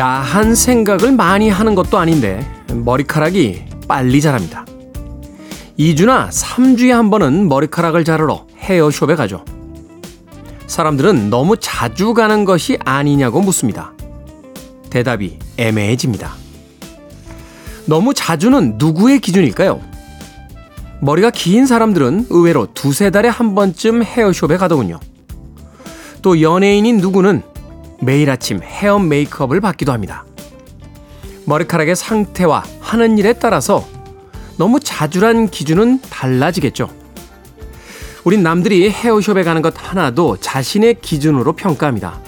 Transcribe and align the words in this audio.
야한 0.00 0.54
생각을 0.54 1.12
많이 1.12 1.50
하는 1.50 1.74
것도 1.74 1.98
아닌데 1.98 2.50
머리카락이 2.72 3.64
빨리 3.86 4.22
자랍니다. 4.22 4.64
2주나 5.78 6.30
3주에 6.30 6.88
한 6.88 7.10
번은 7.10 7.50
머리카락을 7.50 8.02
자르러 8.02 8.46
헤어숍에 8.56 9.14
가죠. 9.14 9.44
사람들은 10.66 11.28
너무 11.28 11.58
자주 11.58 12.14
가는 12.14 12.46
것이 12.46 12.78
아니냐고 12.82 13.42
묻습니다. 13.42 13.92
대답이 14.88 15.38
애매해집니다. 15.58 16.32
너무 17.84 18.14
자주는 18.14 18.76
누구의 18.78 19.20
기준일까요? 19.20 19.82
머리가 21.00 21.28
긴 21.28 21.66
사람들은 21.66 22.28
의외로 22.30 22.72
두세 22.72 23.10
달에 23.10 23.28
한 23.28 23.54
번쯤 23.54 24.02
헤어숍에 24.04 24.56
가더군요. 24.56 24.98
또 26.22 26.40
연예인인 26.40 26.98
누구는 26.98 27.49
매일 28.00 28.30
아침 28.30 28.62
헤어 28.62 28.98
메이크업을 28.98 29.60
받기도 29.60 29.92
합니다. 29.92 30.24
머리카락의 31.46 31.96
상태와 31.96 32.62
하는 32.80 33.18
일에 33.18 33.32
따라서 33.34 33.86
너무 34.56 34.80
자주란 34.80 35.48
기준은 35.48 36.00
달라지겠죠. 36.02 36.88
우린 38.24 38.42
남들이 38.42 38.90
헤어숍에 38.90 39.42
가는 39.42 39.62
것 39.62 39.74
하나도 39.76 40.36
자신의 40.38 41.00
기준으로 41.00 41.54
평가합니다. 41.54 42.20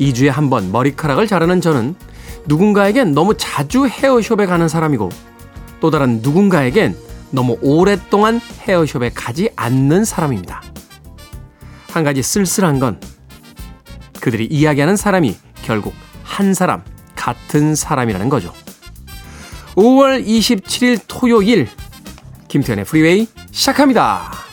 2주에 0.00 0.28
한 0.28 0.50
번 0.50 0.70
머리카락을 0.72 1.26
자르는 1.26 1.60
저는 1.60 1.94
누군가에겐 2.46 3.12
너무 3.12 3.36
자주 3.38 3.86
헤어숍에 3.86 4.44
가는 4.46 4.68
사람이고 4.68 5.08
또 5.80 5.90
다른 5.90 6.20
누군가에겐 6.20 6.94
너무 7.30 7.56
오랫동안 7.62 8.40
헤어숍에 8.60 9.10
가지 9.14 9.48
않는 9.56 10.04
사람입니다. 10.04 10.62
한 11.90 12.04
가지 12.04 12.22
쓸쓸한 12.22 12.78
건 12.80 13.00
그들이 14.24 14.46
이야기하는 14.46 14.96
사람이 14.96 15.36
결국 15.64 15.92
한 16.22 16.54
사람, 16.54 16.82
같은 17.14 17.74
사람이라는 17.74 18.30
거죠. 18.30 18.54
5월 19.74 20.24
27일 20.24 21.00
토요일 21.06 21.68
김태현의 22.48 22.86
프리웨이 22.86 23.28
시작합니다. 23.50 24.43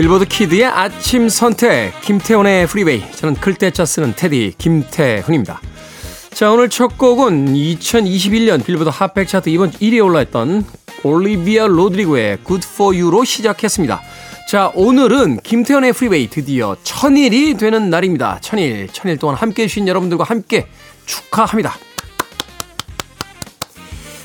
빌보드 0.00 0.24
kid의 0.24 0.64
아침 0.64 1.28
선택 1.28 1.92
김태훈의 2.00 2.66
프리웨이 2.68 3.02
저는 3.16 3.34
클 3.34 3.56
태 3.56 3.73
자 3.73 3.84
쓰는 3.84 4.14
태디 4.16 4.54
김태훈입니다. 4.56 5.60
자 6.32 6.50
오늘 6.50 6.70
첫 6.70 6.96
곡은 6.96 7.52
2021년 7.52 8.64
빌보드 8.64 8.88
핫백 8.88 9.28
차트 9.28 9.50
이번 9.50 9.70
1위에 9.72 10.02
올라 10.02 10.24
있던 10.24 10.64
올리비아 11.02 11.66
로드리고의 11.66 12.38
Good 12.46 12.66
For 12.66 12.98
You로 12.98 13.24
시작했습니다. 13.24 14.00
자 14.48 14.72
오늘은 14.74 15.40
김태훈의 15.42 15.92
프리웨이 15.92 16.30
드디어 16.30 16.78
천일이 16.82 17.58
되는 17.58 17.90
날입니다. 17.90 18.38
천일 18.40 18.88
천일 18.90 19.18
동안 19.18 19.36
함께해 19.36 19.68
주신 19.68 19.86
여러분들과 19.86 20.24
함께 20.24 20.66
축하합니다. 21.04 21.76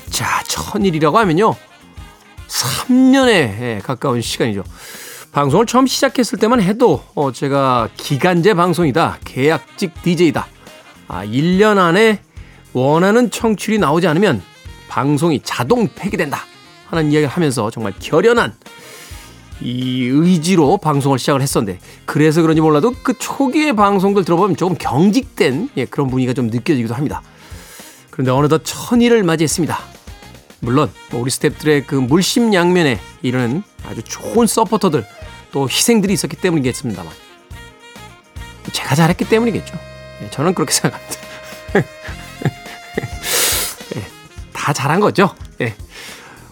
자 0.08 0.42
천일이라고 0.44 1.18
하면요 1.18 1.54
3년에 2.48 3.82
가까운 3.82 4.22
시간이죠. 4.22 4.64
방송을 5.36 5.66
처음 5.66 5.86
시작했을 5.86 6.38
때만 6.38 6.62
해도 6.62 7.04
어, 7.14 7.30
제가 7.30 7.90
기간제 7.98 8.54
방송이다. 8.54 9.18
계약직 9.22 10.02
DJ다. 10.02 10.46
아, 11.08 11.26
1년 11.26 11.76
안에 11.76 12.22
원하는 12.72 13.30
청취율이 13.30 13.78
나오지 13.78 14.08
않으면 14.08 14.40
방송이 14.88 15.40
자동 15.44 15.88
폐기된다. 15.94 16.40
하는 16.86 17.12
이야기를 17.12 17.28
하면서 17.28 17.70
정말 17.70 17.92
결연한 17.98 18.54
이 19.60 20.06
의지로 20.06 20.78
방송을 20.78 21.18
시작을 21.18 21.42
했었는데 21.42 21.80
그래서 22.06 22.40
그런지 22.40 22.62
몰라도 22.62 22.94
그 23.02 23.12
초기의 23.18 23.76
방송들 23.76 24.24
들어보면 24.24 24.56
조금 24.56 24.74
경직된 24.78 25.68
예, 25.76 25.84
그런 25.84 26.08
분위기가 26.08 26.32
좀 26.32 26.46
느껴지기도 26.46 26.94
합니다. 26.94 27.20
그런데 28.10 28.30
어느덧 28.30 28.62
천일을 28.64 29.22
맞이했습니다. 29.22 29.78
물론 30.60 30.90
뭐 31.10 31.20
우리 31.20 31.30
스탭들의 31.30 31.86
그 31.86 31.94
물심양면에 31.94 32.98
이르는 33.20 33.62
아주 33.84 34.02
좋은 34.02 34.46
서포터들 34.46 35.04
또 35.56 35.66
희생들이 35.70 36.12
있었기 36.12 36.36
때문이겠습니다만 36.36 37.10
제가 38.72 38.94
잘했기 38.94 39.26
때문이겠죠. 39.26 39.74
예, 40.22 40.28
저는 40.28 40.52
그렇게 40.52 40.70
생각합니다. 40.70 41.14
예, 43.96 44.02
다 44.52 44.74
잘한 44.74 45.00
거죠. 45.00 45.30
예. 45.62 45.74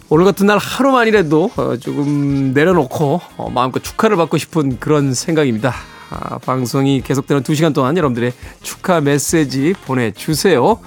오늘 0.08 0.24
같은 0.24 0.46
날 0.46 0.56
하루만이라도 0.56 1.50
어, 1.54 1.76
조금 1.76 2.54
내려놓고 2.54 3.20
어, 3.36 3.50
마음껏 3.50 3.84
축하를 3.84 4.16
받고 4.16 4.38
싶은 4.38 4.80
그런 4.80 5.12
생각입니다. 5.12 5.74
아, 6.08 6.38
방송이 6.38 7.02
계속되는 7.02 7.42
2시간 7.42 7.74
동안 7.74 7.98
여러분들의 7.98 8.32
축하 8.62 9.02
메시지 9.02 9.74
보내주세요. 9.84 10.80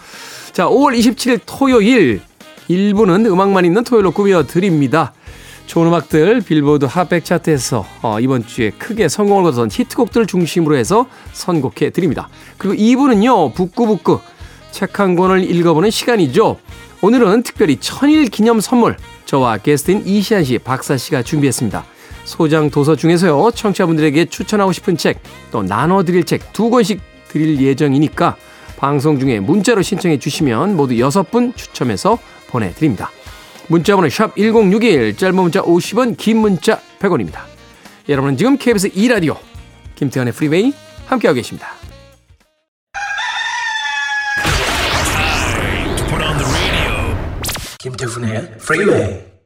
자, 0.53 0.65
5월 0.65 0.97
27일 0.97 1.41
토요일 1.45 2.21
1부는 2.67 3.27
음악만 3.27 3.65
있는 3.65 3.83
토요일로 3.83 4.09
꾸며드립니다. 4.09 5.13
좋은 5.67 5.87
음악들 5.87 6.41
빌보드 6.41 6.85
핫백 6.85 7.23
차트에서 7.25 7.85
어, 8.01 8.19
이번 8.19 8.45
주에 8.45 8.71
크게 8.71 9.09
성공을 9.09 9.43
거둔 9.43 9.69
히트곡들을 9.71 10.25
중심으로 10.25 10.75
해서 10.75 11.07
선곡해 11.33 11.91
드립니다. 11.91 12.29
그리고 12.57 12.75
2부는요. 12.75 13.53
북구북구 13.53 14.19
책 14.71 14.99
한 14.99 15.15
권을 15.15 15.49
읽어보는 15.49 15.91
시간이죠. 15.91 16.57
오늘은 17.01 17.43
특별히 17.43 17.77
천일 17.77 18.29
기념 18.29 18.59
선물 18.59 18.97
저와 19.25 19.57
게스트인 19.57 20.03
이시안 20.05 20.43
씨, 20.43 20.57
박사 20.57 20.97
씨가 20.97 21.21
준비했습니다. 21.23 21.83
소장 22.23 22.69
도서 22.69 22.95
중에서요. 22.95 23.51
청취자분들에게 23.51 24.25
추천하고 24.25 24.71
싶은 24.71 24.97
책 24.97 25.21
또 25.51 25.63
나눠드릴 25.63 26.23
책 26.23 26.53
두 26.53 26.69
권씩 26.69 27.01
드릴 27.29 27.61
예정이니까 27.61 28.35
방송 28.77 29.19
중에 29.19 29.39
문자로 29.39 29.81
신청해 29.81 30.19
주시면 30.19 30.75
모두 30.77 30.93
6분 30.95 31.55
추첨해서 31.55 32.17
보내드립니다. 32.47 33.11
문자번호 33.67 34.09
샵 34.09 34.35
1061, 34.35 35.17
짧은 35.17 35.35
문자 35.35 35.61
50원, 35.61 36.15
긴 36.17 36.37
문자 36.37 36.79
100원입니다. 36.99 37.41
여러분은 38.07 38.37
지금 38.37 38.57
KBS 38.57 38.91
2라디오 38.91 39.37
김태훈의 39.95 40.33
프리웨이 40.33 40.73
함께하고 41.07 41.35
계십니다. 41.35 41.69
김태훈의 47.79 48.57
프리웨이 48.57 49.36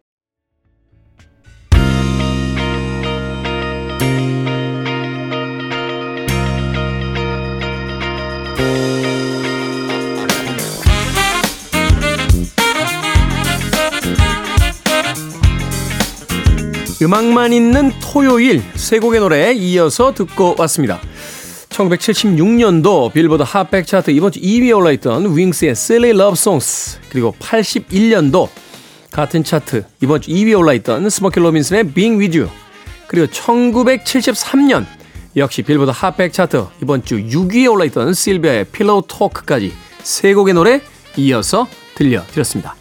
음악만 17.01 17.51
있는 17.51 17.91
토요일 17.99 18.61
세 18.75 18.99
곡의 18.99 19.21
노래 19.21 19.53
이어서 19.53 20.13
듣고 20.13 20.55
왔습니다. 20.59 20.99
1976년도 21.69 23.11
빌보드 23.11 23.41
핫백 23.43 23.87
차트 23.87 24.11
이번 24.11 24.31
주 24.31 24.39
2위에 24.39 24.75
올라있던 24.75 25.35
윙스의 25.35 25.71
Silly 25.71 26.11
Love 26.11 26.33
Songs 26.33 26.99
그리고 27.09 27.33
81년도 27.39 28.49
같은 29.09 29.43
차트 29.43 29.85
이번 30.01 30.21
주 30.21 30.29
2위에 30.29 30.59
올라있던 30.59 31.09
스모키 31.09 31.39
로빈슨의 31.39 31.91
Being 31.91 32.19
With 32.19 32.37
You 32.37 32.51
그리고 33.07 33.25
1973년 33.27 34.85
역시 35.37 35.63
빌보드 35.63 35.91
핫백 35.91 36.33
차트 36.33 36.67
이번 36.83 37.03
주 37.03 37.17
6위에 37.17 37.71
올라있던 37.71 38.13
실비아의 38.13 38.65
Pillow 38.65 39.07
Talk까지 39.07 39.73
세 40.03 40.33
곡의 40.35 40.53
노래 40.53 40.81
이어서 41.17 41.67
들려드렸습니다. 41.95 42.80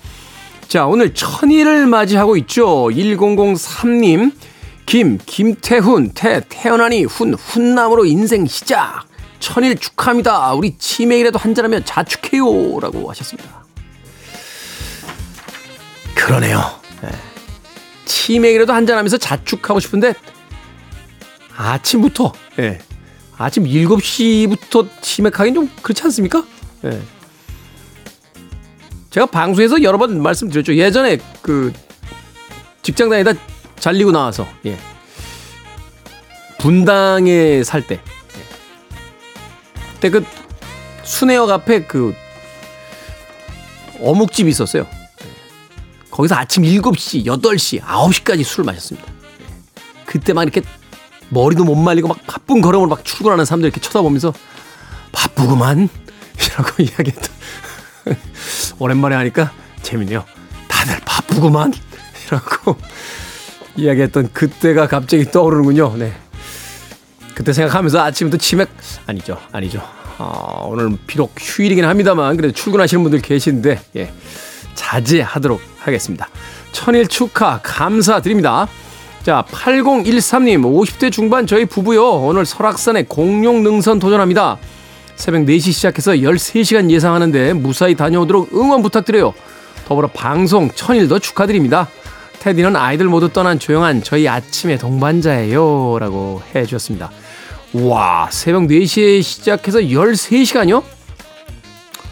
자, 0.71 0.87
오늘 0.87 1.13
천일을 1.13 1.89
맞이하고 1.89 2.37
있죠. 2.37 2.91
1003님, 2.93 4.33
김, 4.87 5.19
김태훈, 5.27 6.13
태, 6.15 6.41
태어나니 6.49 7.03
훈, 7.07 7.35
훈남으로 7.35 8.05
인생 8.05 8.47
시작. 8.47 9.03
천일 9.41 9.77
축하합니다. 9.77 10.53
우리 10.53 10.79
치맥이라도 10.79 11.41
한잔하면 11.41 11.85
자축해요. 11.85 12.79
라고 12.79 13.11
하셨습니다. 13.11 13.65
그러네요. 16.15 16.61
네. 17.03 17.09
치맥이라도 18.05 18.73
한잔하면서 18.73 19.19
자축하고 19.19 19.81
싶은데, 19.81 20.15
아침부터, 21.57 22.33
네. 22.55 22.79
아침 23.37 23.65
7시부터 23.65 24.89
치맥하기는 25.01 25.53
좀 25.53 25.71
그렇지 25.83 26.05
않습니까? 26.05 26.45
네. 26.83 27.03
제가 29.11 29.27
방송에서 29.27 29.83
여러 29.83 29.99
번 29.99 30.23
말씀드렸죠. 30.23 30.77
예전에 30.77 31.19
그 31.43 31.73
직장 32.83 33.11
다니다 33.11 33.33
잘리고 33.79 34.12
나와서 34.12 34.47
예. 34.67 34.79
분당에 36.59 37.65
살 37.65 37.87
때. 37.87 37.95
예. 37.95 38.01
그때 39.95 40.11
그 40.11 40.25
순회역 41.03 41.51
앞에 41.51 41.87
그 41.87 42.15
어묵집이 44.01 44.49
있었어요. 44.49 44.87
거기서 46.11 46.37
아침 46.37 46.62
7시, 46.62 47.27
8시, 47.27 47.81
9시까지 47.81 48.45
술을 48.45 48.65
마셨습니다. 48.65 49.09
그때 50.07 50.33
막 50.33 50.43
이렇게 50.43 50.62
머리도 51.31 51.65
못 51.65 51.75
말리고 51.75 52.09
막 52.09 52.19
바쁜 52.27 52.61
걸음으로 52.61 52.89
막 52.89 53.05
출근하는 53.05 53.45
사람들 53.45 53.69
이렇게 53.69 53.81
쳐다보면서 53.81 54.33
바쁘구만 55.12 55.89
이라고 56.39 56.83
이야기했던 56.83 57.41
오랜만에 58.81 59.15
하니까 59.15 59.53
재밌네요. 59.82 60.25
다들 60.67 60.99
바쁘구만 61.05 61.73
이라고 62.27 62.77
이야기했던 63.77 64.31
그때가 64.32 64.88
갑자기 64.88 65.25
떠오르는군요. 65.31 65.97
네. 65.97 66.12
그때 67.35 67.53
생각하면서 67.53 68.00
아침부터 68.00 68.38
치맥 68.38 68.69
아니죠, 69.06 69.38
아니죠. 69.53 69.82
어, 70.19 70.69
오늘 70.71 70.97
비록 71.06 71.35
휴일이긴 71.38 71.85
합니다만 71.85 72.37
그래도 72.37 72.53
출근하시는 72.53 73.03
분들 73.03 73.21
계신데 73.23 73.81
예, 73.97 74.12
자제하도록 74.75 75.61
하겠습니다. 75.79 76.29
천일 76.73 77.06
축하 77.06 77.61
감사드립니다. 77.62 78.69
자, 79.23 79.44
8013님, 79.50 80.62
50대 80.62 81.12
중반 81.12 81.47
저희 81.47 81.67
부부요. 81.67 82.06
오늘 82.11 82.47
설악산에 82.47 83.05
공룡 83.05 83.62
능선 83.62 83.99
도전합니다. 83.99 84.59
새벽 85.21 85.43
4시 85.43 85.73
시작해서 85.73 86.13
13시간 86.13 86.91
예상하는데 86.91 87.53
무사히 87.53 87.95
다녀오도록 87.95 88.55
응원 88.55 88.81
부탁드려요. 88.83 89.35
더불어 89.87 90.09
방송 90.09 90.71
천일도 90.71 91.19
축하드립니다. 91.19 91.89
테디는 92.39 92.75
아이들 92.75 93.05
모두 93.05 93.29
떠난 93.29 93.59
조용한 93.59 94.03
저희 94.03 94.27
아침의 94.27 94.79
동반자예요. 94.79 95.99
라고 95.99 96.41
해 96.55 96.65
주셨습니다. 96.65 97.11
와, 97.75 98.31
새벽 98.33 98.63
4시에 98.63 99.23
시작해서 99.23 99.81
13시간이요? 99.81 100.83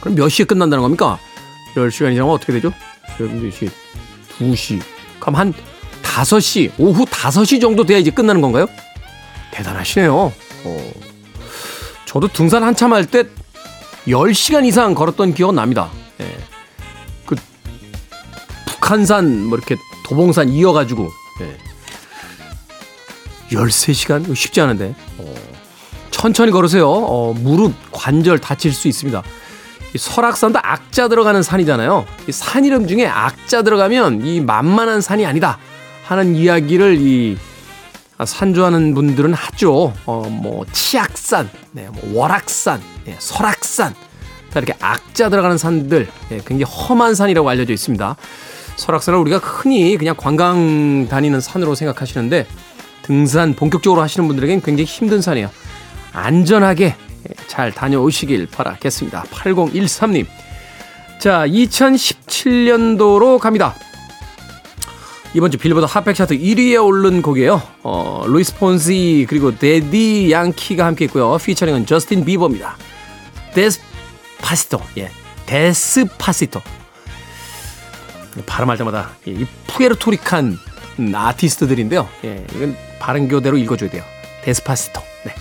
그럼 0.01 0.15
몇 0.15 0.29
시에 0.29 0.45
끝난다는 0.45 0.83
겁니까? 0.83 1.19
10시간이라면 1.77 2.31
어떻게 2.31 2.53
되죠? 2.53 2.73
새벽 3.17 3.33
4시, 3.37 3.71
2시. 4.39 4.83
그럼 5.19 5.35
한 5.35 5.55
5시, 6.03 6.73
오후 6.77 7.07
5시 7.07 7.59
정도 7.59 7.87
돼야 7.87 7.97
이제 7.97 8.11
끝나는 8.11 8.43
건가요? 8.43 8.67
대단하시네요. 9.53 10.15
어. 10.65 11.08
저도 12.09 12.29
등산 12.29 12.65
한참 12.65 12.95
할 12.95 13.05
때 13.05 13.25
10시간 14.07 14.65
이상 14.65 14.95
걸었던 14.95 15.35
기억은 15.35 15.57
납니다. 15.57 15.91
예. 16.21 16.39
그 17.27 17.37
북한산 18.67 19.45
뭐 19.45 19.59
이렇게 19.59 19.77
도봉산 20.07 20.49
이어가지고 20.49 21.07
예. 21.43 21.59
13시간? 23.55 24.35
쉽지 24.35 24.63
않은데. 24.63 24.95
어. 25.19 25.35
천천히 26.11 26.51
걸으세요. 26.51 26.89
어, 26.89 27.35
무릎, 27.35 27.75
관절 27.93 28.39
다칠 28.39 28.73
수 28.73 28.89
있습니다. 28.89 29.23
설악산도 29.97 30.61
악자 30.63 31.09
들어가는 31.09 31.43
산이잖아요. 31.43 32.07
산 32.31 32.65
이름 32.65 32.89
중에 32.89 33.07
악자 33.07 33.63
들어가면 33.63 34.25
이 34.25 34.41
만만한 34.41 35.03
산이 35.03 35.27
아니다 35.27 35.59
하는 36.07 36.35
이야기를 36.35 36.97
이 37.01 37.37
산조하는 38.25 38.94
분들은 38.94 39.35
하죠. 39.35 39.93
어, 40.06 40.29
뭐 40.29 40.65
치악산, 40.73 41.49
네, 41.73 41.88
뭐 41.93 42.23
월악산, 42.23 42.81
네, 43.05 43.17
설악산 43.19 43.94
다 44.53 44.61
이렇게 44.61 44.75
악자 44.81 45.29
들어가는 45.29 45.59
산들 45.59 46.09
네, 46.31 46.41
굉장히 46.47 46.65
험한 46.65 47.15
산이라고 47.15 47.49
알려져 47.49 47.73
있습니다. 47.73 48.17
설악산을 48.76 49.19
우리가 49.20 49.38
흔히 49.38 49.97
그냥 49.97 50.15
관광 50.17 51.09
다니는 51.09 51.41
산으로 51.41 51.75
생각하시는데 51.75 52.47
등산 53.03 53.55
본격적으로 53.55 54.03
하시는 54.03 54.26
분들에겐 54.29 54.61
굉장히 54.62 54.85
힘든 54.85 55.21
산이에요. 55.21 55.50
안전하게 56.12 56.94
잘 57.47 57.73
다녀오시길 57.73 58.49
바라겠습니다. 58.50 59.25
8013님. 59.25 60.26
자, 61.19 61.47
2017년도로 61.47 63.38
갑니다. 63.38 63.75
이번 65.35 65.51
주 65.51 65.59
빌보드 65.59 65.85
핫백 65.85 66.17
차트 66.17 66.39
1위에 66.39 66.83
오른 66.83 67.21
곡이에요. 67.21 67.61
어, 67.83 68.25
루이스 68.27 68.57
폰시 68.57 69.27
그리고 69.29 69.57
대디 69.56 70.33
양키가 70.33 70.87
함께 70.87 71.05
있고요. 71.05 71.37
featuring은 71.37 71.87
저스틴 71.87 72.25
비버입니다. 72.25 72.77
Despacito. 73.55 74.81
예. 74.97 75.11
Despacito. 75.47 76.62
발음할 78.47 78.79
때마다 78.79 79.11
이 79.27 79.45
Puerto 79.67 80.16
Rican 80.16 80.56
아티스트들인데요. 81.15 82.09
예, 82.25 82.45
이건 82.55 82.77
발음 82.99 83.29
그대로 83.29 83.56
읽어줘야 83.59 83.91
돼요. 83.91 84.03
Despacito. 84.43 85.00
네. 85.25 85.35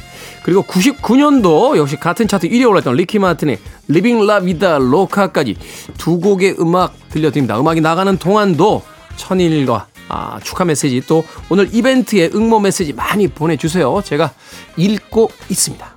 그리고 0.43 0.63
99년도 0.63 1.77
역시 1.77 1.95
같은 1.97 2.27
차트 2.27 2.49
1위에 2.49 2.69
올랐던 2.69 2.95
리키 2.95 3.19
마틴의 3.19 3.59
Livin' 3.87 4.25
La 4.25 4.39
Vida 4.41 4.79
Loca까지 4.79 5.55
두 5.97 6.19
곡의 6.19 6.55
음악 6.59 6.93
들려드립니다. 7.09 7.59
음악이 7.59 7.81
나가는 7.81 8.17
동안도 8.17 8.83
천일과 9.17 9.87
아, 10.09 10.39
축하 10.41 10.63
메시지 10.63 11.01
또 11.05 11.25
오늘 11.49 11.73
이벤트에 11.73 12.29
응모 12.33 12.59
메시지 12.61 12.93
많이 12.93 13.27
보내주세요. 13.27 14.01
제가 14.03 14.33
읽고 14.77 15.29
있습니다. 15.49 15.95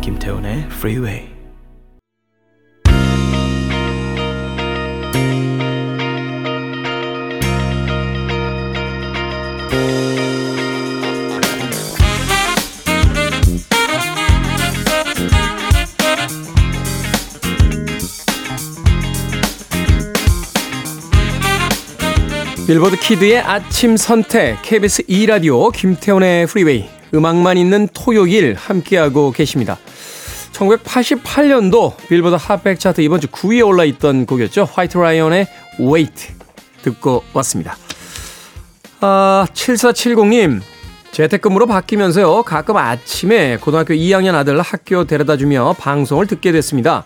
김태훈의 0.00 0.66
Freeway. 0.70 1.29
빌보드 22.70 23.00
kid의 23.00 23.40
아침 23.40 23.96
선택 23.96 24.62
KBS 24.62 25.02
2라디오 25.06 25.72
김태훈의 25.72 26.46
프리웨이 26.46 26.88
음악만 27.12 27.58
있는 27.58 27.88
토요일 27.92 28.54
함께하고 28.54 29.32
계십니다. 29.32 29.76
1988년도 30.52 31.96
빌보드 32.06 32.36
핫백 32.38 32.78
차트 32.78 33.00
이번 33.00 33.20
주 33.20 33.26
9위에 33.26 33.66
올라 33.66 33.82
있던 33.86 34.24
곡이었죠. 34.24 34.68
화이트 34.72 34.98
라이언의 34.98 35.48
Wait 35.80 36.28
듣고 36.82 37.24
왔습니다. 37.32 37.76
아, 39.00 39.48
7470님 39.52 40.60
재택근무로 41.10 41.66
바뀌면서요. 41.66 42.44
가끔 42.44 42.76
아침에 42.76 43.56
고등학교 43.56 43.94
2학년 43.94 44.36
아들 44.36 44.60
학교 44.60 45.04
데려다주며 45.04 45.74
방송을 45.76 46.28
듣게 46.28 46.52
됐습니다. 46.52 47.02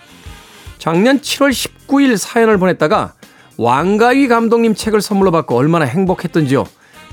작년 0.76 1.21
7월 1.21 1.52
19일 1.52 2.18
사연을 2.18 2.59
보냈다가 2.59 3.14
왕가위 3.56 4.28
감독님 4.28 4.75
책을 4.75 5.00
선물로 5.00 5.30
받고 5.30 5.56
얼마나 5.56 5.84
행복했던지요. 5.84 6.64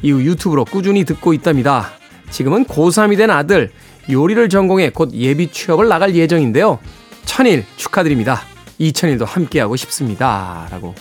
이후 0.01 0.21
유튜브로 0.23 0.65
꾸준히 0.65 1.03
듣고 1.05 1.33
있답니다. 1.33 1.91
지금은 2.29 2.65
고3이 2.65 3.17
된 3.17 3.29
아들 3.29 3.71
요리를 4.09 4.49
전공해 4.49 4.89
곧 4.89 5.11
예비 5.13 5.51
취업을 5.51 5.87
나갈 5.87 6.15
예정인데요. 6.15 6.79
천일 7.25 7.65
축하드립니다. 7.77 8.41
이천일도 8.79 9.25
함께하고 9.25 9.75
싶습니다. 9.75 10.67
라고 10.71 10.95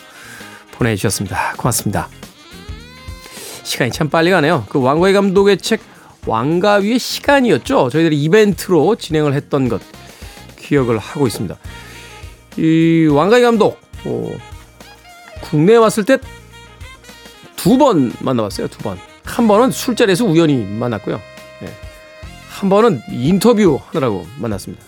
보내주셨습니다. 0.72 1.54
고맙습니다. 1.56 2.08
시간이 3.62 3.90
참 3.92 4.10
빨리 4.10 4.30
가네요. 4.30 4.66
그 4.68 4.80
왕가위 4.80 5.12
감독의 5.14 5.58
책 5.58 5.80
왕가위의 6.26 6.98
시간이었죠. 6.98 7.88
저희들이 7.88 8.22
이벤트로 8.22 8.96
진행을 8.96 9.32
했던 9.32 9.68
것 9.68 9.80
기억을 10.58 10.98
하고 10.98 11.26
있습니다. 11.26 11.56
이 12.58 13.08
왕가위 13.10 13.42
감독 13.42 13.80
어, 14.04 14.32
국내에 15.42 15.76
왔을 15.76 16.04
때 16.04 16.18
두 17.56 17.76
번 17.76 18.12
만나봤어요. 18.20 18.68
두 18.68 18.78
번. 18.78 18.98
한 19.24 19.46
번은 19.46 19.70
술자리에서 19.70 20.24
우연히 20.24 20.64
만났고요. 20.64 21.20
네. 21.60 21.68
한 22.48 22.70
번은 22.70 23.02
인터뷰 23.10 23.78
하느라고 23.88 24.26
만났습니다. 24.38 24.82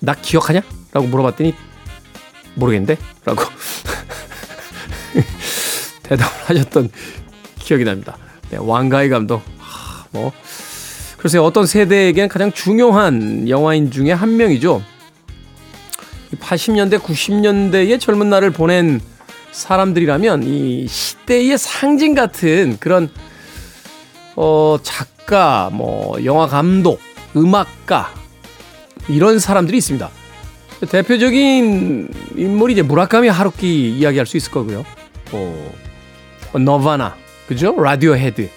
나 0.00 0.14
기억하냐? 0.14 0.62
라고 0.92 1.06
물어봤더니 1.08 1.54
모르겠는데? 2.54 2.96
라고 3.26 3.42
대답을 6.04 6.32
하셨던 6.46 6.90
기억이 7.58 7.84
납니다. 7.84 8.16
네, 8.50 8.56
왕가희 8.58 9.10
감독. 9.10 9.42
하, 9.58 10.06
뭐. 10.10 10.32
글쎄요, 11.18 11.44
어떤 11.44 11.66
세대에겐 11.66 12.28
가장 12.28 12.50
중요한 12.52 13.48
영화인 13.48 13.90
중에 13.90 14.12
한 14.12 14.36
명이죠. 14.36 14.82
80년대, 16.36 17.00
90년대의 17.00 18.00
젊은 18.00 18.28
날을 18.30 18.50
보낸 18.50 19.00
사람들이라면 19.52 20.42
이 20.44 20.86
시대의 20.86 21.56
상징 21.58 22.14
같은 22.14 22.76
그런 22.78 23.10
어 24.36 24.78
작가, 24.82 25.70
뭐 25.72 26.22
영화 26.24 26.46
감독, 26.46 27.00
음악가 27.34 28.12
이런 29.08 29.38
사람들이 29.38 29.78
있습니다. 29.78 30.10
대표적인 30.90 32.08
인물이 32.36 32.74
이제 32.74 32.82
무라카미 32.82 33.28
하루키 33.28 33.98
이야기할 33.98 34.26
수 34.26 34.36
있을 34.36 34.52
거고요. 34.52 34.84
어, 35.32 35.72
Nirvana, 36.52 37.16
그죠? 37.48 37.74
라디오 37.76 38.14
헤드. 38.14 38.48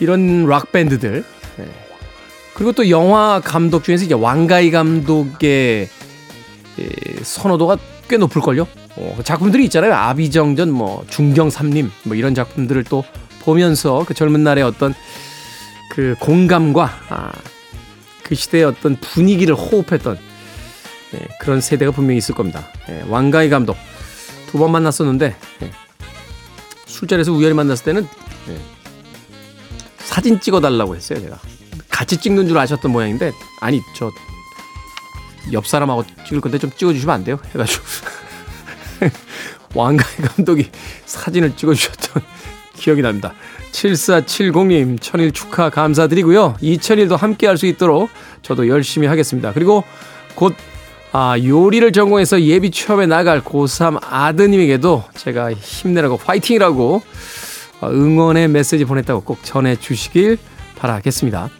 이런 0.00 0.46
락 0.46 0.72
밴드들. 0.72 1.24
네. 1.58 1.64
그리고 2.54 2.72
또 2.72 2.90
영화 2.90 3.40
감독 3.42 3.84
중에서 3.84 4.04
이제 4.04 4.14
왕가이 4.14 4.72
감독의 4.72 5.42
예, 5.50 5.88
선호도가 7.22 7.76
꽤 8.08 8.16
높을걸요. 8.16 8.66
어, 8.96 9.14
그 9.16 9.22
작품들이 9.24 9.64
있잖아요. 9.64 9.94
아비정전, 9.94 10.70
뭐 10.70 11.04
중경삼림, 11.08 11.90
뭐 12.04 12.16
이런 12.16 12.34
작품들을 12.34 12.84
또 12.84 13.04
보면서 13.42 14.04
그 14.06 14.14
젊은 14.14 14.42
날의 14.44 14.64
어떤 14.64 14.94
그 15.90 16.14
공감과 16.20 16.90
아, 17.08 17.32
그 18.22 18.34
시대의 18.34 18.64
어떤 18.64 18.96
분위기를 18.96 19.54
호흡했던 19.54 20.18
예, 21.14 21.18
그런 21.40 21.60
세대가 21.60 21.90
분명히 21.92 22.18
있을 22.18 22.34
겁니다. 22.34 22.66
예, 22.88 23.02
왕가희 23.08 23.50
감독 23.50 23.76
두 24.46 24.58
번 24.58 24.70
만났었는데 24.72 25.34
예, 25.62 25.70
술자리에서 26.86 27.32
우연히 27.32 27.54
만났을 27.54 27.84
때는 27.84 28.08
예, 28.48 28.58
사진 29.98 30.40
찍어달라고 30.40 30.94
했어요. 30.96 31.20
제가 31.20 31.38
같이 31.88 32.16
찍는 32.18 32.48
줄 32.48 32.56
아셨던 32.58 32.90
모양인데 32.90 33.32
아니 33.60 33.80
저 33.96 34.10
옆 35.52 35.66
사람하고 35.66 36.04
찍을 36.26 36.40
건데 36.40 36.58
좀 36.58 36.70
찍어주시면 36.70 37.14
안 37.14 37.24
돼요? 37.24 37.38
해가지고 37.54 37.84
왕가희 39.74 40.16
감독이 40.22 40.70
사진을 41.06 41.56
찍어주셨던 41.56 42.22
기억이 42.76 43.02
납니다. 43.02 43.32
7470님 43.72 45.00
천일 45.00 45.32
축하 45.32 45.70
감사드리고요. 45.70 46.56
2000일도 46.62 47.16
함께 47.16 47.46
할 47.46 47.56
수 47.56 47.66
있도록 47.66 48.10
저도 48.42 48.68
열심히 48.68 49.06
하겠습니다. 49.06 49.52
그리고 49.52 49.84
곧 50.34 50.54
아, 51.14 51.36
요리를 51.38 51.92
전공해서 51.92 52.40
예비 52.40 52.70
취업에 52.70 53.06
나갈 53.06 53.42
고3 53.42 53.98
아드님에게도 54.02 55.04
제가 55.14 55.52
힘내라고 55.52 56.16
파이팅이라고 56.16 57.02
어, 57.82 57.88
응원의 57.90 58.48
메시지 58.48 58.84
보냈다고 58.84 59.22
꼭 59.22 59.38
전해 59.42 59.76
주시길 59.76 60.38
바라겠습니다. 60.76 61.50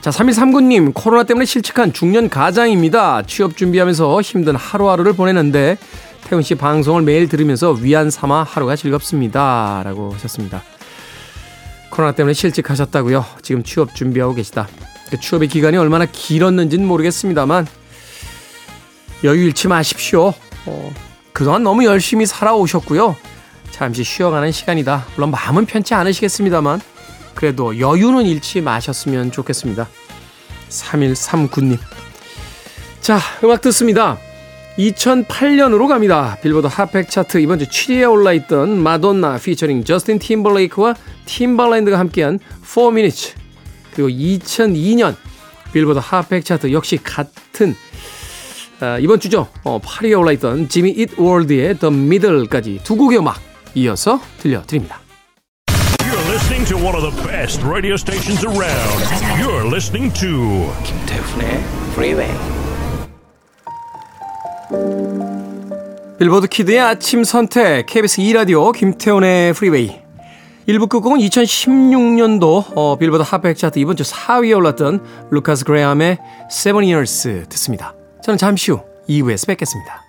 자, 0.00 0.10
3139님, 0.10 0.92
코로나 0.94 1.24
때문에 1.24 1.44
실직한 1.44 1.92
중년 1.92 2.28
가장입니다. 2.28 3.22
취업 3.26 3.56
준비하면서 3.56 4.20
힘든 4.20 4.54
하루하루를 4.54 5.12
보내는데, 5.14 5.76
태훈 6.24 6.42
씨 6.42 6.54
방송을 6.54 7.02
매일 7.02 7.28
들으면서 7.28 7.72
위안 7.72 8.10
삼아 8.10 8.44
하루가 8.44 8.76
즐겁습니다. 8.76 9.82
라고 9.84 10.12
하셨습니다. 10.14 10.62
코로나 11.90 12.12
때문에 12.12 12.32
실직하셨다고요. 12.32 13.24
지금 13.42 13.64
취업 13.64 13.94
준비하고 13.94 14.34
계시다. 14.34 14.68
그 15.10 15.18
취업의 15.18 15.48
기간이 15.48 15.76
얼마나 15.76 16.06
길었는지는 16.06 16.86
모르겠습니다만, 16.86 17.66
여유 19.24 19.46
잃지 19.46 19.66
마십시오. 19.66 20.32
어, 20.66 20.92
그동안 21.32 21.64
너무 21.64 21.84
열심히 21.84 22.24
살아오셨고요. 22.24 23.16
잠시 23.72 24.04
쉬어가는 24.04 24.52
시간이다. 24.52 25.06
물론 25.16 25.32
마음은 25.32 25.66
편치 25.66 25.94
않으시겠습니다만, 25.94 26.80
그래도 27.38 27.78
여유는 27.78 28.26
잃지 28.26 28.62
마셨으면 28.62 29.30
좋겠습니다. 29.30 29.88
3139님. 30.70 31.78
자, 33.00 33.20
음악 33.44 33.60
듣습니다. 33.60 34.18
2008년으로 34.76 35.86
갑니다. 35.86 36.36
빌보드 36.42 36.66
핫팩 36.66 37.08
차트 37.08 37.38
이번 37.38 37.60
주 37.60 37.66
7위에 37.66 38.10
올라있던 38.10 38.82
마돈나 38.82 39.38
피처링 39.38 39.84
저스틴 39.84 40.18
팀벌레이크와 40.18 40.96
팀발랜드가 41.26 41.96
함께한 42.00 42.40
4 42.64 42.88
minutes. 42.88 43.36
그리고 43.94 44.08
2002년 44.08 45.14
빌보드 45.72 46.00
핫팩 46.02 46.44
차트 46.44 46.72
역시 46.72 46.96
같은 46.96 47.76
아, 48.80 48.98
이번 48.98 49.20
주죠. 49.20 49.46
어, 49.62 49.80
8위에 49.80 50.18
올라있던 50.18 50.68
Jimmy 50.68 50.90
Eat 50.90 51.16
World의 51.16 51.78
The 51.78 51.94
Middle까지 51.94 52.80
두 52.82 52.96
곡의 52.96 53.20
음악 53.20 53.40
이어서 53.76 54.20
들려드립니다. 54.40 55.07
Listening 56.48 56.64
to 56.64 56.78
one 56.82 56.96
of 56.96 57.02
the 57.02 57.28
best 57.28 57.62
radio 57.62 57.94
stations 57.94 58.42
around. 58.42 59.00
You're 59.38 59.68
listening 59.68 60.10
to 60.14 60.72
김태훈의 60.82 61.62
Freeway. 61.92 62.32
빌보드 66.18 66.46
Kid의 66.46 66.80
아침 66.80 67.22
선택 67.24 67.84
KBS 67.84 68.22
2 68.22 68.32
라디오 68.32 68.72
김태훈의 68.72 69.52
Freeway 69.52 70.00
1부 70.66 70.88
끝곡은 70.88 71.18
2016년도 71.18 72.72
어, 72.74 72.96
빌보드 72.96 73.22
핫백 73.22 73.54
차트 73.58 73.78
이번 73.78 73.96
주 73.96 74.04
4위에 74.04 74.56
올랐던 74.56 75.04
Lukas 75.30 75.66
Graham의 75.66 76.16
Seven 76.50 76.82
Years 76.84 77.44
듣습니다. 77.50 77.94
저는 78.24 78.38
잠시 78.38 78.70
후 78.70 78.80
2부에서 79.06 79.46
뵙겠습니다. 79.48 80.07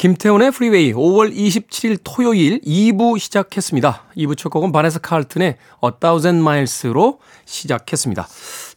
김태훈의 0.00 0.50
Freeway 0.50 0.94
5월 0.94 1.30
27일 1.30 1.98
토요일 2.02 2.58
2부 2.62 3.18
시작했습니다. 3.18 4.04
2부 4.16 4.34
첫 4.34 4.48
곡은 4.48 4.72
바네사 4.72 5.02
칼튼의 5.02 5.48
A 5.84 5.90
Thousand 6.00 6.40
Miles로 6.40 7.18
시작했습니다. 7.44 8.26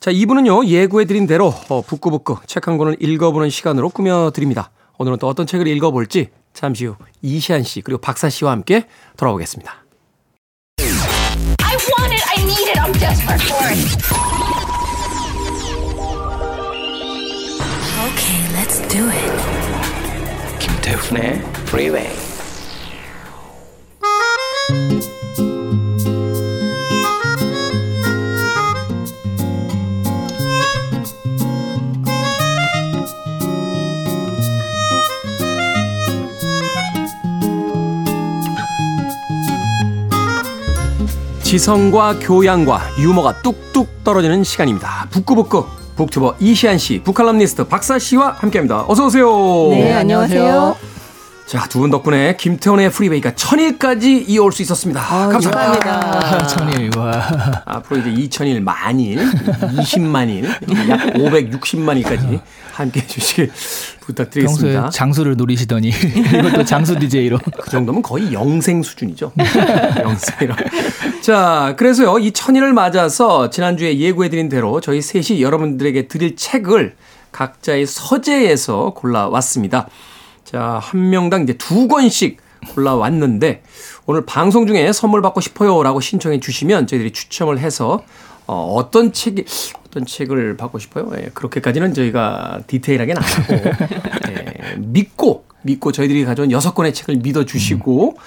자, 0.01 0.11
2부는요, 0.11 0.67
예고해드린 0.67 1.25
대로 1.25 1.53
어, 1.69 1.81
북구북구 1.81 2.39
책 2.45 2.67
한 2.67 2.77
권을 2.77 2.97
읽어보는 2.99 3.49
시간으로 3.49 3.87
꾸며드립니다. 3.87 4.71
오늘은 4.97 5.17
또 5.19 5.29
어떤 5.29 5.47
책을 5.47 5.65
읽어볼지 5.67 6.27
잠시 6.51 6.87
후 6.87 6.97
이시안 7.21 7.63
씨 7.63 7.79
그리고 7.79 8.01
박사 8.01 8.27
씨와 8.29 8.51
함께 8.51 8.87
돌아오겠습니다. 9.15 9.81
Okay, 18.13 18.41
let's 18.53 18.81
do 18.89 19.07
it. 19.07 19.62
김태훈의 20.83 21.41
Freeway. 21.67 22.13
지성과 41.43 42.19
교양과 42.19 42.81
유머가 42.99 43.41
뚝뚝 43.41 44.03
떨어지는 44.03 44.43
시간입니다. 44.43 45.07
북끄북끄 45.11 45.82
북튜버 45.95 46.35
이시한 46.39 46.77
씨, 46.77 47.01
북칼럼니스트 47.03 47.67
박사 47.67 47.99
씨와 47.99 48.35
함께합니다. 48.39 48.85
어서 48.87 49.05
오세요. 49.05 49.27
네, 49.71 49.93
안녕하세요. 49.93 50.92
자, 51.45 51.67
두 51.67 51.79
분 51.79 51.91
덕분에 51.91 52.35
김태훈의 52.37 52.89
Freeway가 52.91 53.35
천일까지 53.35 54.25
이어올 54.27 54.51
수 54.51 54.61
있었습니다. 54.63 55.01
감사합니다. 55.01 55.79
감사합니다. 55.79 56.47
천일 56.47 56.97
와. 56.97 57.61
앞으로 57.65 57.99
이제 57.99 58.09
2000일 58.43 58.61
만일, 58.61 59.17
20만일, 59.17 60.45
약 60.89 60.99
560만일까지 61.13 62.39
함께 62.71 63.01
해주시길 63.01 63.47
평소에 63.47 63.97
부탁드리겠습니다. 63.99 64.89
장수를 64.89 65.35
노리시더니 65.35 65.89
이것도 66.33 66.65
장수 66.65 66.97
DJ로. 66.97 67.37
그 67.61 67.69
정도면 67.69 68.01
거의 68.01 68.33
영생 68.33 68.81
수준이죠. 68.81 69.33
영생이라. 70.01 70.55
자, 71.21 71.75
그래서요, 71.77 72.17
이 72.19 72.31
천일을 72.31 72.73
맞아서 72.73 73.49
지난주에 73.51 73.97
예고해드린 73.99 74.49
대로 74.49 74.81
저희 74.81 75.01
셋이 75.01 75.41
여러분들에게 75.41 76.07
드릴 76.07 76.35
책을 76.35 76.95
각자의 77.31 77.85
서재에서 77.85 78.93
골라왔습니다. 78.95 79.87
자, 80.53 80.79
한 80.83 81.09
명당 81.09 81.41
이제 81.43 81.53
두 81.53 81.87
권씩 81.87 82.37
골라왔는데, 82.75 83.63
오늘 84.05 84.23
방송 84.23 84.67
중에 84.67 84.93
선물 84.93 85.23
받고 85.23 85.41
싶어요 85.41 85.81
라고 85.81 85.99
신청해 85.99 86.39
주시면 86.41 86.85
저희들이 86.85 87.11
추첨을 87.11 87.57
해서 87.57 88.03
어, 88.45 88.75
어떤 88.75 89.13
책이, 89.13 89.45
어떤 89.87 90.05
책을 90.05 90.55
받고 90.57 90.77
싶어요? 90.77 91.09
예, 91.17 91.31
그렇게까지는 91.33 91.95
저희가 91.95 92.59
디테일하게는 92.67 93.21
안 93.21 93.27
하고, 93.27 93.53
예, 94.29 94.75
믿고, 94.77 95.45
믿고 95.63 95.91
저희들이 95.91 96.23
가져온 96.23 96.51
여섯 96.51 96.75
권의 96.75 96.93
책을 96.93 97.15
믿어 97.23 97.45
주시고, 97.45 98.17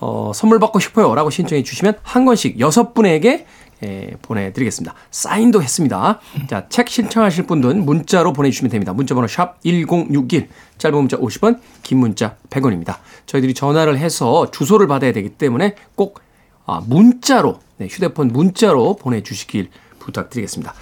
어, 0.00 0.32
선물 0.34 0.60
받고 0.60 0.78
싶어요 0.80 1.14
라고 1.14 1.28
신청해 1.28 1.64
주시면 1.64 1.98
한 2.02 2.24
권씩 2.24 2.60
여섯 2.60 2.94
분에게 2.94 3.46
예, 3.84 4.10
보내드리겠습니다. 4.22 4.94
사인도 5.10 5.62
했습니다. 5.62 6.18
자, 6.48 6.66
책 6.68 6.88
신청하실 6.88 7.46
분들은 7.46 7.84
문자로 7.84 8.32
보내주시면 8.32 8.70
됩니다. 8.70 8.92
문자번호 8.92 9.26
샵 9.28 9.60
1061, 9.62 10.48
짧은 10.78 10.96
문자 10.98 11.16
50원, 11.18 11.60
긴 11.82 11.98
문자 11.98 12.36
100원입니다. 12.50 12.96
저희들이 13.26 13.52
전화를 13.54 13.98
해서 13.98 14.50
주소를 14.50 14.86
받아야 14.86 15.12
되기 15.12 15.28
때문에 15.30 15.74
꼭 15.94 16.20
아, 16.66 16.80
문자로, 16.86 17.58
네, 17.76 17.86
휴대폰 17.90 18.28
문자로 18.28 18.96
보내주시길 18.96 19.68
부탁드리겠습니다. 19.98 20.72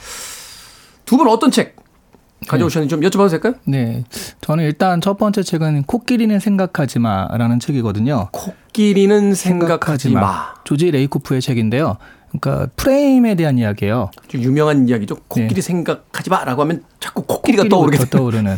두 1.05 1.17
분 1.17 1.29
어떤 1.29 1.51
책 1.51 1.77
가져오셨는지 2.49 2.91
좀 2.91 3.01
여쭤봐도 3.03 3.31
될까요? 3.31 3.55
네. 3.65 4.03
저는 4.41 4.65
일단 4.65 5.01
첫 5.01 5.17
번째 5.17 5.43
책은 5.43 5.85
코끼리는 5.85 6.37
생각하지 6.41 6.99
마라는 6.99 7.61
책이거든요. 7.61 8.29
코끼리는 8.33 9.35
생각하지 9.35 10.11
마. 10.11 10.55
조지 10.65 10.91
레이코프의 10.91 11.41
책인데요. 11.41 11.99
그러니까 12.41 12.69
프레임에 12.77 13.35
대한 13.35 13.59
이야기예요. 13.59 14.11
좀 14.29 14.41
유명한 14.43 14.89
이야기죠. 14.89 15.17
코끼리 15.29 15.55
네. 15.55 15.61
생각하지 15.61 16.31
마라고 16.31 16.63
하면 16.63 16.83
자꾸 16.99 17.23
코끼리가 17.23 17.65
떠오르게. 17.69 18.07
떠오르는. 18.07 18.57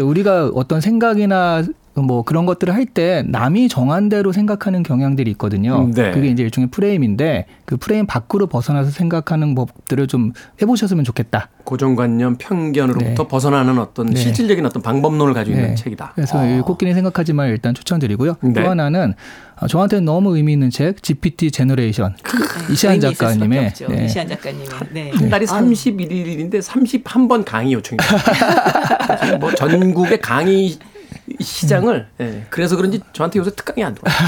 우리가 0.00 0.50
어떤 0.54 0.80
생각이나 0.80 1.62
뭐 1.94 2.22
그런 2.22 2.46
것들을 2.46 2.72
할 2.72 2.86
때 2.86 3.22
남이 3.26 3.68
정한 3.68 4.08
대로 4.08 4.32
생각하는 4.32 4.82
경향들이 4.82 5.30
있거든요. 5.32 5.84
음, 5.84 5.92
네. 5.92 6.10
그게 6.12 6.28
이제 6.28 6.42
일종의 6.42 6.70
프레임인데 6.70 7.46
그 7.66 7.76
프레임 7.76 8.06
밖으로 8.06 8.46
벗어나서 8.46 8.90
생각하는 8.90 9.54
법들을 9.54 10.06
좀 10.08 10.32
해보셨으면 10.62 11.04
좋겠다. 11.04 11.50
고정관념, 11.64 12.36
편견으로부터 12.38 13.22
네. 13.24 13.28
벗어나는 13.28 13.78
어떤 13.78 14.06
네. 14.06 14.16
실질적인 14.20 14.64
어떤 14.66 14.82
방법론을 14.82 15.34
가지고 15.34 15.56
있는 15.56 15.70
네. 15.70 15.74
책이다. 15.76 16.12
그래서 16.14 16.38
어. 16.40 16.46
이 16.46 16.60
코끼리 16.62 16.94
생각하지 16.94 17.40
마 17.40 17.48
일단 17.48 17.74
추천드리고요. 17.74 18.36
네. 18.40 18.52
또 18.54 18.68
하나는 18.68 19.14
어, 19.60 19.66
저한테 19.68 20.00
너무 20.00 20.36
의미 20.36 20.52
있는 20.54 20.70
책 20.70 21.02
GPT 21.02 21.50
Generation 21.50 22.14
이시한 22.72 22.94
의미 22.94 23.04
있을 23.06 23.14
수밖에 23.14 23.34
작가님의. 23.36 23.72
네. 23.88 24.04
이시한 24.06 24.28
작가님의. 24.28 24.66
네. 24.92 25.10
한 25.12 25.28
달이 25.28 25.46
아유, 25.50 25.70
31일인데 25.72 26.60
31번 26.62 27.44
강의 27.44 27.74
요청이. 27.74 27.98
뭐 29.38 29.52
전국의 29.54 30.20
강의 30.20 30.76
시장을 31.40 32.06
예, 32.20 32.46
그래서 32.50 32.76
그런지 32.76 33.00
저한테 33.12 33.38
요새 33.38 33.50
특강이 33.50 33.84
안 33.84 33.94
들어와요. 33.94 34.18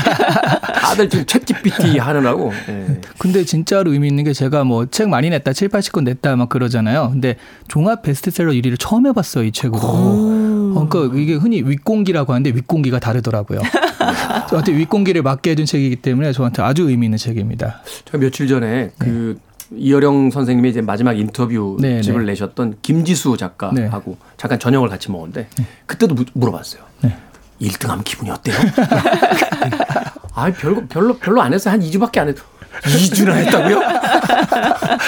다들 0.83 1.09
지금 1.09 1.25
ChatGPT 1.25 1.99
하느라고 1.99 2.53
예. 2.69 3.01
근데 3.19 3.45
진짜로 3.45 3.93
의미 3.93 4.09
있는 4.09 4.25
게 4.25 4.33
제가 4.33 4.65
뭐 4.65 4.87
책 4.93 5.09
많이 5.09 5.31
냈다, 5.31 5.53
7, 5.53 5.69
80권 5.69 6.05
냈다 6.05 6.37
막 6.37 6.49
그러잖아요. 6.49 7.11
근데 7.13 7.37
종합 7.69 8.03
베스트셀러 8.03 8.53
1위를 8.53 8.77
처음 8.79 9.07
해봤어요, 9.07 9.45
이 9.45 9.53
책으로. 9.53 9.81
어, 9.83 10.87
그러니까 10.89 11.19
이게 11.19 11.35
흔히 11.35 11.63
윗공기라고 11.63 12.33
하는데 12.33 12.51
윗공기가 12.51 12.99
다르더라고요. 12.99 13.61
저한테 14.51 14.73
윗공기를 14.77 15.23
맡게 15.23 15.53
해준 15.53 15.65
책이기 15.67 15.97
때문에 15.97 16.33
저한테 16.33 16.63
아주 16.63 16.89
의미 16.89 17.07
있는 17.07 17.19
책입니다. 17.19 17.83
제가 18.07 18.19
며칠 18.19 18.49
전에 18.49 18.91
그 18.99 19.39
이어령 19.77 20.31
선생님의 20.31 20.71
이제 20.71 20.81
마지막 20.81 21.19
인터뷰 21.19 21.77
네, 21.81 22.01
집을 22.01 22.25
네. 22.27 22.33
내셨던 22.33 22.79
김지수 22.83 23.37
작가하고 23.37 24.17
잠깐 24.37 24.59
저녁을 24.59 24.89
같이 24.89 25.11
먹었는데 25.11 25.49
그때도 25.87 26.15
무- 26.15 26.25
물어봤어요. 26.35 26.83
네. 27.03 27.17
1등하면 27.61 28.05
기분이 28.05 28.31
어때요? 28.31 28.57
아, 30.35 30.51
별로 30.53 30.87
별로 30.87 31.17
별로 31.19 31.43
안 31.43 31.53
했어요. 31.53 31.73
한 31.75 31.81
2주밖에 31.81 32.19
안 32.19 32.29
했어. 32.29 32.43
2주나 32.83 33.35
했다고요? 33.35 33.81
아, 33.81 34.99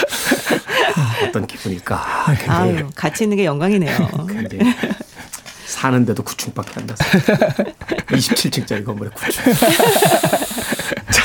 어떤 1.27 1.47
기분일까? 1.47 2.27
아유, 2.49 2.89
같이 2.95 3.25
있는 3.25 3.37
게 3.39 3.45
영광이네요. 3.47 3.97
굉장히 4.29 4.73
사는데도 5.67 6.23
9층밖에 6.23 6.79
안 6.79 6.87
났어요. 6.87 7.23
27층짜리 8.09 8.85
건물에 8.85 9.11
9층. 9.11 9.55
자, 11.11 11.23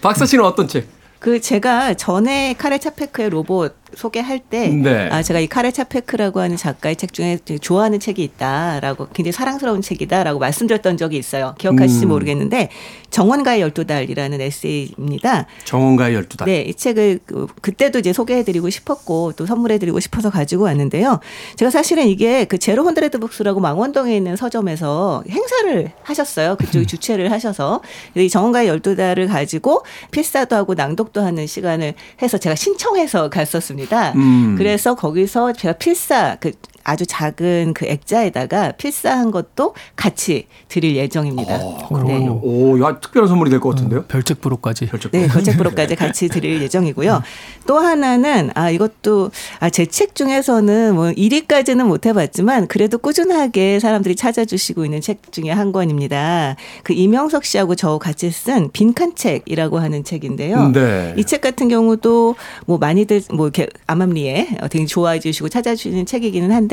박사 0.00 0.24
씨는 0.24 0.44
어떤 0.44 0.66
책? 0.68 0.88
그 1.20 1.38
제가 1.38 1.94
전에 1.94 2.54
카레 2.54 2.78
차페크의 2.78 3.28
로봇 3.28 3.76
소개할 3.94 4.38
때, 4.38 4.68
네. 4.68 5.08
아 5.10 5.22
제가 5.22 5.40
이 5.40 5.46
카레 5.48 5.70
차페크라고 5.70 6.40
하는 6.40 6.56
작가의 6.56 6.96
책 6.96 7.12
중에 7.12 7.38
좋아하는 7.60 7.98
책이 8.00 8.22
있다라고 8.22 9.08
굉장히 9.12 9.32
사랑스러운 9.32 9.82
책이다라고 9.82 10.38
말씀드렸던 10.38 10.96
적이 10.96 11.16
있어요. 11.18 11.54
기억하실지 11.58 12.06
음. 12.06 12.10
모르겠는데 12.10 12.68
정원가의 13.10 13.60
열두 13.62 13.86
달이라는 13.86 14.40
에세이입니다. 14.40 15.46
정원가의 15.64 16.16
12달. 16.22 16.44
네, 16.46 16.60
이 16.62 16.74
책을 16.74 17.20
그- 17.26 17.46
그때도 17.60 17.98
이제 17.98 18.12
소개해드리고 18.12 18.70
싶었고 18.70 19.32
또 19.32 19.46
선물해드리고 19.46 19.98
싶어서 20.00 20.30
가지고 20.30 20.64
왔는데요. 20.64 21.18
제가 21.56 21.70
사실은 21.70 22.06
이게 22.06 22.44
그 22.44 22.58
제로 22.58 22.84
헌드레드 22.84 23.18
북스라고 23.18 23.60
망원동에 23.60 24.16
있는 24.16 24.36
서점에서 24.36 25.24
행사를 25.28 25.90
하셨어요. 26.02 26.56
그쪽이 26.56 26.86
주최를 26.86 27.32
하셔서 27.32 27.80
이 28.14 28.28
정원가의 28.28 28.68
열두 28.68 28.94
달을 28.96 29.26
가지고 29.26 29.82
필사도 30.10 30.54
하고 30.54 30.74
낭독도 30.74 31.20
하는 31.22 31.46
시간을 31.46 31.94
해서 32.22 32.38
제가 32.38 32.54
신청해서 32.54 33.30
갔었습니다. 33.30 33.79
음. 34.16 34.54
그래서 34.56 34.94
거기서 34.94 35.52
제가 35.52 35.74
필사 35.74 36.36
그 36.40 36.52
아주 36.84 37.04
작은 37.06 37.74
그 37.74 37.86
액자에다가 37.86 38.72
필사한 38.72 39.30
것도 39.30 39.74
같이 39.96 40.46
드릴 40.68 40.96
예정입니다. 40.96 41.56
어, 41.62 41.88
그렇군요. 41.88 42.40
오, 42.42 42.80
야, 42.82 42.98
특별한 43.00 43.28
선물이 43.28 43.50
될 43.50 43.60
것 43.60 43.70
같은데요? 43.70 44.04
별책 44.04 44.40
프로까지. 44.40 44.86
별책. 44.86 45.12
네, 45.12 45.26
거책 45.28 45.56
프로까지 45.58 45.94
같이 45.96 46.28
드릴 46.28 46.62
예정이고요. 46.62 47.22
또 47.66 47.78
하나는 47.78 48.50
아 48.54 48.70
이것도 48.70 49.30
아 49.60 49.68
제 49.70 49.86
책 49.86 50.14
중에서는 50.14 50.94
뭐 50.94 51.06
1위까지는 51.10 51.84
못 51.84 52.06
해봤지만 52.06 52.66
그래도 52.68 52.98
꾸준하게 52.98 53.80
사람들이 53.80 54.14
찾아주시고 54.16 54.84
있는 54.84 55.00
책 55.00 55.32
중에 55.32 55.50
한 55.50 55.72
권입니다. 55.72 56.56
그 56.84 56.92
이명석 56.92 57.44
씨하고 57.44 57.74
저 57.74 57.98
같이 57.98 58.30
쓴 58.30 58.70
빈칸 58.72 59.14
책이라고 59.16 59.78
하는 59.78 60.04
책인데요. 60.04 60.68
네. 60.72 61.14
이책 61.18 61.40
같은 61.40 61.68
경우도 61.68 62.36
뭐 62.66 62.78
많이들 62.78 63.22
뭐 63.32 63.46
이렇게 63.46 63.68
암암리에 63.86 64.58
어, 64.62 64.68
되게 64.68 64.86
좋아해 64.86 65.18
주시고 65.18 65.48
찾아주시는 65.48 66.06
책이기는 66.06 66.50
한데 66.52 66.69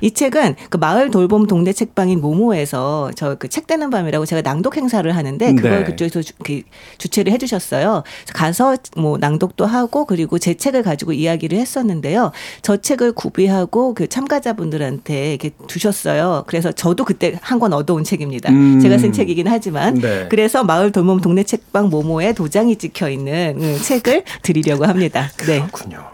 이 0.00 0.10
책은 0.12 0.56
그 0.70 0.76
마을 0.76 1.10
돌봄 1.10 1.46
동네 1.46 1.72
책방인 1.72 2.20
모모에서 2.20 3.10
저 3.16 3.36
그 3.36 3.48
책 3.48 3.66
되는 3.66 3.90
밤이라고 3.90 4.26
제가 4.26 4.42
낭독 4.42 4.76
행사를 4.76 5.08
하는데 5.14 5.54
그걸 5.54 5.70
네. 5.80 5.84
그쪽에서 5.84 6.22
주, 6.22 6.32
그 6.42 6.62
주최를 6.98 7.32
해주셨어요. 7.32 8.02
가서 8.34 8.76
뭐 8.96 9.16
낭독도 9.18 9.66
하고 9.66 10.04
그리고 10.06 10.38
제 10.38 10.54
책을 10.54 10.82
가지고 10.82 11.12
이야기를 11.12 11.58
했었는데요. 11.58 12.32
저 12.62 12.76
책을 12.76 13.12
구비하고 13.12 13.94
그 13.94 14.08
참가자분들한테 14.08 15.30
이렇게 15.30 15.50
두셨어요. 15.66 16.44
그래서 16.46 16.72
저도 16.72 17.04
그때 17.04 17.38
한 17.42 17.58
권 17.58 17.72
얻어온 17.72 18.02
책입니다. 18.04 18.50
음. 18.50 18.80
제가 18.80 18.98
쓴 18.98 19.12
책이긴 19.12 19.46
하지만 19.48 19.94
네. 19.94 20.26
그래서 20.28 20.64
마을 20.64 20.90
돌봄 20.92 21.20
동네 21.20 21.42
책방 21.44 21.88
모모에 21.88 22.32
도장이 22.32 22.76
찍혀 22.76 23.08
있는 23.10 23.56
음, 23.60 23.78
책을 23.80 24.24
드리려고 24.42 24.84
합니다. 24.86 25.30
네. 25.46 25.60
그렇군요. 25.60 26.13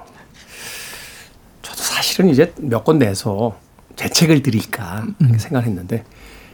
저도 1.70 1.83
사실은 1.83 2.30
이제 2.30 2.52
몇 2.59 2.85
권 2.85 2.98
내서 2.98 3.56
제 3.96 4.09
책을 4.09 4.42
드릴까 4.42 5.04
이렇게 5.20 5.38
생각했는데 5.38 6.04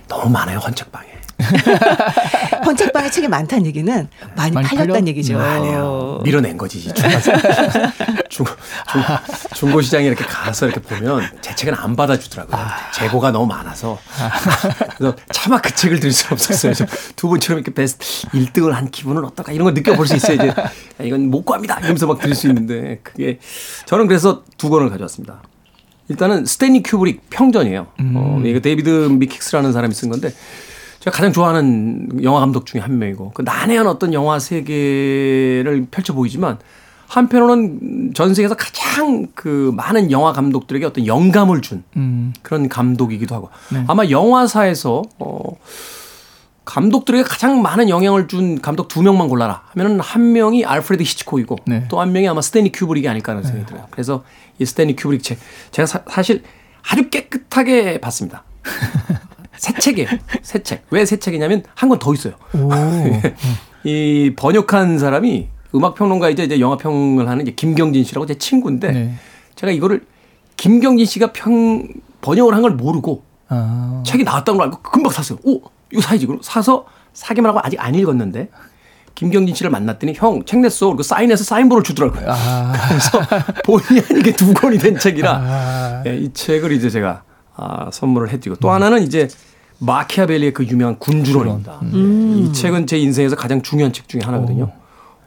너무 0.08 0.30
많아요 0.30 0.58
헌책방에. 0.58 1.08
헌책방에 2.64 3.10
책이 3.10 3.28
많다는 3.28 3.66
얘기는 3.66 4.08
많이, 4.34 4.52
많이 4.52 4.66
팔렸다는? 4.66 5.08
얘기죠. 5.08 5.38
아니에요. 5.38 6.20
밀어낸 6.24 6.56
거지 6.56 6.80
중, 8.28 8.46
중, 8.46 9.02
중고 9.54 9.80
시장에 9.80 10.06
이렇게 10.06 10.24
가서 10.24 10.66
이렇게 10.66 10.80
보면 10.80 11.28
제 11.40 11.54
책은 11.54 11.74
안 11.74 11.94
받아주더라고요. 11.96 12.58
재고가 12.94 13.30
너무 13.30 13.46
많아서 13.46 13.98
그래서 14.96 15.16
차마 15.32 15.60
그 15.60 15.74
책을 15.74 16.00
드릴 16.00 16.12
수 16.12 16.32
없었어요. 16.32 16.72
그래서 16.74 16.86
두 17.14 17.28
분처럼 17.28 17.58
이렇게 17.60 17.72
베스트 17.72 18.04
1등을 18.28 18.70
한 18.72 18.90
기분은 18.90 19.24
어떨까 19.24 19.52
이런 19.52 19.64
걸 19.64 19.74
느껴볼 19.74 20.06
수 20.06 20.16
있어요. 20.16 20.36
이제 20.36 20.48
야, 20.48 20.54
이건 21.02 21.30
못 21.30 21.44
구합니다. 21.44 21.78
이러면서 21.78 22.06
막 22.06 22.18
드릴 22.18 22.34
수 22.34 22.48
있는데 22.48 23.00
그게 23.02 23.38
저는 23.84 24.06
그래서 24.06 24.42
두 24.56 24.70
권을 24.70 24.90
가져왔습니다. 24.90 25.42
일단은 26.08 26.46
스탠리 26.46 26.82
큐브릭 26.82 27.30
평전이에요. 27.30 27.86
어, 28.14 28.42
이거 28.44 28.60
데이비드 28.60 29.08
미킥스라는 29.10 29.72
사람이 29.72 29.92
쓴 29.92 30.08
건데 30.08 30.32
제가 31.06 31.16
가장 31.16 31.32
좋아하는 31.32 32.08
영화 32.24 32.40
감독 32.40 32.66
중에 32.66 32.80
한 32.80 32.98
명이고 32.98 33.30
그 33.32 33.42
난해한 33.42 33.86
어떤 33.86 34.12
영화 34.12 34.40
세계를 34.40 35.86
펼쳐 35.90 36.12
보이지만 36.12 36.58
한편으로는 37.06 38.12
전 38.14 38.34
세계에서 38.34 38.56
가장 38.56 39.28
그 39.36 39.72
많은 39.76 40.10
영화 40.10 40.32
감독들에게 40.32 40.84
어떤 40.84 41.06
영감을 41.06 41.62
준 41.62 41.84
음. 41.96 42.32
그런 42.42 42.68
감독이기도 42.68 43.36
하고 43.36 43.50
아마 43.86 44.06
영화사에서 44.06 45.02
어 45.20 45.42
감독들에게 46.64 47.22
가장 47.22 47.62
많은 47.62 47.88
영향을 47.88 48.26
준 48.26 48.60
감독 48.60 48.88
두 48.88 49.00
명만 49.00 49.28
골라라 49.28 49.62
하면은 49.68 50.00
한 50.00 50.32
명이 50.32 50.64
알프레드 50.64 51.04
히치콕이고 51.04 51.58
네. 51.66 51.86
또 51.88 51.99
한 51.99 52.10
명이 52.10 52.28
아마 52.28 52.40
스탠리 52.42 52.72
큐브릭이 52.72 53.08
아닐까 53.08 53.30
하는 53.30 53.44
생각이 53.44 53.66
들어요. 53.66 53.86
그래서 53.92 54.24
이 54.58 54.64
스탠리 54.64 54.96
큐브릭 54.96 55.22
책 55.22 55.38
제가 55.70 55.86
사, 55.86 56.22
실 56.22 56.42
아주 56.82 57.08
깨끗하게 57.10 58.00
봤습니다. 58.00 58.42
새 59.58 59.72
책이에요. 59.78 60.08
새 60.42 60.62
책. 60.62 60.84
왜 60.90 61.04
새 61.04 61.16
책이냐면 61.18 61.62
한 61.74 61.88
권 61.88 61.98
더 61.98 62.12
있어요. 62.14 62.34
오. 62.54 62.70
이 63.84 64.32
번역한 64.36 64.98
사람이 64.98 65.48
음악 65.74 65.94
평론가이자 65.94 66.42
이제 66.44 66.60
영화 66.60 66.76
평을 66.76 67.28
하는 67.28 67.42
이제 67.42 67.52
김경진 67.52 68.04
씨라고 68.04 68.26
제 68.26 68.34
친구인데 68.36 68.92
네. 68.92 69.14
제가 69.54 69.72
이거를 69.72 70.04
김경진 70.56 71.06
씨가 71.06 71.32
평 71.32 71.86
번역을 72.20 72.54
한 72.54 72.62
걸 72.62 72.72
모르고 72.72 73.22
아. 73.48 74.02
책이 74.04 74.24
나왔다는 74.24 74.58
걸 74.58 74.66
알고 74.66 74.78
금방 74.82 75.12
샀어요. 75.12 75.38
오, 75.44 75.60
이거 75.92 76.00
사야지. 76.02 76.26
그럼 76.26 76.40
사서 76.42 76.86
사기만 77.12 77.50
하고 77.50 77.60
아직 77.62 77.78
안 77.80 77.94
읽었는데 77.94 78.48
김경진 79.14 79.54
씨를 79.54 79.70
만났더니 79.70 80.14
형 80.16 80.44
책 80.44 80.60
냈어. 80.60 80.88
그리고 80.88 81.02
사인해서 81.02 81.44
사인본을 81.44 81.82
주더라고요. 81.84 82.26
아. 82.28 82.72
그래서 82.88 83.20
본의 83.64 84.02
아니게 84.10 84.32
두 84.32 84.52
권이 84.52 84.78
된 84.78 84.98
책이라 84.98 85.30
아. 85.42 86.02
예, 86.06 86.16
이 86.16 86.32
책을 86.32 86.72
이제 86.72 86.90
제가 86.90 87.22
아, 87.56 87.88
선물을 87.92 88.30
해드리고 88.30 88.56
또 88.56 88.70
하나는 88.70 89.02
이제 89.02 89.28
마키아벨리의 89.78 90.52
그 90.54 90.64
유명한 90.64 90.98
군주론입니다. 90.98 91.80
음. 91.82 92.34
이 92.38 92.52
책은 92.52 92.86
제 92.86 92.98
인생에서 92.98 93.36
가장 93.36 93.60
중요한 93.62 93.92
책 93.92 94.08
중에 94.08 94.20
하나거든요. 94.24 94.70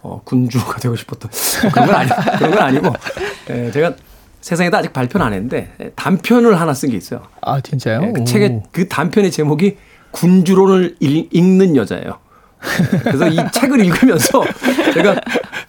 어, 0.02 0.22
군주가 0.24 0.78
되고 0.80 0.96
싶었던 0.96 1.30
그런 1.74 1.88
건 1.88 1.96
아니 1.96 2.10
그런 2.38 2.52
건 2.52 2.60
아니고 2.62 2.94
예, 3.50 3.70
제가 3.72 3.94
세상에도 4.42 4.78
아직 4.78 4.94
발표는 4.94 5.26
안 5.26 5.34
했는데 5.34 5.92
단편을 5.96 6.60
하나 6.60 6.74
쓴 6.74 6.90
게 6.90 6.98
있어요. 6.98 7.22
아 7.42 7.60
진짜요? 7.60 8.02
예, 8.04 8.12
그 8.14 8.22
오. 8.22 8.24
책의 8.24 8.64
그 8.72 8.88
단편의 8.88 9.30
제목이 9.32 9.78
군주론을 10.12 10.96
읽- 11.02 11.30
읽는 11.36 11.76
여자예요. 11.76 12.18
예, 12.94 12.98
그래서 13.00 13.28
이 13.28 13.38
책을 13.52 13.84
읽으면서 13.86 14.44
제가 14.94 15.20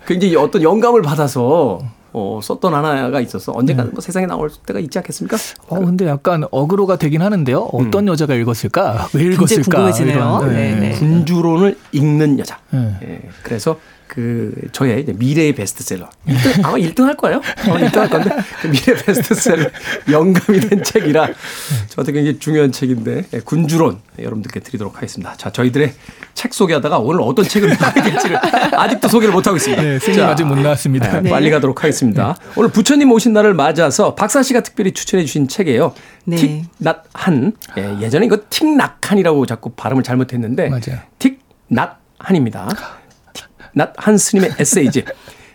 굉장히 0.07 0.37
어떤 0.37 0.62
영감을 0.62 1.03
받아서 1.03 1.81
어, 2.12 2.40
썼던 2.42 2.75
하나가 2.75 3.20
있어서 3.20 3.53
언젠가 3.55 3.85
뭐 3.85 4.01
세상에 4.01 4.27
나올 4.27 4.51
때가 4.66 4.81
있지 4.81 4.99
않겠습니까? 4.99 5.37
어 5.68 5.79
근데 5.79 6.07
약간 6.07 6.44
어그로가 6.51 6.96
되긴 6.96 7.23
하는데요. 7.23 7.70
어떤 7.73 8.07
여자가 8.09 8.35
읽었을까? 8.35 9.09
왜 9.14 9.25
읽었을까? 9.25 9.62
궁금해지네요. 9.62 10.14
이런, 10.16 10.53
네, 10.53 10.75
네. 10.75 10.90
군주론을 10.92 11.77
읽는 11.92 12.38
여자. 12.38 12.59
네. 12.70 12.99
예, 13.03 13.20
그래서 13.42 13.77
그 14.11 14.53
저의 14.73 15.05
미래의 15.07 15.55
베스트셀러 15.55 16.09
1등, 16.27 16.64
아마 16.64 16.75
1등 16.79 17.05
할 17.05 17.16
거예요. 17.16 17.40
아마 17.64 17.77
1등 17.79 17.96
할 17.96 18.09
건데 18.11 18.31
그 18.61 18.66
미래 18.66 18.94
베스트셀러 19.05 19.66
영감이 20.11 20.59
된 20.59 20.83
책이라 20.83 21.29
저한테 21.87 22.12
굉장히 22.12 22.38
중요한 22.40 22.73
책인데 22.73 23.27
예, 23.33 23.38
군주론 23.38 24.01
예, 24.18 24.25
여러분들께 24.25 24.61
드리도록 24.61 24.96
하겠습니다. 24.96 25.37
자 25.37 25.53
저희들의 25.53 25.94
책 26.35 26.55
소개하다가 26.55 26.99
오늘 26.99 27.20
어떤 27.23 27.44
책을 27.44 27.70
될지를 28.03 28.37
아직도 28.77 29.07
소개를 29.07 29.33
못 29.33 29.46
하고 29.46 29.57
있습니다. 29.57 29.81
네, 29.81 29.99
승리 30.01 30.20
아직 30.23 30.42
못 30.42 30.59
나왔습니다. 30.59 31.20
네, 31.20 31.31
빨리 31.31 31.49
가도록 31.49 31.85
하겠습니다. 31.85 31.99
오늘 32.56 32.70
부처님 32.70 33.10
오신 33.10 33.32
날을 33.32 33.54
맞아서 33.54 34.14
박사 34.14 34.42
씨가 34.42 34.60
특별히 34.60 34.92
추천해 34.92 35.24
주신 35.24 35.48
책이에요. 35.48 35.94
네. 36.24 36.36
틱낫한 36.36 37.52
예, 37.78 37.98
예전에 38.00 38.26
이거 38.26 38.38
틱낙한이라고 38.50 39.46
자꾸 39.46 39.70
발음을 39.70 40.02
잘못했는데. 40.02 40.68
틱낫한입니다. 41.18 42.68
틱낫한 43.72 44.18
스님의 44.18 44.52
에세이집. 44.58 45.06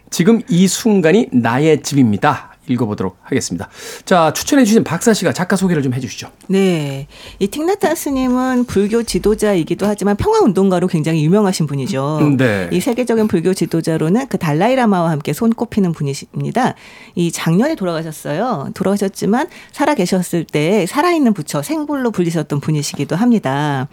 지금 0.10 0.41
이 0.49 0.67
순간이 0.67 1.29
나의 1.31 1.84
집입니다. 1.84 2.55
읽어보도록 2.67 3.17
하겠습니다. 3.21 3.69
자 4.06 4.34
추천해 4.34 4.63
주신 4.65 4.84
박사 4.84 5.13
씨가 5.13 5.34
작가 5.34 5.56
소개를 5.56 5.84
좀 5.84 5.93
해주시죠. 5.93 6.30
네. 6.47 7.08
이 7.39 7.47
틱나타 7.47 7.95
스님은 7.95 8.65
불교 8.65 9.04
지도자이기도 9.04 9.86
하지만 9.86 10.15
평화운동가로 10.15 10.88
굉장히 10.88 11.23
유명하신 11.25 11.67
분이죠. 11.67 12.19
음, 12.21 12.38
네. 12.38 12.69
이 12.71 12.80
세계적인 12.80 13.28
불교 13.28 13.54
지도자로는 13.54 14.28
그 14.28 14.38
달라이라마와 14.38 15.10
함께 15.10 15.34
손꼽히는 15.34 15.91
분이십니다. 15.91 16.75
이 17.15 17.32
작년에 17.32 17.75
돌아가셨어요. 17.75 18.71
돌아가셨지만 18.73 19.47
살아 19.71 19.93
계셨을 19.95 20.45
때 20.45 20.86
살아있는 20.86 21.34
부처 21.34 21.62
생불로 21.62 22.12
불리셨던 22.12 22.60
분이시기도 22.60 23.15
합니다. 23.15 23.88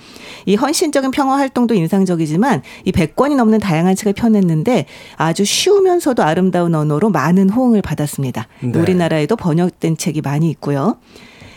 이 0.46 0.54
헌신적인 0.56 1.10
평화 1.10 1.36
활동도 1.36 1.74
인상적이지만 1.74 2.62
이 2.84 2.92
100권이 2.92 3.36
넘는 3.36 3.58
다양한 3.58 3.96
책을 3.96 4.12
펴냈는데 4.14 4.86
아주 5.16 5.44
쉬우면서도 5.44 6.22
아름다운 6.22 6.74
언어로 6.74 7.10
많은 7.10 7.50
호응을 7.50 7.82
받았습니다. 7.82 8.48
네. 8.62 8.78
우리나라에도 8.78 9.36
번역된 9.36 9.96
책이 9.96 10.20
많이 10.20 10.50
있고요. 10.50 10.96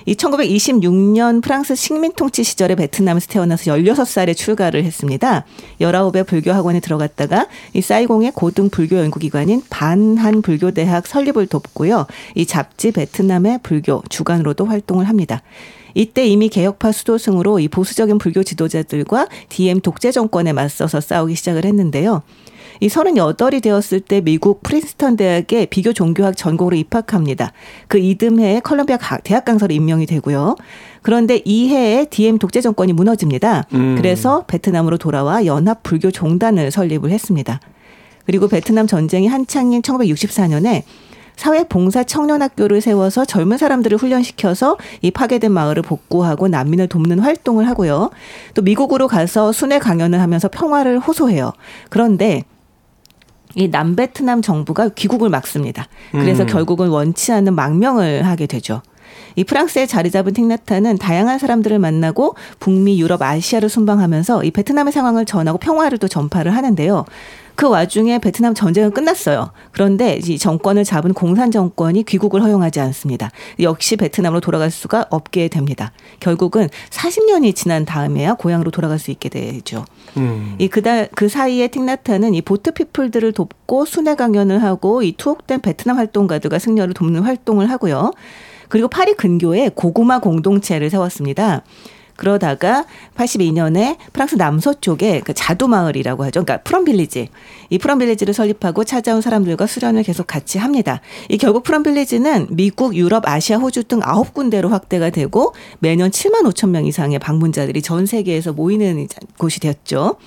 이 0.08 0.14
1926년 0.14 1.42
프랑스 1.42 1.74
식민 1.74 2.14
통치 2.14 2.44
시절에 2.44 2.76
베트남에서 2.76 3.28
태어나서 3.28 3.72
16살에 3.72 4.36
출가를 4.38 4.84
했습니다. 4.84 5.46
19에 5.82 6.28
불교 6.28 6.52
학원에 6.52 6.80
들어갔다가 6.80 7.48
이 7.74 7.82
사이공의 7.82 8.34
고등 8.36 8.70
불교 8.70 9.00
연구기관인 9.00 9.64
반한 9.70 10.44
불교 10.44 10.72
대학 10.72 11.08
설립을 11.08 11.48
돕고요. 11.48 12.06
이 12.36 12.46
잡지 12.46 12.92
베트남의 12.92 13.62
불교 13.64 14.04
주간으로도 14.10 14.66
활동을 14.66 15.10
합니다. 15.10 15.42
이때 15.96 16.28
이미 16.28 16.50
개혁파 16.50 16.92
수도승으로 16.92 17.60
이 17.60 17.68
보수적인 17.68 18.20
불교 18.20 18.44
지도자들과 18.44 19.28
DM 19.50 19.80
독재 19.80 20.12
정권에 20.12 20.54
맞서서 20.54 21.02
싸우기 21.02 21.34
시작을 21.36 21.66
했는데요. 21.66 22.22
이 22.82 22.88
38이 22.90 23.64
되었을 23.64 24.02
때 24.02 24.20
미국 24.20 24.62
프린스턴 24.62 25.16
대학의 25.16 25.68
비교 25.68 25.94
종교학 25.94 26.36
전공으로 26.36 26.76
입학합니다. 26.76 27.54
그 27.88 27.98
이듬해에 27.98 28.60
컬럼비아 28.60 28.98
가- 28.98 29.18
대학 29.20 29.46
강사로 29.46 29.74
임명이 29.74 30.06
되고요. 30.08 30.58
그런데 31.02 31.42
이 31.46 31.70
해에 31.70 32.06
DM 32.10 32.38
독재 32.38 32.60
정권이 32.60 32.92
무너집니다. 32.92 33.68
그래서 33.96 34.44
베트남으로 34.48 34.98
돌아와 34.98 35.46
연합 35.46 35.84
불교 35.84 36.12
종단을 36.12 36.70
설립을 36.72 37.12
했습니다. 37.12 37.62
그리고 38.26 38.50
베트남 38.50 38.88
전쟁이 38.88 39.28
한창인 39.28 39.82
1964년에 39.82 40.82
사회 41.36 41.64
봉사 41.64 42.04
청년 42.04 42.42
학교를 42.42 42.82
세워서 42.82 43.26
젊은 43.26 43.58
사람들을 43.58 43.98
훈련시켜서 43.98 44.78
이 45.02 45.12
파괴된 45.12 45.52
마을을 45.52 45.84
복구하고 45.84 46.48
난민을 46.48 46.88
돕는 46.88 47.20
활동을 47.20 47.68
하고요. 47.68 48.10
또 48.54 48.62
미국으로 48.62 49.08
가서 49.08 49.52
순회 49.52 49.80
강연을 49.80 50.22
하면서 50.22 50.48
평화를 50.48 51.00
호소해요. 51.00 51.52
그런데 51.90 52.44
이 53.56 53.70
남베트남 53.70 54.42
정부가 54.42 54.90
귀국을 54.90 55.30
막습니다. 55.30 55.88
그래서 56.12 56.46
결국은 56.46 56.90
원치 56.90 57.32
않는 57.32 57.56
망명을 57.56 58.26
하게 58.26 58.48
되죠. 58.48 58.82
이 59.36 59.44
프랑스에 59.44 59.86
자리 59.86 60.12
잡은 60.12 60.34
틱나타는 60.34 60.98
다양한 60.98 61.40
사람들을 61.40 61.80
만나고 61.80 62.36
북미, 62.60 63.00
유럽, 63.00 63.22
아시아를 63.22 63.70
순방하면서 63.70 64.44
이 64.44 64.52
베트남의 64.52 64.92
상황을 64.92 65.26
전하고 65.26 65.58
평화를 65.58 65.98
또 65.98 66.08
전파를 66.08 66.56
하는데요. 66.56 67.06
그 67.56 67.70
와중에 67.70 68.20
베트남 68.20 68.54
전쟁은 68.54 68.92
끝났어요. 68.92 69.52
그런데 69.72 70.20
이 70.24 70.38
정권을 70.38 70.84
잡은 70.84 71.14
공산 71.14 71.52
정권이 71.52 72.04
귀국을 72.04 72.44
허용하지 72.44 72.80
않습니다. 72.82 73.32
역시 73.60 73.96
베트남으로 73.96 74.42
돌아갈 74.42 74.72
수가 74.72 75.06
없게 75.10 75.48
됩니다. 75.48 75.92
결국은 76.20 76.70
40년이 76.90 77.56
지난 77.56 77.86
다음에야 77.86 78.34
고향으로 78.34 78.72
돌아갈 78.72 79.00
수 79.00 79.12
있게 79.12 79.30
되죠. 79.30 79.86
이 80.60 80.68
그달 80.68 81.10
그 81.16 81.30
사이에 81.30 81.68
틱나타는 81.68 82.34
이 82.34 82.42
보트 82.42 82.72
피플들을 82.72 83.32
돕고 83.34 83.86
순회 83.86 84.16
강연을 84.16 84.62
하고 84.64 85.04
이 85.04 85.14
투옥된 85.14 85.62
베트남 85.62 85.98
활동가들과 85.98 86.60
승려를 86.60 86.94
돕는 86.94 87.24
활동을 87.24 87.70
하고요. 87.70 88.12
그리고 88.70 88.88
파리 88.88 89.14
근교에 89.14 89.70
고구마 89.74 90.20
공동체를 90.20 90.90
세웠습니다. 90.90 91.64
그러다가 92.16 92.86
82년에 93.16 93.98
프랑스 94.14 94.36
남서쪽에 94.36 95.22
그 95.24 95.34
자두 95.34 95.68
마을이라고 95.68 96.24
하죠. 96.26 96.44
그러니까 96.44 96.64
프롬빌리지. 96.64 97.30
이 97.70 97.78
프롬빌리지를 97.78 98.34
설립하고 98.34 98.84
찾아온 98.84 99.22
사람들과 99.22 99.68
수련을 99.68 100.04
계속 100.04 100.28
같이 100.28 100.58
합니다. 100.58 101.02
이 101.30 101.38
결국 101.38 101.64
프롬빌리지는 101.64 102.48
미국, 102.52 102.96
유럽, 102.96 103.28
아시아, 103.28 103.58
호주 103.58 103.86
등 103.86 104.00
아홉 104.04 104.34
군데로 104.34 104.70
확대가 104.70 105.10
되고 105.10 105.54
매년 105.80 106.12
7만 106.12 106.44
5천 106.52 106.70
명 106.70 106.86
이상의 106.86 107.20
방문자들이 107.20 107.82
전 107.82 108.06
세계에서 108.06 108.54
모이는 108.54 109.08
곳이 109.38 109.60
되었죠. 109.60 110.18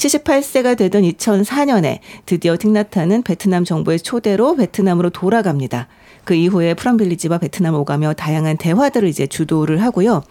78세가 0.00 0.78
되던 0.78 1.02
2004년에 1.02 1.98
드디어 2.24 2.56
틱나타는 2.56 3.22
베트남 3.22 3.64
정부의 3.64 4.00
초대로 4.00 4.56
베트남으로 4.56 5.10
돌아갑니다. 5.10 5.88
그 6.24 6.34
이후에 6.34 6.74
프롬빌리지와 6.74 7.38
베트남 7.38 7.74
오가며 7.74 8.14
다양한 8.14 8.56
대화들을 8.56 9.08
이제 9.08 9.26
주도를 9.26 9.82
하고요. 9.82 10.22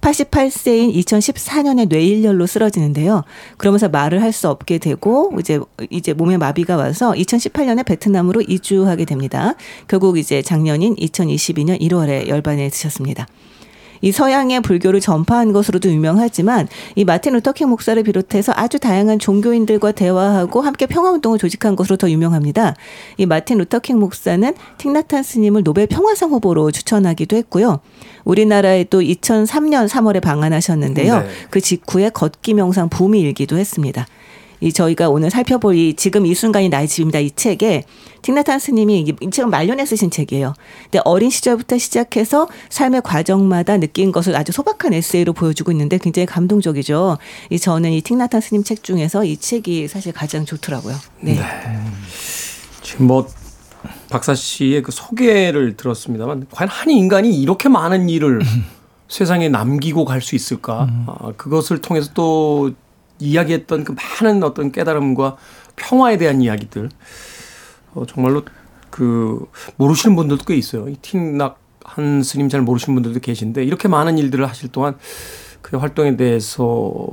88세인 0.00 0.94
2014년에 0.94 1.88
뇌일혈로 1.88 2.46
쓰러지는데요. 2.46 3.24
그러면서 3.56 3.88
말을 3.88 4.22
할 4.22 4.32
수 4.36 4.48
없게 4.50 4.76
되고 4.76 5.32
이제 5.40 5.58
이제 5.88 6.12
몸에 6.12 6.36
마비가 6.36 6.76
와서 6.76 7.12
2018년에 7.12 7.86
베트남으로 7.86 8.42
이주하게 8.42 9.06
됩니다. 9.06 9.54
결국 9.88 10.18
이제 10.18 10.42
작년인 10.42 10.94
2022년 10.96 11.80
1월에 11.80 12.28
열반에 12.28 12.68
드셨습니다. 12.68 13.26
이 14.00 14.12
서양의 14.12 14.60
불교를 14.60 15.00
전파한 15.00 15.52
것으로도 15.52 15.90
유명하지만 15.90 16.68
이 16.94 17.04
마틴 17.04 17.34
루터킹 17.34 17.68
목사를 17.68 18.02
비롯해서 18.02 18.52
아주 18.54 18.78
다양한 18.78 19.18
종교인들과 19.18 19.92
대화하고 19.92 20.60
함께 20.60 20.86
평화운동을 20.86 21.38
조직한 21.38 21.76
것으로 21.76 21.96
더 21.96 22.10
유명합니다. 22.10 22.74
이 23.16 23.26
마틴 23.26 23.58
루터킹 23.58 23.98
목사는 23.98 24.52
틱낫한 24.78 25.22
스님을 25.22 25.64
노벨 25.64 25.86
평화상 25.86 26.30
후보로 26.30 26.70
추천하기도 26.70 27.36
했고요. 27.36 27.80
우리나라에 28.24 28.84
또 28.84 29.00
2003년 29.00 29.88
3월에 29.88 30.20
방한하셨는데요. 30.20 31.20
네. 31.20 31.28
그 31.50 31.60
직후에 31.60 32.10
걷기 32.10 32.54
명상 32.54 32.88
붐이 32.88 33.20
일기도 33.20 33.56
했습니다. 33.56 34.06
이 34.60 34.72
저희가 34.72 35.08
오늘 35.08 35.30
살펴볼 35.30 35.76
이 35.76 35.94
지금 35.94 36.26
이 36.26 36.34
순간이 36.34 36.68
나의 36.68 36.88
집입니다. 36.88 37.18
이 37.18 37.30
책에 37.30 37.84
틱나탄 38.22 38.58
스님이 38.58 39.00
이 39.20 39.30
책은 39.30 39.50
말년에 39.50 39.84
쓰신 39.84 40.10
책이에요. 40.10 40.54
근데 40.84 41.00
어린 41.04 41.30
시절부터 41.30 41.78
시작해서 41.78 42.48
삶의 42.70 43.02
과정마다 43.02 43.76
느낀 43.78 44.12
것을 44.12 44.34
아주 44.36 44.52
소박한 44.52 44.92
에세이로 44.94 45.32
보여주고 45.32 45.70
있는데 45.72 45.98
굉장히 45.98 46.26
감동적이죠. 46.26 47.18
이 47.50 47.58
저는 47.58 47.92
이 47.92 48.00
틱나탄 48.00 48.40
스님 48.40 48.64
책 48.64 48.82
중에서 48.82 49.24
이 49.24 49.36
책이 49.36 49.88
사실 49.88 50.12
가장 50.12 50.44
좋더라고요. 50.44 50.94
네. 51.20 51.38
지금 52.82 53.06
뭐 53.06 53.28
박사 54.10 54.34
씨의 54.34 54.82
그 54.82 54.92
소개를 54.92 55.76
들었습니다만 55.76 56.46
과연 56.50 56.68
한 56.68 56.90
인간이 56.90 57.40
이렇게 57.40 57.68
많은 57.68 58.08
일을 58.08 58.40
세상에 59.08 59.48
남기고 59.48 60.04
갈 60.04 60.20
수 60.20 60.34
있을까? 60.34 60.88
아, 61.06 61.32
그것을 61.36 61.80
통해서 61.80 62.10
또 62.14 62.72
이야기했던 63.18 63.84
그 63.84 63.94
많은 64.20 64.42
어떤 64.42 64.72
깨달음과 64.72 65.36
평화에 65.76 66.16
대한 66.16 66.40
이야기들 66.42 66.90
어, 67.94 68.06
정말로 68.06 68.42
그 68.90 69.46
모르시는 69.76 70.16
분들도 70.16 70.44
꽤 70.44 70.54
있어요. 70.56 70.88
이 70.88 70.96
틱낙 71.00 71.58
한 71.84 72.22
스님 72.22 72.48
잘 72.48 72.62
모르시는 72.62 72.94
분들도 72.96 73.20
계신데 73.20 73.64
이렇게 73.64 73.88
많은 73.88 74.18
일들을 74.18 74.46
하실 74.48 74.70
동안 74.70 74.96
그의 75.62 75.80
활동에 75.80 76.16
대해서 76.16 77.06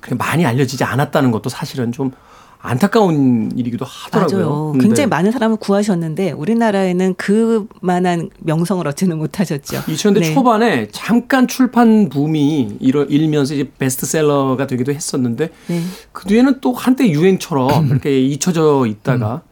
그렇게 0.00 0.14
많이 0.14 0.46
알려지지 0.46 0.84
않았다는 0.84 1.30
것도 1.30 1.48
사실은 1.48 1.92
좀 1.92 2.12
안타까운 2.60 3.52
일이기도 3.56 3.84
하더라고요. 3.84 4.36
맞아요. 4.38 4.72
음, 4.74 4.78
굉장히 4.80 5.06
네. 5.06 5.06
많은 5.06 5.30
사람을 5.30 5.58
구하셨는데 5.58 6.32
우리나라에는 6.32 7.14
그만한 7.14 8.30
명성을 8.40 8.86
얻지는 8.86 9.16
못하셨죠. 9.18 9.82
2000년대 9.82 10.20
네. 10.20 10.34
초반에 10.34 10.88
잠깐 10.90 11.46
출판 11.46 12.08
붐이 12.08 12.78
일어, 12.80 13.04
일면서 13.04 13.54
이제 13.54 13.70
베스트셀러가 13.78 14.66
되기도 14.66 14.92
했었는데 14.92 15.50
네. 15.68 15.82
그 16.12 16.26
뒤에는 16.26 16.60
또 16.60 16.72
한때 16.72 17.08
유행처럼 17.08 17.86
이렇게 17.90 18.20
잊혀져 18.20 18.86
있다가 18.88 19.42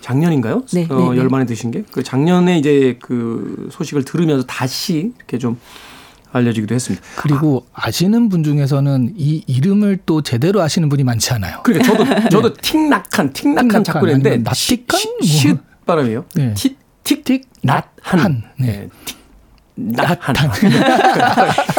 작년인가요? 0.00 0.64
네, 0.74 0.86
어, 0.90 0.96
네, 0.96 1.10
네. 1.10 1.16
열만에 1.16 1.46
드신 1.46 1.70
게 1.70 1.82
그 1.90 2.02
작년에 2.02 2.58
이제 2.58 2.98
그 3.02 3.68
소식을 3.72 4.04
들으면서 4.04 4.46
다시 4.46 5.12
이렇게 5.16 5.38
좀 5.38 5.58
알려지기도 6.34 6.74
했습니다. 6.74 7.04
그리고 7.16 7.64
아시는 7.72 8.28
분 8.28 8.42
중에서는 8.42 9.14
이 9.16 9.44
이름을 9.46 10.00
또 10.04 10.20
제대로 10.20 10.60
아시는 10.60 10.88
분이 10.88 11.04
많지 11.04 11.32
않아요. 11.32 11.60
그러니까 11.62 11.86
저도 11.86 12.04
저도 12.28 12.54
틱낙한 12.54 13.32
틱낙한 13.32 13.84
자꾸 13.84 14.08
했는데 14.08 14.38
낫틱한? 14.38 15.00
시 15.22 15.54
발음이에요. 15.86 16.24
네. 16.34 16.54
틱틱 17.04 17.48
낫한 17.62 17.84
한. 18.02 18.42
네. 18.58 18.66
네. 18.66 18.88
틱 19.04 19.23
낫한 19.76 20.34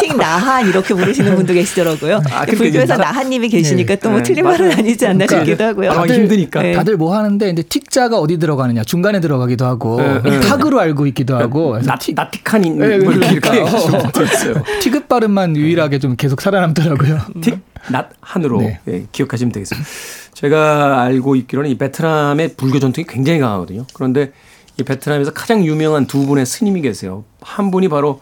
틱 0.01 0.15
나한 0.19 0.67
이렇게 0.67 0.93
부르시는 0.93 1.35
분도 1.35 1.53
계시더라고요. 1.53 2.21
아, 2.29 2.45
불교에서 2.45 2.97
나- 2.97 3.05
나한님이 3.05 3.47
계시니까 3.47 3.95
또뭐 3.95 4.17
네, 4.17 4.23
틀린 4.23 4.43
맞아요. 4.43 4.57
말은 4.59 4.71
아니지 4.79 5.07
않나 5.07 5.25
그러니까 5.25 5.45
싶기도 5.45 5.63
하고요. 5.63 5.89
발음하기 5.89 6.13
힘드니까. 6.13 6.61
네. 6.61 6.73
다들 6.73 6.97
뭐 6.97 7.15
하는데 7.15 7.49
이제 7.49 7.63
틱자가 7.63 8.19
어디 8.19 8.37
들어가느냐 8.37 8.83
중간에 8.83 9.21
들어가기도 9.21 9.65
하고 9.65 10.01
네, 10.01 10.21
네. 10.23 10.39
탁으로 10.41 10.79
알고 10.81 11.07
있기도 11.07 11.37
하고 11.37 11.71
그래서 11.71 11.87
나 11.87 11.97
나틱한이 12.15 12.69
뭐 12.71 12.83
네, 12.85 12.95
이렇게 12.95 13.31
이렇게. 13.31 13.63
티귿 14.81 15.07
발음만 15.07 15.55
유일하게 15.55 15.99
좀 15.99 16.17
계속 16.17 16.41
살아남더라고요. 16.41 17.19
틱, 17.41 17.59
낫, 17.89 18.09
한으로 18.19 18.59
네. 18.59 18.79
예, 18.89 19.05
기억하시면 19.13 19.53
되겠습니다. 19.53 19.87
제가 20.33 21.01
알고 21.03 21.37
있기로는 21.37 21.69
이 21.69 21.77
베트남의 21.77 22.55
불교 22.57 22.79
전통이 22.79 23.05
굉장히 23.07 23.39
강하거든요. 23.39 23.85
그런데 23.93 24.31
이 24.79 24.83
베트남에서 24.83 25.31
가장 25.31 25.63
유명한 25.65 26.05
두 26.05 26.25
분의 26.25 26.45
스님이 26.45 26.81
계세요. 26.81 27.23
한 27.41 27.71
분이 27.71 27.87
바로 27.87 28.21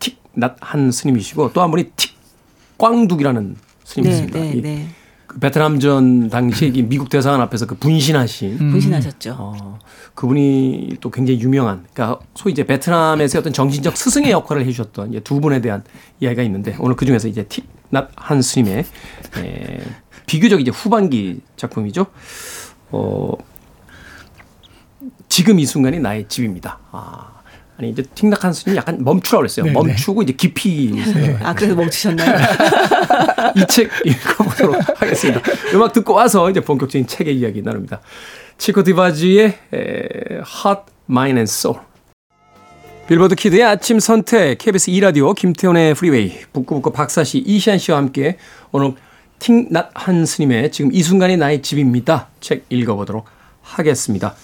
틱, 0.00 0.18
낫, 0.34 0.56
한 0.60 0.90
스님이시고 0.90 1.52
또 1.52 1.62
한 1.62 1.70
분이 1.70 1.92
틱, 1.96 2.14
꽝둑이라는 2.78 3.56
스님이 3.84 4.08
네, 4.08 4.14
있습니다. 4.14 4.38
네, 4.38 4.52
이 4.52 4.62
네. 4.62 4.88
그 5.26 5.38
베트남전 5.38 6.28
당시에 6.28 6.68
이 6.68 6.82
미국 6.82 7.08
대사관 7.08 7.40
앞에서 7.40 7.66
그 7.66 7.74
분신하신 7.76 8.58
분신하셨죠. 8.70 9.36
어, 9.38 9.78
그분이 10.14 10.98
또 11.00 11.10
굉장히 11.10 11.40
유명한, 11.40 11.84
그러니까 11.92 12.20
소위 12.34 12.52
이제 12.52 12.64
베트남에서 12.64 13.38
어떤 13.38 13.52
정신적 13.52 13.96
스승의 13.96 14.30
역할을 14.30 14.62
해주셨던 14.62 15.20
두 15.24 15.40
분에 15.40 15.60
대한 15.60 15.82
이야기가 16.20 16.42
있는데 16.42 16.76
오늘 16.78 16.94
그 16.94 17.06
중에서 17.06 17.26
이제 17.28 17.46
틱낫한 17.48 18.42
스님의 18.42 18.84
에, 19.38 19.80
비교적 20.26 20.60
이제 20.60 20.70
후반기 20.70 21.40
작품이죠. 21.56 22.06
어, 22.90 23.32
지금 25.34 25.58
이 25.58 25.66
순간이 25.66 25.98
나의 25.98 26.26
집입니다. 26.28 26.78
아, 26.92 27.26
아니 27.76 27.90
이제 27.90 28.04
틱낙한 28.14 28.52
스님이 28.52 28.76
약간 28.78 29.02
멈추라고 29.02 29.40
그랬어요. 29.40 29.64
네, 29.64 29.72
네. 29.72 29.74
멈추고 29.74 30.22
이제 30.22 30.32
깊이 30.32 30.94
아 31.42 31.52
그래서 31.52 31.74
멈추셨나요? 31.74 32.38
이 33.58 33.66
책 33.68 33.90
읽어보도록 34.04 35.02
하겠습니다. 35.02 35.40
음악 35.74 35.92
듣고 35.92 36.14
와서 36.14 36.48
이제 36.50 36.60
본격적인 36.60 37.08
책의 37.08 37.36
이야기 37.36 37.62
나눕니다. 37.62 38.00
치코 38.58 38.84
디바지의 38.84 39.46
에, 39.74 40.34
Hot 40.34 40.82
Mind 41.10 41.36
and 41.36 41.50
Soul. 41.50 41.80
빌보드 43.08 43.34
Kid의 43.34 43.64
아침 43.64 43.98
선택 43.98 44.58
KBS 44.58 44.90
2 44.90 45.00
라디오 45.00 45.32
김태훈의 45.34 45.94
Freeway 45.94 46.32
북끄북끄 46.52 46.92
박사씨 46.92 47.38
이시한 47.38 47.78
씨와 47.78 47.98
함께 47.98 48.38
오늘 48.70 48.92
틱낫한 49.40 50.24
스님의 50.26 50.70
지금 50.70 50.92
이 50.92 51.02
순간이 51.02 51.36
나의 51.36 51.60
집입니다. 51.60 52.28
책 52.40 52.66
읽어보도록 52.70 53.26
하겠습니다. 53.62 54.36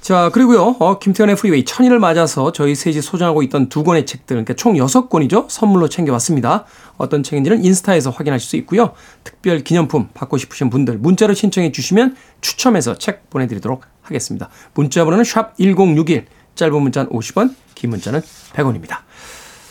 자, 0.00 0.30
그리고요, 0.32 0.76
어, 0.78 0.98
김태훈의 0.98 1.36
Freeway 1.36 1.64
천일을 1.66 1.98
맞아서 1.98 2.52
저희 2.52 2.74
셋이 2.74 3.02
소장하고 3.02 3.42
있던 3.42 3.68
두 3.68 3.84
권의 3.84 4.06
책들, 4.06 4.34
그러니까 4.34 4.54
총 4.54 4.78
여섯 4.78 5.10
권이죠. 5.10 5.46
선물로 5.50 5.90
챙겨왔습니다. 5.90 6.64
어떤 6.96 7.22
책인지는 7.22 7.62
인스타에서 7.62 8.08
확인하실 8.08 8.48
수 8.48 8.56
있고요. 8.56 8.92
특별 9.24 9.60
기념품 9.60 10.08
받고 10.14 10.38
싶으신 10.38 10.70
분들 10.70 10.96
문자로 10.98 11.34
신청해 11.34 11.72
주시면 11.72 12.16
추첨해서 12.40 12.96
책 12.96 13.28
보내드리도록 13.28 13.82
하겠습니다. 14.00 14.48
문자 14.72 15.04
번호는 15.04 15.24
샵 15.24 15.54
1061, 15.58 16.24
짧은 16.54 16.80
문자는 16.80 17.10
50원, 17.10 17.54
긴 17.74 17.90
문자는 17.90 18.22
100원입니다. 18.54 19.00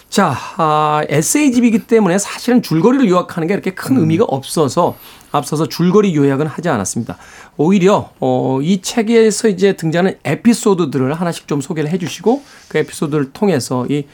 자, 0.10 0.36
아, 0.58 1.04
에세이집이기 1.10 1.86
때문에 1.88 2.20
사실은 2.20 2.62
줄거리를 2.62 3.10
요약하는 3.10 3.48
게 3.48 3.54
이렇게 3.56 3.72
큰 3.72 3.98
의미가 3.98 4.26
없어서 4.26 4.96
앞서서 5.32 5.68
줄거리 5.68 6.16
요약은 6.16 6.48
하지 6.48 6.70
않았습니다. 6.70 7.18
오히려 7.58 8.12
어, 8.20 8.60
이 8.62 8.82
책에서 8.82 9.48
이제 9.48 9.74
등장하는 9.74 10.18
에피소드들을 10.24 11.14
하나씩 11.14 11.48
좀 11.48 11.62
소개를 11.62 11.90
해주시고 11.92 12.44
그 12.70 12.78
에피소드를 12.80 13.32
통해서 13.34 13.86
이 13.90 14.06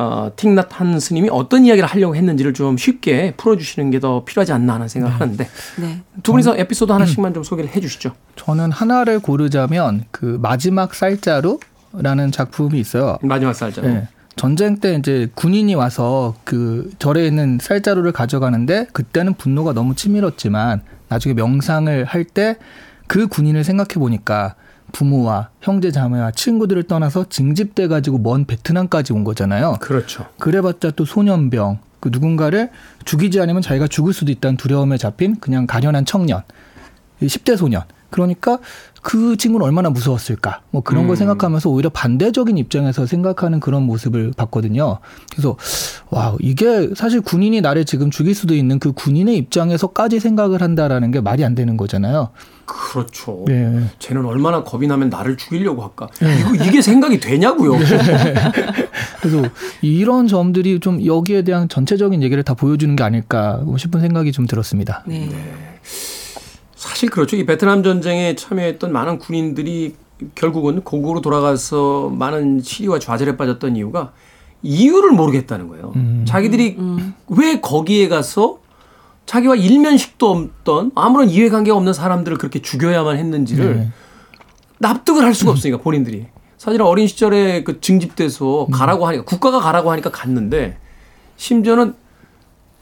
어, 0.00 0.30
틱낫 0.36 0.80
한 0.80 1.00
스님이 1.00 1.28
어떤 1.32 1.64
이야기를 1.64 1.88
하려고 1.88 2.14
했는지를 2.14 2.54
좀 2.54 2.76
쉽게 2.76 3.34
풀어주시는 3.36 3.90
게 3.90 3.98
더 3.98 4.24
필요하지 4.24 4.52
않나 4.52 4.74
하는 4.74 4.86
생각을 4.86 5.20
하는데 5.20 5.48
네. 5.80 6.00
두 6.22 6.30
분이서 6.30 6.56
에피소드 6.56 6.92
하나씩만 6.92 7.34
좀 7.34 7.42
소개를 7.42 7.70
해주시죠. 7.74 8.12
저는 8.36 8.70
하나를 8.70 9.18
고르자면 9.18 10.04
그 10.12 10.38
마지막 10.40 10.94
쌀자루라는 10.94 12.30
작품이 12.30 12.78
있어요. 12.78 13.18
마지막 13.22 13.54
살자. 13.54 13.82
네. 13.82 14.06
전쟁 14.38 14.78
때 14.78 14.94
이제 14.94 15.28
군인이 15.34 15.74
와서 15.74 16.34
그 16.44 16.90
절에 16.98 17.26
있는 17.26 17.58
쌀자루를 17.60 18.12
가져가는데 18.12 18.86
그때는 18.92 19.34
분노가 19.34 19.72
너무 19.74 19.94
치밀었지만 19.94 20.82
나중에 21.08 21.34
명상을 21.34 22.04
할 22.04 22.24
때 22.24 22.56
그 23.08 23.26
군인을 23.26 23.64
생각해 23.64 23.94
보니까 23.94 24.54
부모와 24.92 25.48
형제 25.60 25.90
자매와 25.90 26.30
친구들을 26.32 26.84
떠나서 26.84 27.28
징집돼 27.28 27.88
가지고 27.88 28.18
먼 28.18 28.44
베트남까지 28.44 29.12
온 29.12 29.24
거잖아요. 29.24 29.76
그렇죠. 29.80 30.26
그래봤자 30.38 30.92
또 30.92 31.04
소년병 31.04 31.78
그 32.00 32.10
누군가를 32.12 32.70
죽이지 33.04 33.40
않으면 33.40 33.62
자기가 33.62 33.88
죽을 33.88 34.12
수도 34.12 34.30
있다는 34.30 34.56
두려움에 34.56 34.98
잡힌 34.98 35.40
그냥 35.40 35.66
가련한 35.66 36.04
청년 36.04 36.42
이 37.20 37.26
10대 37.26 37.56
소년 37.56 37.82
그러니까 38.10 38.58
그 39.02 39.36
친구는 39.36 39.64
얼마나 39.64 39.90
무서웠을까 39.90 40.60
뭐 40.70 40.82
그런 40.82 41.06
걸 41.06 41.14
음. 41.14 41.16
생각하면서 41.16 41.70
오히려 41.70 41.88
반대적인 41.90 42.58
입장에서 42.58 43.06
생각하는 43.06 43.60
그런 43.60 43.82
모습을 43.84 44.32
봤거든요 44.36 44.98
그래서 45.30 45.56
와 46.10 46.36
이게 46.40 46.90
사실 46.94 47.20
군인이 47.20 47.60
나를 47.60 47.84
지금 47.84 48.10
죽일 48.10 48.34
수도 48.34 48.54
있는 48.54 48.78
그 48.78 48.92
군인의 48.92 49.36
입장에서까지 49.36 50.20
생각을 50.20 50.62
한다라는 50.62 51.10
게 51.10 51.20
말이 51.20 51.44
안 51.44 51.54
되는 51.54 51.76
거잖아요 51.76 52.30
그렇죠. 52.68 53.44
네. 53.46 53.82
쟤는 53.98 54.26
얼마나 54.26 54.62
겁이 54.62 54.86
나면 54.86 55.08
나를 55.08 55.38
죽이려고 55.38 55.82
할까? 55.82 56.06
이거 56.20 56.64
이게 56.66 56.82
생각이 56.82 57.18
되냐고요. 57.18 57.78
그래서 59.20 59.42
이런 59.80 60.28
점들이 60.28 60.78
좀 60.80 61.04
여기에 61.04 61.42
대한 61.42 61.70
전체적인 61.70 62.22
얘기를 62.22 62.42
다 62.42 62.52
보여주는 62.52 62.94
게 62.94 63.02
아닐까 63.02 63.64
싶은 63.78 64.02
생각이 64.02 64.32
좀 64.32 64.46
들었습니다. 64.46 65.02
네. 65.06 65.30
사실 66.78 67.10
그렇죠. 67.10 67.34
이 67.34 67.44
베트남 67.44 67.82
전쟁에 67.82 68.36
참여했던 68.36 68.92
많은 68.92 69.18
군인들이 69.18 69.96
결국은 70.36 70.82
고국으로 70.82 71.20
돌아가서 71.20 72.08
많은 72.10 72.60
시리와 72.62 73.00
좌절에 73.00 73.36
빠졌던 73.36 73.74
이유가 73.74 74.12
이유를 74.62 75.10
모르겠다는 75.10 75.66
거예요. 75.66 75.92
자기들이 76.24 76.78
왜 77.30 77.60
거기에 77.60 78.08
가서 78.08 78.60
자기와 79.26 79.56
일면식도 79.56 80.30
없던 80.30 80.92
아무런 80.94 81.28
이해관계가 81.28 81.76
없는 81.76 81.92
사람들을 81.92 82.38
그렇게 82.38 82.62
죽여야만 82.62 83.18
했는지를 83.18 83.76
네. 83.76 83.88
납득을 84.78 85.24
할 85.24 85.34
수가 85.34 85.50
없으니까 85.50 85.78
본인들이 85.78 86.26
사실은 86.58 86.86
어린 86.86 87.08
시절에 87.08 87.64
그 87.64 87.80
징집돼서 87.80 88.68
가라고 88.72 89.06
하니까 89.06 89.24
국가가 89.24 89.58
가라고 89.58 89.90
하니까 89.90 90.10
갔는데 90.10 90.78
심지어는 91.36 91.94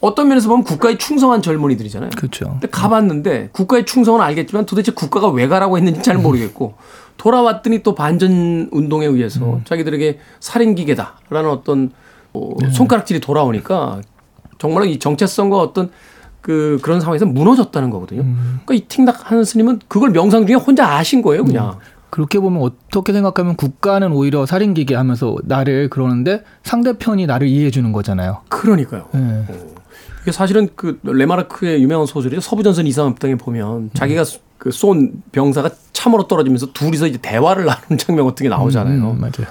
어떤 0.01 0.29
면에서 0.29 0.49
보면 0.49 0.65
국가에 0.65 0.99
충성한 0.99 1.43
젊은이들이잖아요. 1.43 2.11
그렇죠. 2.17 2.51
근데 2.51 2.69
가봤는데 2.69 3.51
국가에 3.53 3.85
충성은 3.85 4.21
알겠지만 4.21 4.67
도대체 4.67 4.93
국가가 4.93 5.29
왜 5.29 5.49
가라고 5.49 5.79
했는지 5.79 6.03
잘 6.03 6.19
모르겠고 6.19 6.75
돌아왔더니 7.17 7.83
또 7.83 7.95
반전 7.95 8.69
운동에 8.73 9.07
의해서 9.07 9.61
자기들에게 9.65 10.19
살인 10.41 10.75
기계다라는 10.75 11.51
어떤 11.51 11.91
어, 12.35 12.51
손가락질이 12.73 13.21
돌아오니까 13.21 14.03
정말로 14.59 14.85
이 14.85 14.99
정체성과 14.99 15.59
어떤 15.59 15.91
그 16.43 16.79
그런 16.83 17.01
상황에서 17.01 17.27
무너졌다는 17.27 17.91
거거든요. 17.91 18.23
그러니까 18.23 18.75
이 18.75 18.81
틱낙 18.87 19.31
하는 19.31 19.45
스님은 19.45 19.81
그걸 19.89 20.11
명상 20.11 20.47
중에 20.47 20.57
혼자 20.57 20.87
아신 20.97 21.23
거예요, 21.23 21.45
그냥. 21.45 21.79
그렇게 22.11 22.39
보면 22.39 22.63
어떻게 22.63 23.13
생각하면 23.13 23.57
국가는 23.57 24.11
오히려 24.13 24.47
살인기계 24.47 24.95
하면서 24.95 25.37
나를 25.43 25.91
그러는데 25.91 26.45
상대편이 26.63 27.27
나를 27.27 27.49
이해해 27.49 27.71
주는 27.71 27.91
거잖아요. 27.93 28.43
그러니까요. 28.49 29.09
네. 29.13 29.45
이게 30.27 30.33
사실은 30.33 30.69
그 30.75 30.99
레마르크의 31.05 31.81
유명한 31.81 32.05
소설이죠. 32.05 32.41
서부전선 32.41 32.85
이상업당에 32.89 33.37
보면 33.37 33.91
자기가 33.95 34.25
그 34.59 34.73
쏜 34.73 35.23
병사가 35.31 35.71
참으로 35.93 36.27
떨어지면서 36.27 36.73
둘이서 36.73 37.07
이제 37.07 37.19
대화를 37.23 37.65
나누는 37.67 37.97
장면 37.97 38.27
같은 38.27 38.43
게 38.43 38.49
나오잖아요. 38.49 39.11
음, 39.13 39.21
맞아요. 39.21 39.47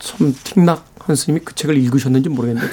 참 0.00 0.34
틱낙 0.44 0.84
한 0.98 1.16
스님이 1.16 1.40
그 1.42 1.54
책을 1.54 1.78
읽으셨는지 1.78 2.28
모르겠는데 2.28 2.68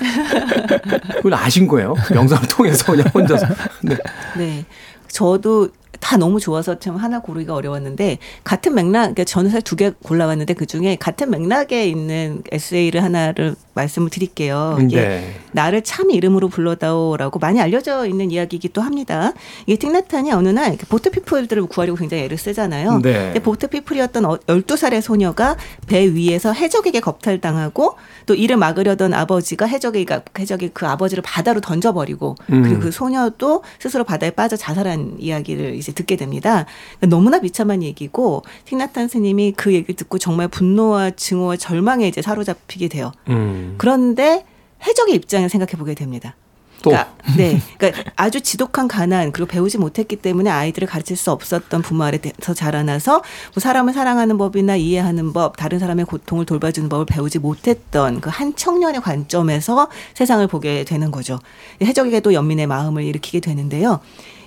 그걸 1.15 1.33
아신 1.35 1.65
거예요. 1.65 1.93
영상을 2.13 2.45
통해서 2.49 2.91
그냥 2.91 3.07
혼자서. 3.13 3.47
네. 3.83 3.97
네. 4.37 4.65
저도 5.07 5.69
다 5.99 6.17
너무 6.17 6.39
좋아서 6.39 6.79
참 6.79 6.95
하나 6.97 7.19
고르기가 7.19 7.53
어려웠는데 7.55 8.17
같은 8.43 8.73
맥락, 8.75 8.91
그러니까 9.15 9.23
저는 9.23 9.49
사실 9.51 9.61
두 9.63 9.75
개 9.75 9.91
골라왔는데 10.03 10.53
그 10.53 10.65
중에 10.65 10.95
같은 10.95 11.29
맥락에 11.29 11.85
있는 11.87 12.41
에세이를 12.51 13.03
하나를 13.03 13.55
말씀을 13.73 14.09
드릴게요. 14.09 14.77
이게 14.81 15.01
네. 15.01 15.35
나를 15.51 15.83
참 15.83 16.09
이름으로 16.11 16.47
불러다오라고 16.47 17.39
많이 17.39 17.59
알려져 17.59 18.05
있는 18.05 18.31
이야기이기도 18.31 18.81
합니다. 18.81 19.33
이게 19.65 19.77
틱나탄이 19.77 20.31
어느 20.31 20.47
날 20.49 20.69
이렇게 20.69 20.85
보트 20.85 21.11
피플들을 21.11 21.65
구하려고 21.65 21.97
굉장히 21.99 22.23
애를 22.23 22.37
쓰잖아요. 22.37 22.99
네. 23.01 23.13
근데 23.13 23.39
보트 23.39 23.67
피플이었던 23.67 24.23
어- 24.25 24.37
12살의 24.47 25.01
소녀가 25.01 25.57
배 25.87 26.07
위에서 26.13 26.53
해적에게 26.53 27.01
겁탈당하고 27.01 27.95
또 28.25 28.33
이를 28.33 28.55
막으려던 28.57 29.13
아버지가 29.13 29.65
해적이가 29.65 30.21
해적이 30.39 30.69
그 30.73 30.87
아버지를 30.87 31.21
바다로 31.21 31.59
던져버리고 31.59 32.35
음. 32.51 32.61
그리고 32.63 32.79
그 32.79 32.91
소녀도 32.91 33.63
스스로 33.79 34.03
바다에 34.05 34.31
빠져 34.31 34.55
자살한 34.55 35.17
이야기를 35.19 35.75
이제 35.85 35.93
듣게 35.93 36.15
됩니다. 36.15 36.65
그러니까 36.97 37.15
너무나 37.15 37.39
비참한 37.39 37.83
얘기고 37.83 38.43
틱나탄 38.65 39.07
스님이 39.07 39.53
그 39.55 39.73
얘기를 39.73 39.95
듣고 39.95 40.17
정말 40.17 40.47
분노와 40.47 41.11
증오와 41.11 41.57
절망에 41.57 42.07
이제 42.07 42.21
사로잡히게 42.21 42.87
돼요. 42.89 43.11
음. 43.29 43.75
그런데 43.77 44.45
해적의 44.85 45.15
입장을 45.15 45.47
생각해 45.49 45.73
보게 45.77 45.93
됩니다. 45.95 46.35
또 46.81 46.91
그러니까, 46.91 47.15
네, 47.35 47.59
그러니까 47.79 48.11
아주 48.15 48.41
지독한 48.41 48.87
가난 48.87 49.31
그리고 49.31 49.47
배우지 49.47 49.79
못했기 49.79 50.17
때문에 50.17 50.51
아이들을 50.51 50.87
가르칠 50.87 51.17
수 51.17 51.31
없었던 51.31 51.81
부모 51.81 52.03
아래서 52.03 52.53
자라나서 52.53 53.23
뭐 53.55 53.59
사람을 53.59 53.93
사랑하는 53.93 54.37
법이나 54.37 54.75
이해하는 54.75 55.33
법, 55.33 55.57
다른 55.57 55.79
사람의 55.79 56.05
고통을 56.05 56.45
돌봐주는 56.45 56.87
법을 56.89 57.07
배우지 57.07 57.39
못했던 57.39 58.21
그 58.21 58.29
한 58.29 58.55
청년의 58.55 59.01
관점에서 59.01 59.87
세상을 60.13 60.45
보게 60.47 60.83
되는 60.83 61.09
거죠. 61.09 61.39
해적에게도 61.81 62.33
연민의 62.33 62.67
마음을 62.67 63.03
일으키게 63.03 63.39
되는데요. 63.39 64.01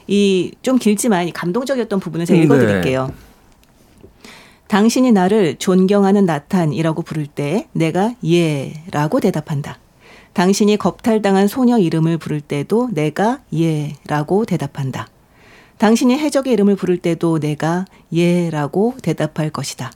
이 0.08 0.52
좀 0.62 0.78
길지만 0.78 1.28
이 1.28 1.32
감동적이었던 1.32 2.00
부분을 2.00 2.26
제가 2.26 2.38
네. 2.38 2.44
읽어드릴게요. 2.44 3.12
당신이 4.66 5.12
나를 5.12 5.56
존경하는 5.56 6.26
나탄이라고 6.26 7.02
부를 7.02 7.26
때 7.26 7.68
내가 7.72 8.14
예라고 8.22 9.20
대답한다. 9.20 9.78
당신이 10.34 10.76
겁탈당한 10.76 11.48
소녀 11.48 11.78
이름을 11.78 12.18
부를 12.18 12.40
때도 12.40 12.90
내가 12.92 13.40
예라고 13.52 14.44
대답한다. 14.44 15.08
당신이 15.78 16.18
해적의 16.18 16.52
이름을 16.52 16.76
부를 16.76 16.98
때도 16.98 17.38
내가 17.40 17.86
예라고 18.12 18.94
대답할 19.02 19.50
것이다. 19.50 19.90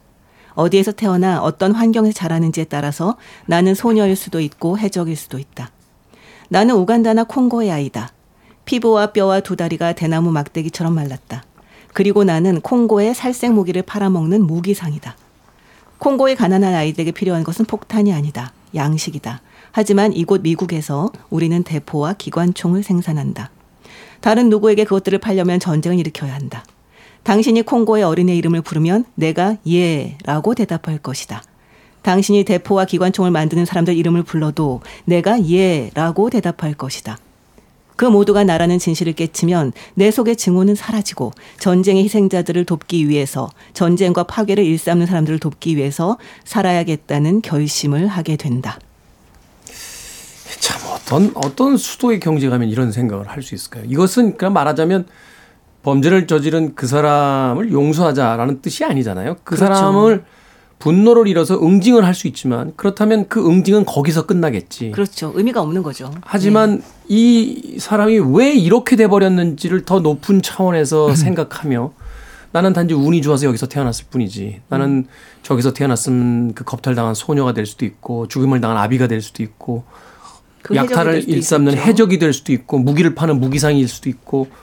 어디에서 0.54 0.92
태어나 0.92 1.42
어떤 1.42 1.72
환경에서 1.72 2.14
자라는지에 2.14 2.64
따라서 2.64 3.16
나는 3.46 3.74
소녀일 3.74 4.16
수도 4.16 4.40
있고 4.40 4.78
해적일 4.78 5.16
수도 5.16 5.38
있다. 5.38 5.70
나는 6.48 6.74
우간다나 6.76 7.24
콩고의 7.24 7.70
아이다. 7.70 8.10
피부와 8.64 9.12
뼈와 9.12 9.40
두 9.40 9.56
다리가 9.56 9.92
대나무 9.92 10.30
막대기처럼 10.32 10.94
말랐다. 10.94 11.44
그리고 11.92 12.24
나는 12.24 12.60
콩고의 12.60 13.14
살색 13.14 13.52
무기를 13.52 13.82
팔아먹는 13.82 14.46
무기상이다. 14.46 15.16
콩고의 15.98 16.36
가난한 16.36 16.74
아이들에게 16.74 17.12
필요한 17.12 17.44
것은 17.44 17.64
폭탄이 17.64 18.12
아니다. 18.12 18.52
양식이다. 18.74 19.40
하지만 19.70 20.12
이곳 20.12 20.42
미국에서 20.42 21.10
우리는 21.30 21.62
대포와 21.62 22.14
기관총을 22.14 22.82
생산한다. 22.82 23.50
다른 24.20 24.48
누구에게 24.48 24.84
그것들을 24.84 25.18
팔려면 25.18 25.60
전쟁을 25.60 25.98
일으켜야 25.98 26.34
한다. 26.34 26.64
당신이 27.22 27.62
콩고의 27.62 28.02
어린애 28.02 28.34
이름을 28.36 28.62
부르면 28.62 29.04
내가 29.14 29.56
예 29.68 30.16
라고 30.24 30.54
대답할 30.54 30.98
것이다. 30.98 31.42
당신이 32.02 32.44
대포와 32.44 32.84
기관총을 32.84 33.30
만드는 33.30 33.64
사람들 33.64 33.96
이름을 33.96 34.24
불러도 34.24 34.80
내가 35.04 35.38
예 35.50 35.90
라고 35.94 36.30
대답할 36.30 36.74
것이다. 36.74 37.18
그 37.96 38.04
모두가 38.04 38.44
나라는 38.44 38.78
진실을 38.78 39.12
깨치면 39.12 39.72
내 39.94 40.10
속의 40.10 40.36
증오는 40.36 40.74
사라지고 40.74 41.32
전쟁의 41.58 42.04
희생자들을 42.04 42.64
돕기 42.64 43.08
위해서 43.08 43.48
전쟁과 43.74 44.24
파괴를 44.24 44.64
일삼는 44.64 45.06
사람들을 45.06 45.38
돕기 45.38 45.76
위해서 45.76 46.18
살아야겠다는 46.44 47.42
결심을 47.42 48.06
하게 48.06 48.36
된다. 48.36 48.78
참 50.60 50.80
어떤 50.92 51.32
어떤 51.34 51.76
수도의 51.76 52.20
경제가면 52.20 52.68
이런 52.68 52.92
생각을 52.92 53.28
할 53.28 53.42
수 53.42 53.54
있을까요? 53.54 53.84
이것은 53.86 54.36
그냥 54.36 54.52
말하자면 54.52 55.06
범죄를 55.82 56.28
저지른 56.28 56.74
그 56.76 56.86
사람을 56.86 57.72
용서하자라는 57.72 58.62
뜻이 58.62 58.84
아니잖아요. 58.84 59.36
그 59.42 59.56
그렇죠. 59.56 59.74
사람을 59.74 60.24
분노를 60.82 61.28
잃어서 61.28 61.60
응징을 61.62 62.04
할 62.04 62.12
수 62.12 62.26
있지만 62.26 62.72
그렇다면 62.76 63.26
그 63.28 63.46
응징은 63.48 63.84
거기서 63.86 64.26
끝나겠지. 64.26 64.90
그렇죠. 64.90 65.32
의미가 65.34 65.62
없는 65.62 65.82
거죠. 65.82 66.10
하지만 66.22 66.82
이 67.08 67.76
사람이 67.78 68.18
왜 68.34 68.52
이렇게 68.52 68.96
돼 68.96 69.06
버렸는지를 69.06 69.84
더 69.84 70.00
높은 70.00 70.42
차원에서 70.42 71.14
생각하며 71.14 71.92
나는 72.50 72.72
단지 72.74 72.94
운이 72.94 73.22
좋아서 73.22 73.46
여기서 73.46 73.66
태어났을 73.68 74.06
뿐이지. 74.10 74.60
나는 74.68 75.06
저기서 75.42 75.72
태어났으면 75.72 76.52
그 76.54 76.64
겁탈당한 76.64 77.14
소녀가 77.14 77.54
될 77.54 77.64
수도 77.64 77.86
있고 77.86 78.28
죽음을 78.28 78.60
당한 78.60 78.76
아비가 78.76 79.06
될 79.06 79.22
수도 79.22 79.42
있고 79.42 79.84
그 80.62 80.74
약탈을 80.74 81.28
일삼는 81.28 81.72
있었죠. 81.74 81.88
해적이 81.88 82.18
될 82.18 82.32
수도 82.32 82.52
있고 82.52 82.78
무기를 82.78 83.14
파는 83.14 83.40
무기상일 83.40 83.88
수도 83.88 84.10
있고 84.10 84.48
음, 84.50 84.61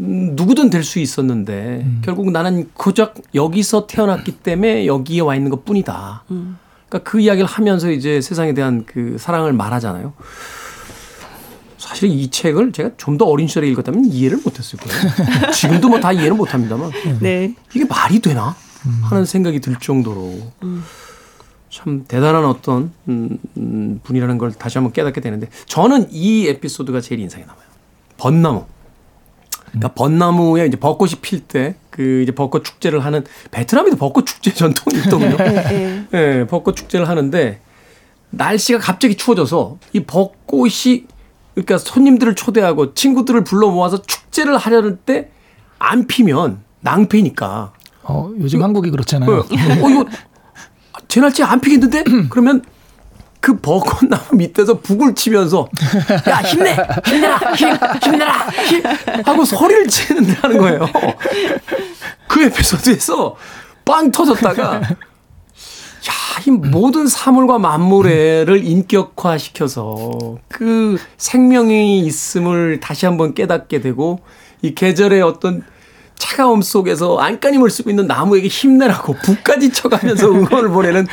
누구든 0.00 0.70
될 0.70 0.82
수 0.82 0.98
있었는데 0.98 1.82
음. 1.84 2.02
결국 2.04 2.30
나는 2.30 2.70
고작 2.74 3.14
여기서 3.34 3.86
태어났기 3.86 4.32
때문에 4.38 4.86
여기에 4.86 5.20
와 5.20 5.34
있는 5.36 5.50
것 5.50 5.64
뿐이다. 5.64 6.24
음. 6.30 6.58
그러니까 6.88 7.10
그 7.10 7.20
이야기를 7.20 7.46
하면서 7.46 7.90
이제 7.90 8.20
세상에 8.20 8.54
대한 8.54 8.84
그 8.86 9.16
사랑을 9.18 9.52
말하잖아요. 9.52 10.12
사실 11.78 12.08
이 12.10 12.30
책을 12.30 12.72
제가 12.72 12.90
좀 12.96 13.18
더 13.18 13.24
어린 13.26 13.46
시절에 13.46 13.68
읽었다면 13.68 14.06
이해를 14.06 14.38
못했을 14.44 14.78
거예요. 14.78 15.50
지금도 15.52 15.88
뭐 15.88 16.00
다 16.00 16.12
이해는 16.12 16.36
못합니다만 16.36 16.90
네. 17.20 17.54
이게 17.74 17.84
말이 17.84 18.20
되나 18.20 18.54
하는 19.02 19.24
생각이 19.26 19.60
들 19.60 19.76
정도로 19.76 20.38
참 21.68 22.04
대단한 22.08 22.44
어떤 22.46 22.90
음, 23.08 23.38
음, 23.58 24.00
분이라는 24.02 24.38
걸 24.38 24.52
다시 24.52 24.78
한번 24.78 24.92
깨닫게 24.92 25.20
되는데 25.20 25.48
저는 25.66 26.08
이 26.10 26.46
에피소드가 26.48 27.00
제일 27.00 27.20
인상에 27.20 27.44
남아요. 27.44 27.64
벚나무. 28.16 28.64
그러니까 29.70 29.88
벚나무에 29.94 30.66
이제 30.66 30.76
벚꽃이 30.78 31.14
필 31.20 31.40
때 31.40 31.74
그 31.90 32.22
이제 32.22 32.32
벚꽃 32.32 32.64
축제를 32.64 33.04
하는 33.04 33.24
베트남에도 33.50 33.96
벚꽃 33.96 34.26
축제 34.26 34.54
전통이 34.54 34.98
있더군요. 35.00 35.36
네. 35.36 36.06
예, 36.14 36.46
벚꽃 36.48 36.76
축제를 36.76 37.08
하는데 37.08 37.60
날씨가 38.30 38.78
갑자기 38.78 39.16
추워져서 39.16 39.78
이 39.92 40.00
벚꽃이 40.00 41.04
그러니까 41.54 41.78
손님들을 41.78 42.36
초대하고 42.36 42.94
친구들을 42.94 43.44
불러 43.44 43.68
모아서 43.70 44.00
축제를 44.02 44.56
하려는 44.56 44.98
때 45.04 45.30
안 45.80 46.06
피면 46.06 46.60
낭패니까. 46.80 47.72
어, 48.04 48.30
요즘 48.38 48.62
한국이 48.62 48.90
그렇잖아요. 48.90 49.30
어, 49.30 49.40
어 49.40 49.90
이거 49.90 50.06
제 51.08 51.20
날짜 51.20 51.50
안 51.50 51.60
피겠는데? 51.60 52.04
그러면 52.30 52.62
그 53.40 53.58
벚꽃나무 53.58 54.24
밑에서 54.32 54.80
북을 54.80 55.14
치면서 55.14 55.68
야 56.28 56.36
힘내! 56.42 56.76
힘내라! 57.06 57.38
힘 57.54 57.68
힘내라! 58.02 58.48
힘! 58.68 58.82
하고 59.24 59.44
소리를 59.44 59.88
치는다는 59.88 60.58
거예요. 60.58 60.88
그 62.28 62.42
에피소드에서 62.42 63.36
빵 63.84 64.10
터졌다가 64.10 64.74
야, 64.80 66.12
이 66.46 66.50
모든 66.50 67.06
사물과 67.06 67.58
만물을 67.58 68.60
인격화시켜서 68.62 70.38
그 70.48 70.98
생명이 71.16 72.00
있음을 72.00 72.80
다시 72.80 73.06
한번 73.06 73.34
깨닫게 73.34 73.80
되고 73.80 74.20
이 74.62 74.74
계절의 74.74 75.22
어떤 75.22 75.64
차가움 76.16 76.60
속에서 76.60 77.18
안간힘을 77.18 77.70
쓰고 77.70 77.88
있는 77.88 78.06
나무에게 78.06 78.48
힘내라고 78.48 79.14
북까지 79.22 79.72
쳐가면서 79.72 80.28
응원을 80.28 80.68
보내는 80.68 81.06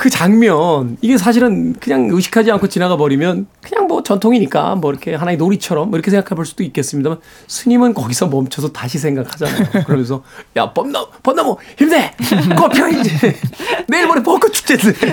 그 0.00 0.08
장면 0.08 0.96
이게 1.02 1.18
사실은 1.18 1.74
그냥 1.74 2.08
의식하지 2.10 2.50
않고 2.52 2.68
지나가 2.68 2.96
버리면 2.96 3.46
그냥 3.60 3.86
뭐 3.86 4.02
전통이니까 4.02 4.76
뭐 4.76 4.90
이렇게 4.92 5.14
하나의 5.14 5.36
놀이처럼 5.36 5.90
뭐 5.90 5.98
이렇게 5.98 6.10
생각해 6.10 6.34
볼 6.34 6.46
수도 6.46 6.62
있겠습니다만 6.62 7.18
스님은 7.46 7.92
거기서 7.92 8.28
멈춰서 8.28 8.72
다시 8.72 8.98
생각하잖아요. 8.98 9.68
그러면서 9.84 10.22
야 10.56 10.72
벚나무 10.72 11.06
벚나무 11.22 11.58
힘내 11.76 12.14
꽃펴야지 12.56 13.10
내일 13.88 14.06
모레 14.06 14.22
벚꽃 14.22 14.54
축제인데 14.54 14.94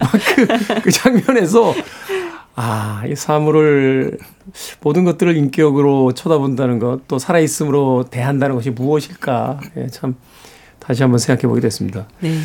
막그 0.00 0.80
그 0.82 0.90
장면에서 0.90 1.72
아, 2.56 3.04
이 3.06 3.14
사물을 3.14 4.18
모든 4.80 5.04
것들을 5.04 5.36
인격으로 5.36 6.14
쳐다본다는 6.14 6.80
것, 6.80 7.06
또 7.06 7.20
살아있음으로 7.20 8.06
대한다는 8.10 8.56
것이 8.56 8.70
무엇일까? 8.70 9.60
예, 9.76 9.86
참 9.86 10.16
다시 10.80 11.02
한번 11.02 11.20
생각해 11.20 11.42
보게 11.42 11.60
됐습니다. 11.60 12.08
네. 12.18 12.40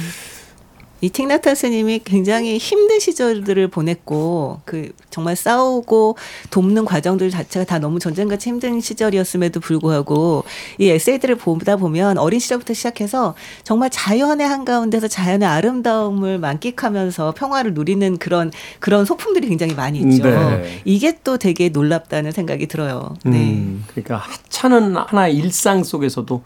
이 1.04 1.10
틱나타 1.10 1.54
스님이 1.54 2.00
굉장히 2.06 2.58
힘든 2.58 2.98
시절들을 2.98 3.68
보냈고 3.68 4.62
그 4.64 4.94
정말 5.10 5.36
싸우고 5.36 6.16
돕는 6.50 6.86
과정들 6.86 7.30
자체가 7.30 7.66
다 7.66 7.78
너무 7.78 8.00
전쟁같이 8.00 8.48
힘든 8.48 8.80
시절이었음에도 8.80 9.60
불구하고 9.60 10.46
이 10.78 10.88
에세이들을 10.88 11.36
보다 11.36 11.76
보면 11.76 12.18
어린 12.18 12.40
시절부터 12.40 12.74
시작해서 12.74 13.36
정말 13.66 13.90
자연의 13.90 14.48
한가운데서 14.48 15.10
자연의 15.10 15.46
아름다움을 15.46 16.40
만끽하면서 16.40 17.34
평화를 17.34 17.74
누리는 17.74 18.18
그런 18.18 18.54
그런 18.80 19.04
소품들이 19.04 19.50
굉장히 19.50 19.74
많이 19.74 20.00
있죠. 20.00 20.24
네. 20.24 20.82
이게 20.86 21.20
또 21.22 21.38
되게 21.38 21.68
놀랍다는 21.68 22.32
생각이 22.32 22.68
들어요. 22.68 23.18
네. 23.26 23.32
음, 23.32 23.84
그러니까 23.90 24.16
하찮은 24.16 24.96
하나의 24.96 25.36
일상 25.36 25.84
속에서도 25.84 26.44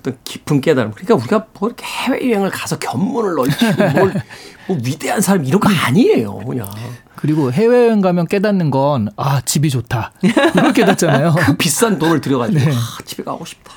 어떤 0.00 0.16
깊은 0.24 0.60
깨달음. 0.60 0.92
그러니까 0.92 1.14
우리가 1.14 1.46
뭐 1.58 1.68
이렇게 1.68 1.84
해외여행을 1.84 2.50
가서 2.50 2.78
견문을 2.78 3.34
넓히고 3.34 3.98
뭘, 3.98 4.12
뭐 4.66 4.78
위대한 4.84 5.20
사람 5.20 5.44
이런 5.44 5.60
거 5.60 5.68
아니에요. 5.68 6.36
그냥. 6.38 6.68
그리고 7.16 7.52
해외여행 7.52 8.00
가면 8.00 8.28
깨닫는 8.28 8.70
건, 8.70 9.10
아, 9.16 9.42
집이 9.42 9.68
좋다. 9.68 10.12
이걸 10.22 10.72
깨닫잖아요. 10.72 11.34
그 11.38 11.56
비싼 11.56 11.98
돈을 11.98 12.22
들여가지고 12.22 12.58
네. 12.64 12.70
아, 12.74 12.98
집에 13.04 13.22
가고 13.22 13.44
싶다. 13.44 13.72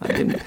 근데 0.00 0.38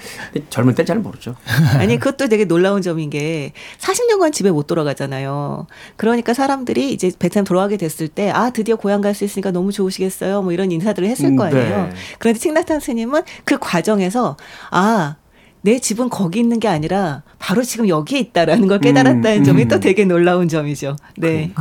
젊을 0.50 0.74
때잘 0.74 0.98
모르죠. 0.98 1.36
아니 1.78 2.00
그것도 2.00 2.28
되게 2.28 2.46
놀라운 2.46 2.82
점인 2.82 3.10
게 3.10 3.52
40년간 3.78 4.32
집에 4.32 4.50
못 4.50 4.66
돌아가잖아요. 4.66 5.68
그러니까 5.94 6.34
사람들이 6.34 6.92
이제 6.92 7.12
베트남 7.16 7.44
돌아가게 7.44 7.76
됐을 7.76 8.08
때 8.08 8.32
아 8.32 8.50
드디어 8.50 8.74
고향 8.74 9.00
갈 9.00 9.14
수 9.14 9.22
있으니까 9.22 9.52
너무 9.52 9.70
좋으시겠어요. 9.70 10.42
뭐 10.42 10.50
이런 10.50 10.72
인사들을 10.72 11.06
했을 11.08 11.26
음, 11.26 11.36
거예요. 11.36 11.54
네. 11.54 11.90
그런데 12.18 12.40
칭나탄 12.40 12.80
스님은 12.80 13.22
그 13.44 13.56
과정에서 13.60 14.36
아 14.72 15.14
내 15.62 15.78
집은 15.78 16.08
거기 16.08 16.40
있는 16.40 16.58
게 16.58 16.68
아니라 16.68 17.22
바로 17.38 17.62
지금 17.62 17.88
여기에 17.88 18.18
있다라는 18.18 18.66
걸 18.66 18.78
깨달았다는 18.80 19.38
음, 19.38 19.44
점이 19.44 19.62
음. 19.62 19.68
또 19.68 19.80
되게 19.80 20.04
놀라운 20.04 20.48
점이죠. 20.48 20.96
네. 21.16 21.52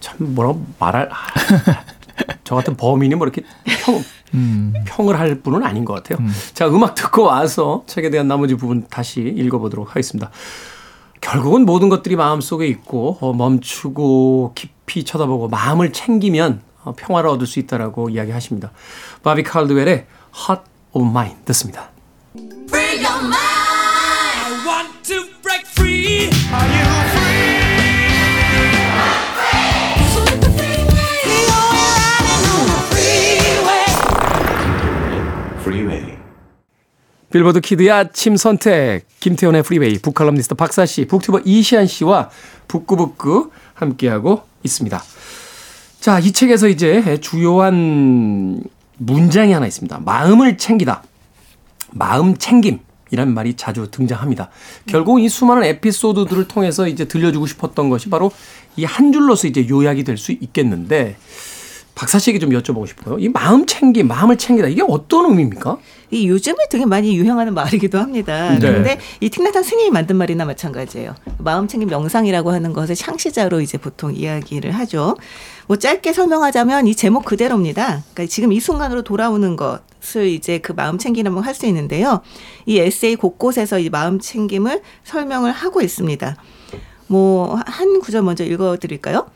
참 0.00 0.16
뭐라고 0.34 0.64
말할 0.78 1.08
아, 1.10 1.16
저 2.44 2.56
같은 2.56 2.76
범인이 2.76 3.14
뭐 3.14 3.26
이렇게 3.26 3.42
평, 3.84 4.02
음. 4.34 4.74
평을 4.84 5.18
할 5.18 5.40
분은 5.40 5.62
아닌 5.62 5.84
것 5.84 5.94
같아요. 5.94 6.26
자 6.52 6.68
음악 6.68 6.94
듣고 6.94 7.22
와서 7.24 7.84
책에 7.86 8.10
대한 8.10 8.28
나머지 8.28 8.54
부분 8.54 8.86
다시 8.90 9.20
읽어보도록 9.20 9.90
하겠습니다. 9.90 10.30
결국은 11.22 11.64
모든 11.64 11.88
것들이 11.88 12.16
마음속에 12.16 12.66
있고 12.66 13.16
어, 13.20 13.32
멈추고 13.32 14.52
깊이 14.54 15.04
쳐다보고 15.04 15.48
마음을 15.48 15.92
챙기면 15.92 16.60
어, 16.84 16.92
평화를 16.96 17.30
얻을 17.30 17.46
수 17.46 17.60
있다라고 17.60 18.10
이야기하십니다. 18.10 18.72
바비 19.22 19.44
칼드웰의 19.44 20.06
Heart 20.36 20.71
of 20.92 21.08
Mine 21.08 21.36
듣습니다. 21.44 21.90
빌보드 37.32 37.62
Kid의 37.62 37.90
아침 37.90 38.36
선택 38.36 39.06
김태훈의 39.20 39.62
Freeway 39.62 39.98
북칼럼니스트 39.98 40.54
박사 40.54 40.84
씨, 40.84 41.06
북튜버 41.06 41.40
이시한 41.46 41.86
씨와 41.86 42.28
북끄북끄 42.68 43.50
함께하고 43.72 44.42
있습니다. 44.62 45.02
자, 46.00 46.18
이 46.18 46.30
책에서 46.32 46.68
이제 46.68 47.18
주요한 47.22 48.62
문장이 49.06 49.52
하나 49.52 49.66
있습니다. 49.66 50.00
마음을 50.04 50.56
챙기다. 50.58 51.02
마음 51.90 52.36
챙김이라는 52.36 53.34
말이 53.34 53.54
자주 53.54 53.90
등장합니다. 53.90 54.48
결국 54.86 55.20
이 55.20 55.28
수많은 55.28 55.64
에피소드들을 55.64 56.48
통해서 56.48 56.86
이제 56.88 57.06
들려주고 57.06 57.46
싶었던 57.46 57.90
것이 57.90 58.08
바로 58.08 58.30
이 58.76 58.84
한 58.84 59.12
줄로서 59.12 59.46
이제 59.48 59.68
요약이 59.68 60.04
될 60.04 60.16
수 60.16 60.32
있겠는데 60.32 61.16
박사 61.94 62.18
씨에게 62.18 62.38
좀 62.38 62.50
여쭤보고 62.50 62.86
싶어요. 62.86 63.18
이 63.18 63.28
마음 63.28 63.66
챙김, 63.66 64.08
마음을 64.08 64.38
챙기다 64.38 64.68
이게 64.68 64.82
어떤 64.86 65.26
의미입니까? 65.30 65.76
이 66.10 66.28
요즘에 66.28 66.56
되게 66.70 66.84
많이 66.86 67.16
유행하는 67.16 67.54
말이기도 67.54 67.98
합니다. 67.98 68.50
네. 68.52 68.58
그런데 68.60 68.98
이 69.20 69.28
틱나탄 69.30 69.62
스님이 69.62 69.90
만든 69.90 70.16
말이나 70.16 70.44
마찬가지예요. 70.44 71.14
마음 71.38 71.68
챙김 71.68 71.88
명상이라고 71.90 72.50
하는 72.50 72.72
것을 72.72 72.94
창시자로 72.94 73.60
이제 73.60 73.78
보통 73.78 74.14
이야기를 74.14 74.72
하죠. 74.72 75.16
뭐 75.66 75.76
짧게 75.76 76.12
설명하자면 76.12 76.86
이 76.86 76.94
제목 76.94 77.24
그대로입니다. 77.24 78.02
그러니까 78.14 78.26
지금 78.26 78.52
이 78.52 78.60
순간으로 78.60 79.02
돌아오는 79.02 79.56
것을 79.56 80.26
이제 80.28 80.58
그 80.58 80.72
마음 80.72 80.98
챙김이라고 80.98 81.40
할 81.40 81.54
수 81.54 81.66
있는데요. 81.66 82.22
이 82.66 82.78
에세이 82.78 83.16
곳곳에서 83.16 83.78
이 83.78 83.90
마음 83.90 84.18
챙김을 84.18 84.80
설명을 85.04 85.52
하고 85.52 85.82
있습니다. 85.82 86.36
뭐 87.08 87.60
한 87.66 88.00
구절 88.00 88.22
먼저 88.22 88.44
읽어 88.44 88.78
드릴까요? 88.78 89.26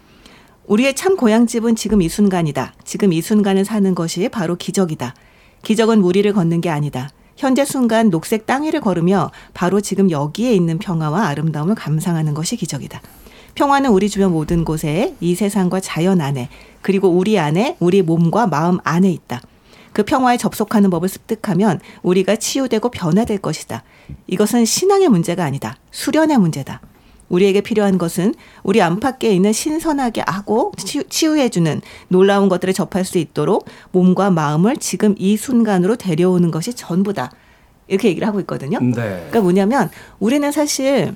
우리의 0.67 0.95
참 0.95 1.17
고향집은 1.17 1.77
지금 1.77 2.03
이 2.03 2.09
순간이다. 2.09 2.75
지금 2.83 3.12
이 3.12 3.23
순간을 3.23 3.64
사는 3.64 3.95
것이 3.95 4.29
바로 4.29 4.57
기적이다. 4.57 5.14
기적은 5.62 6.01
무리를 6.01 6.33
걷는 6.33 6.61
게 6.61 6.71
아니다. 6.71 7.09
현재 7.37 7.64
순간 7.64 8.11
녹색 8.11 8.47
땅 8.47 8.64
위를 8.64 8.81
걸으며 8.81 9.31
바로 9.55 9.81
지금 9.81 10.11
여기에 10.11 10.55
있는 10.55 10.79
평화와 10.79 11.27
아름다움을 11.29 11.77
감상하는 11.77 12.35
것이 12.35 12.57
기적이다. 12.57 13.01
평화는 13.55 13.91
우리 13.91 14.09
주변 14.09 14.33
모든 14.33 14.64
곳에 14.64 15.14
이 15.21 15.35
세상과 15.35 15.81
자연 15.81 16.21
안에 16.21 16.49
그리고 16.83 17.09
우리 17.09 17.39
안에 17.39 17.77
우리 17.79 18.03
몸과 18.03 18.49
마음 18.49 18.79
안에 18.83 19.11
있다. 19.11 19.41
그 19.93 20.03
평화에 20.03 20.37
접속하는 20.37 20.91
법을 20.91 21.09
습득하면 21.09 21.81
우리가 22.03 22.37
치유되고 22.37 22.91
변화될 22.91 23.39
것이다. 23.39 23.83
이것은 24.27 24.64
신앙의 24.64 25.09
문제가 25.09 25.45
아니다. 25.45 25.77
수련의 25.91 26.39
문제다. 26.39 26.81
우리에게 27.29 27.61
필요한 27.61 27.99
것은 27.99 28.35
우리 28.62 28.81
안팎에 28.81 29.35
있는 29.35 29.53
신선하게 29.53 30.22
하고 30.27 30.72
치유, 30.77 31.37
해주는 31.37 31.81
놀라운 32.09 32.49
것들을 32.49 32.72
접할 32.74 33.05
수 33.05 33.18
있도록 33.18 33.66
몸과 33.93 34.31
마음을 34.31 34.77
지금 34.77 35.14
이 35.18 35.37
순간으로 35.37 35.97
데려오는 35.97 36.51
것이 36.51 36.74
전부다. 36.74 37.33
이렇게 37.89 38.09
얘기를 38.09 38.27
하고 38.27 38.41
있거든요. 38.41 38.79
네. 38.81 38.93
그러니까 38.95 39.41
뭐냐면 39.41 39.91
우리는 40.18 40.51
사실 40.51 41.14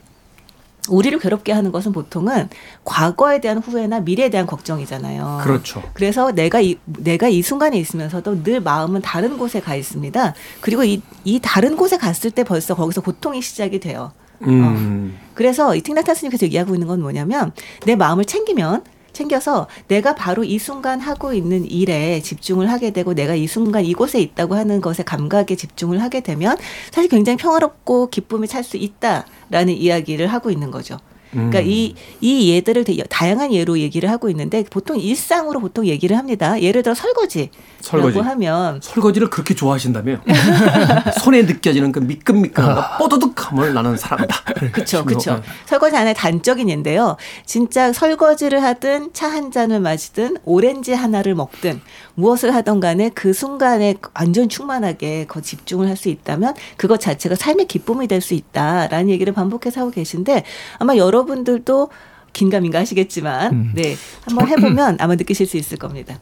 우리를 0.88 1.18
괴롭게 1.18 1.52
하는 1.52 1.72
것은 1.72 1.92
보통은 1.92 2.48
과거에 2.84 3.40
대한 3.40 3.58
후회나 3.58 4.00
미래에 4.00 4.30
대한 4.30 4.46
걱정이잖아요. 4.46 5.40
그렇죠. 5.42 5.82
그래서 5.94 6.32
내가 6.32 6.60
이 6.60 6.78
내가 6.84 7.28
이 7.28 7.42
순간에 7.42 7.78
있으면서도 7.78 8.42
늘 8.42 8.60
마음은 8.60 9.02
다른 9.02 9.36
곳에 9.36 9.60
가 9.60 9.74
있습니다. 9.74 10.34
그리고 10.60 10.84
이, 10.84 11.02
이 11.24 11.38
다른 11.42 11.76
곳에 11.76 11.96
갔을 11.96 12.30
때 12.30 12.44
벌써 12.44 12.74
거기서 12.74 13.02
고통이 13.02 13.42
시작이 13.42 13.80
돼요. 13.80 14.12
음. 14.42 15.18
그래서 15.40 15.74
이 15.74 15.80
틱나타 15.80 16.12
스님께서 16.12 16.44
얘기하고 16.44 16.74
있는 16.74 16.86
건 16.86 17.00
뭐냐면 17.00 17.52
내 17.86 17.96
마음을 17.96 18.26
챙기면 18.26 18.84
챙겨서 19.14 19.68
내가 19.88 20.14
바로 20.14 20.44
이 20.44 20.58
순간 20.58 21.00
하고 21.00 21.32
있는 21.32 21.64
일에 21.64 22.20
집중을 22.20 22.70
하게 22.70 22.90
되고 22.90 23.14
내가 23.14 23.34
이 23.34 23.46
순간 23.46 23.86
이곳에 23.86 24.20
있다고 24.20 24.54
하는 24.54 24.82
것에 24.82 25.02
감각에 25.02 25.56
집중을 25.56 26.02
하게 26.02 26.20
되면 26.20 26.58
사실 26.90 27.08
굉장히 27.08 27.38
평화롭고 27.38 28.10
기쁨을 28.10 28.48
찾을 28.48 28.64
수 28.64 28.76
있다라는 28.76 29.70
이야기를 29.70 30.26
하고 30.26 30.50
있는 30.50 30.70
거죠. 30.70 30.98
그러니까 31.30 31.60
음. 31.60 31.64
이, 31.66 31.94
이 32.20 32.50
예들을 32.50 32.84
다양한 33.08 33.52
예로 33.52 33.78
얘기를 33.78 34.10
하고 34.10 34.28
있는데 34.30 34.64
보통 34.68 34.98
일상으로 34.98 35.60
보통 35.60 35.86
얘기를 35.86 36.16
합니다. 36.18 36.60
예를 36.60 36.82
들어 36.82 36.94
설거지라고 36.94 37.50
설거지. 37.80 38.18
하면 38.18 38.80
설거지를 38.82 39.30
그렇게 39.30 39.54
좋아하신다며? 39.54 40.18
손에 41.22 41.42
느껴지는 41.42 41.92
그 41.92 42.00
미끈미끈함과 42.00 42.98
뽀드득함을 42.98 43.72
나는 43.74 43.96
사랑한다. 43.96 44.42
그렇죠, 44.72 45.04
그렇죠. 45.04 45.40
설거지 45.66 45.96
하나의 45.96 46.14
단적인 46.14 46.68
예인데요. 46.68 47.16
진짜 47.46 47.92
설거지를 47.92 48.62
하든 48.62 49.10
차 49.12 49.30
한 49.30 49.52
잔을 49.52 49.78
마시든 49.78 50.38
오렌지 50.44 50.92
하나를 50.92 51.36
먹든 51.36 51.80
무엇을 52.20 52.54
하던 52.54 52.80
간에 52.80 53.10
그 53.14 53.32
순간에 53.32 53.94
완전 54.14 54.48
충만하게 54.48 55.26
거 55.26 55.40
집중을 55.40 55.88
할 55.88 55.96
수 55.96 56.08
있다면 56.08 56.54
그것 56.76 57.00
자체가 57.00 57.34
삶의 57.34 57.66
기쁨이 57.66 58.06
될 58.06 58.20
수 58.20 58.34
있다라는 58.34 59.08
얘기를 59.10 59.32
반복해서 59.32 59.80
하고 59.80 59.90
계신데 59.90 60.44
아마 60.78 60.96
여러분들도 60.96 61.88
긴가민가 62.32 62.78
하시겠지만 62.80 63.72
네 63.74 63.96
한번 64.24 64.46
해보면 64.48 64.98
아마 65.00 65.14
느끼실 65.16 65.46
수 65.46 65.56
있을 65.56 65.78
겁니다. 65.78 66.18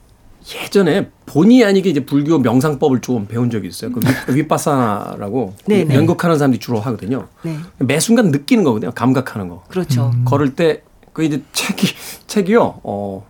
예전에 0.64 1.11
본의 1.26 1.62
아니게 1.64 1.90
이제 1.90 2.07
불교 2.07 2.38
명상법을 2.38 3.01
조금 3.03 3.26
배운 3.26 3.51
적이 3.51 3.68
있어요. 3.68 3.92
그 3.92 4.01
윗- 4.01 4.36
윗바사나라고 4.36 5.55
네, 5.66 5.84
네. 5.84 5.94
연극하는 5.94 6.38
사람들이 6.38 6.59
주로 6.61 6.80
하거든요. 6.80 7.26
네, 7.42 7.57
매 7.78 8.01
순간 8.01 8.30
느끼는 8.30 8.64
거거든요. 8.64 8.92
감각하는 8.92 9.49
거. 9.49 9.64
그렇죠. 9.68 10.12
걸을 10.24 10.55
때 10.55 10.82
그 11.12 11.24
이제 11.24 11.42
책이 11.53 11.86
책이요. 12.28 12.80
어 12.84 13.26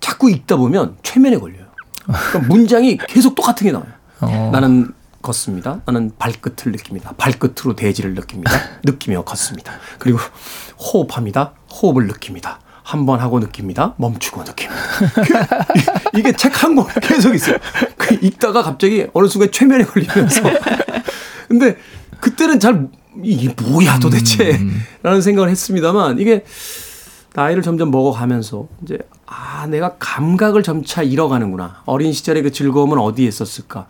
자꾸 0.00 0.30
읽다 0.30 0.56
보면 0.56 0.96
최면에 1.02 1.36
걸려요. 1.36 1.66
그러니까 2.06 2.38
문장이 2.48 2.98
계속 3.08 3.34
똑같은 3.34 3.66
게 3.66 3.72
나와요. 3.72 3.88
어. 4.20 4.50
나는 4.52 4.92
걷습니다. 5.22 5.80
나는 5.84 6.12
발끝을 6.18 6.72
느낍니다. 6.72 7.12
발끝으로 7.18 7.76
대지를 7.76 8.14
느낍니다. 8.14 8.50
느끼며 8.84 9.22
걷습니다. 9.24 9.72
그리고 9.98 10.18
호흡합니다. 10.78 11.52
호흡을 11.70 12.06
느낍니다. 12.06 12.60
한 12.82 13.06
번 13.06 13.20
하고 13.20 13.38
느낍니다. 13.38 13.94
멈추고 13.98 14.42
느낍니다. 14.42 14.82
그- 16.12 16.18
이게 16.18 16.32
책 16.32 16.52
한 16.64 16.74
권 16.74 16.86
계속 17.00 17.34
있어요. 17.34 17.56
그 17.96 18.14
읽다가 18.20 18.62
갑자기 18.62 19.06
어느 19.12 19.28
순간 19.28 19.52
최면에 19.52 19.84
걸리면서. 19.84 20.42
근데 21.48 21.76
그때는 22.20 22.58
잘 22.58 22.88
이게 23.22 23.54
뭐야 23.62 23.98
도대체 23.98 24.58
라는 25.02 25.20
생각을 25.22 25.50
했습니다만 25.50 26.18
이게 26.18 26.44
나이를 27.34 27.62
점점 27.62 27.90
먹어가면서 27.90 28.66
이제 28.82 28.98
아 29.32 29.66
내가 29.68 29.94
감각을 29.98 30.64
점차 30.64 31.02
잃어가는구나 31.02 31.82
어린 31.86 32.12
시절의 32.12 32.42
그 32.42 32.52
즐거움은 32.52 32.98
어디에 32.98 33.28
있었을까 33.28 33.86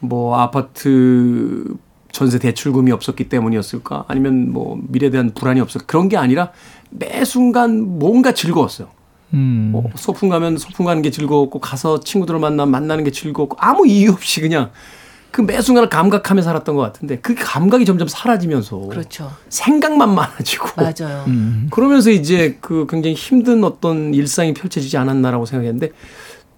뭐 0.00 0.38
아파트 0.38 1.76
전세 2.10 2.38
대출금이 2.38 2.90
없었기 2.90 3.28
때문이었을까 3.28 4.06
아니면 4.08 4.50
뭐 4.50 4.80
미래에 4.88 5.10
대한 5.10 5.32
불안이 5.34 5.60
없었 5.60 5.86
그런 5.86 6.08
게 6.08 6.16
아니라 6.16 6.52
매 6.90 7.24
순간 7.24 7.98
뭔가 7.98 8.32
즐거웠어요. 8.32 8.88
음. 9.34 9.70
뭐 9.72 9.90
소풍 9.94 10.28
가면 10.28 10.58
소풍 10.58 10.86
가는 10.86 11.00
게 11.02 11.10
즐거웠고 11.10 11.58
가서 11.58 12.00
친구들을 12.00 12.40
만나 12.40 12.66
만나는 12.66 13.04
게 13.04 13.10
즐거웠고 13.10 13.56
아무 13.58 13.86
이유 13.86 14.10
없이 14.12 14.40
그냥 14.40 14.70
그 15.32 15.40
매 15.42 15.60
순간을 15.60 15.88
감각하며 15.88 16.42
살았던 16.42 16.76
것 16.76 16.82
같은데 16.82 17.18
그 17.18 17.34
감각이 17.36 17.84
점점 17.84 18.06
사라지면서 18.06 18.78
그렇죠. 18.88 19.32
생각만 19.48 20.14
많아지고 20.14 20.68
맞아요. 20.76 21.24
음. 21.26 21.68
그러면서 21.70 22.10
이제 22.10 22.58
그 22.60 22.86
굉장히 22.88 23.14
힘든 23.14 23.64
어떤 23.64 24.12
일상이 24.14 24.52
펼쳐지지 24.54 24.96
않았나라고 24.98 25.46
생각했는데 25.46 25.90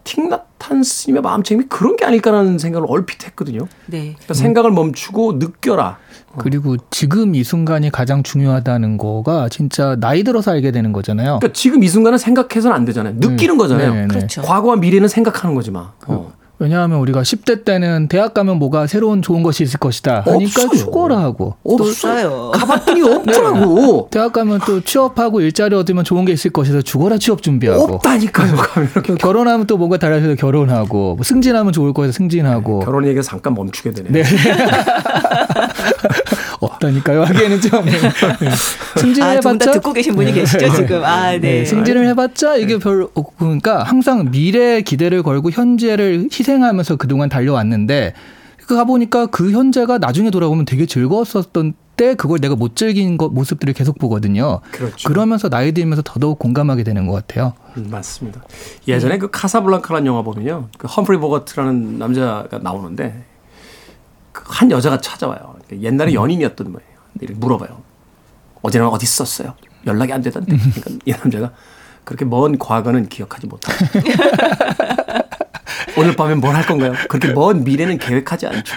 틱나탄 0.03 0.83
스님의 0.83 1.23
마음책임이 1.23 1.65
그런 1.69 1.97
게 1.97 2.05
아닐까라는 2.05 2.59
생각을 2.59 2.87
얼핏 2.91 3.25
했거든요. 3.25 3.67
네. 3.87 4.13
그러니까 4.17 4.35
생각을 4.35 4.71
멈추고 4.71 5.35
느껴라. 5.35 5.99
그리고 6.37 6.77
지금 6.91 7.35
이 7.35 7.45
순간이 7.45 7.91
가장 7.91 8.23
중요하다는 8.23 8.99
거가 8.99 9.49
진짜 9.49 9.97
나이 10.01 10.25
들어서 10.25 10.51
알게 10.51 10.73
되는 10.73 10.93
거잖아요. 10.93 11.39
그러니까 11.39 11.53
지금 11.53 11.83
이 11.85 11.89
순간은 11.89 12.19
생각해서는 12.19 12.77
안 12.77 12.85
되잖아요. 12.85 13.15
느끼는 13.19 13.57
거잖아요. 13.57 13.95
네, 13.95 14.01
네. 14.03 14.07
그렇죠. 14.09 14.43
과거와 14.43 14.77
미래는 14.77 15.09
생각하는 15.09 15.55
거지만. 15.55 15.87
어. 16.07 16.33
왜냐하면 16.65 16.99
우리가 17.01 17.21
10대 17.23 17.65
때는 17.65 18.09
대학 18.09 18.33
가면 18.33 18.59
뭐가 18.59 18.87
새로운 18.87 19.21
좋은 19.21 19.43
것이 19.43 19.63
있을 19.63 19.79
것이다. 19.79 20.23
하니까 20.27 20.63
없어요. 20.63 20.79
죽어라 20.79 21.19
하고. 21.19 21.57
또 21.63 21.75
없어요. 21.85 22.51
가봤더니 22.55 23.03
없더라고. 23.03 24.09
대학 24.11 24.33
가면 24.33 24.61
또 24.67 24.81
취업하고 24.81 25.43
일자리 25.43 25.75
얻으면 25.75 26.05
좋은 26.05 26.25
게 26.25 26.33
있을 26.33 26.51
것이다. 26.51 26.81
죽어라 26.81 27.19
취업 27.19 27.43
준비하고. 27.43 27.97
없다니까요. 27.97 28.57
또 29.07 29.15
결혼하면 29.21 29.67
또 29.67 29.77
뭔가 29.77 29.99
달라져서 29.99 30.37
결혼하고 30.37 31.17
뭐 31.17 31.23
승진하면 31.23 31.75
좋을 31.75 31.93
거에서 31.93 32.13
승진하고 32.13 32.81
결혼 32.81 33.05
얘기가 33.05 33.21
잠깐 33.23 33.53
멈추게 33.55 33.93
되네요. 33.93 34.13
네. 34.13 34.23
없다니까요. 36.65 37.25
하기에는 37.25 37.61
좀 37.61 37.85
네. 37.85 37.93
승진을 38.97 39.29
아, 39.29 39.31
해봤자 39.33 39.73
듣고 39.73 39.93
계신 39.93 40.15
분이 40.15 40.33
계시죠 40.33 40.73
지금. 40.75 41.05
아, 41.05 41.33
네. 41.33 41.39
네, 41.39 41.65
승진을 41.65 42.07
해봤자 42.09 42.57
이게 42.57 42.79
별로 42.79 43.09
그러니까 43.39 43.83
항상 43.83 44.31
미래에 44.31 44.83
기대를 44.83 45.23
걸고 45.23 45.51
현재를 45.51 46.29
희생하면서 46.33 46.97
그동안 46.97 47.29
달려왔는데 47.29 48.15
그 48.67 48.75
가보니까 48.75 49.27
그 49.27 49.51
현재가 49.51 49.99
나중에 49.99 50.31
돌아보면 50.31 50.65
되게 50.65 50.87
즐거웠었던 50.87 51.75
때 51.97 52.15
그걸 52.15 52.41
내가 52.41 52.57
못 52.57 52.77
즐긴 52.77 53.17
것 53.17 53.33
모습들을 53.33 53.73
계속 53.75 53.99
보거든요. 53.99 54.61
그렇죠. 54.73 55.09
그러면서 55.09 55.49
나이 55.49 55.73
들면서 55.73 56.03
더더욱 56.05 56.39
공감하게 56.39 56.83
되는 56.83 57.07
것 57.07 57.13
같아요. 57.15 57.53
음, 57.77 57.89
맞습니다. 57.91 58.43
예전에 58.89 59.19
그 59.19 59.31
카사블랑카라는 59.31 60.07
영화 60.07 60.23
보면요. 60.23 60.69
그 60.79 60.87
험프리 60.89 61.19
보거트라는 61.19 61.99
남자가 61.99 62.59
나오는데 62.59 63.25
그 63.25 63.34
한 64.35 64.71
여자가 64.71 65.01
찾아와요. 65.01 65.57
옛날에 65.81 66.13
연인이었던 66.15 66.73
거예요. 66.73 66.89
이렇게 67.21 67.39
물어봐요. 67.39 67.83
어제는 68.63 68.87
어디 68.89 69.05
있었어요? 69.05 69.55
연락이 69.87 70.13
안 70.13 70.23
되던데. 70.23 70.57
그러니까 70.57 70.91
이 71.05 71.13
남자가 71.13 71.51
그렇게 72.05 72.25
먼 72.25 72.59
과거는 72.59 73.09
기억하지 73.09 73.47
못하고 73.47 73.79
오늘 75.97 76.17
밤엔 76.17 76.41
뭘할 76.41 76.67
건가요? 76.67 76.95
그렇게 77.09 77.33
먼 77.33 77.63
미래는 77.65 77.99
계획하지 77.99 78.47
않죠. 78.47 78.77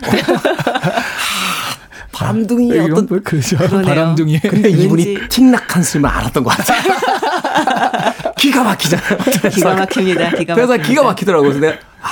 바람둥이 2.11 2.67
이런 2.67 2.91
어떤 2.91 3.07
뭐 3.07 3.19
그렇죠. 3.23 3.57
바람둥이. 3.57 4.39
근데 4.41 4.69
이분이 4.69 5.27
틱낙한 5.29 5.83
스님을 5.83 6.09
알았던 6.09 6.43
것 6.43 6.49
같아요. 6.51 6.81
기가 8.37 8.63
막히잖아요. 8.63 9.17
기가 9.51 9.73
막힙니다. 9.75 10.29
기가 10.31 10.53
그래서 10.55 10.73
막힙니다. 10.73 10.87
기가 10.87 11.03
막히더라고요. 11.03 11.49
그래서 11.49 11.59
내가 11.59 11.77
아, 12.01 12.07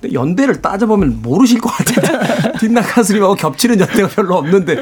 근데 0.00 0.14
연대를 0.14 0.62
따져보면 0.62 1.22
모르실 1.22 1.60
것 1.60 1.68
같은데 1.70 2.52
뒷낙한 2.58 3.04
스님하고 3.04 3.34
겹치는 3.34 3.80
연대가 3.80 4.08
별로 4.08 4.36
없는데 4.36 4.76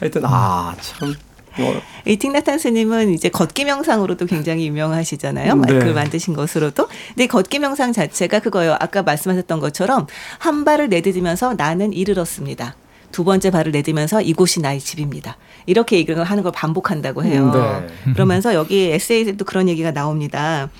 하여튼 0.00 0.22
아 0.24 0.74
참 0.80 1.14
뭐, 1.58 1.80
이 2.06 2.16
틱나탄 2.16 2.58
스님은 2.58 3.12
이제 3.12 3.28
걷기 3.28 3.64
명상으로도 3.64 4.26
굉장히 4.26 4.66
유명하시잖아요. 4.68 5.54
네. 5.56 5.78
그 5.78 5.84
만드신 5.90 6.34
것으로도. 6.34 6.88
근데 7.08 7.24
이 7.24 7.28
걷기 7.28 7.58
명상 7.58 7.92
자체가 7.92 8.40
그거예요. 8.40 8.76
아까 8.80 9.02
말씀하셨던 9.02 9.60
것처럼 9.60 10.06
한 10.38 10.64
발을 10.64 10.88
내딛으면서 10.88 11.54
나는 11.54 11.92
이르렀습니다. 11.92 12.76
두 13.10 13.24
번째 13.24 13.50
발을 13.50 13.72
내딛으면서 13.72 14.22
이곳이 14.22 14.60
나의 14.60 14.80
집입니다. 14.80 15.36
이렇게 15.66 15.98
얘기를 15.98 16.24
하는 16.24 16.42
걸 16.42 16.52
반복한다고 16.52 17.24
해요. 17.24 17.50
네. 17.52 18.12
그러면서 18.14 18.54
여기 18.54 18.90
에세이에도 18.90 19.44
그런 19.44 19.68
얘기가 19.68 19.92
나옵니다. 19.92 20.70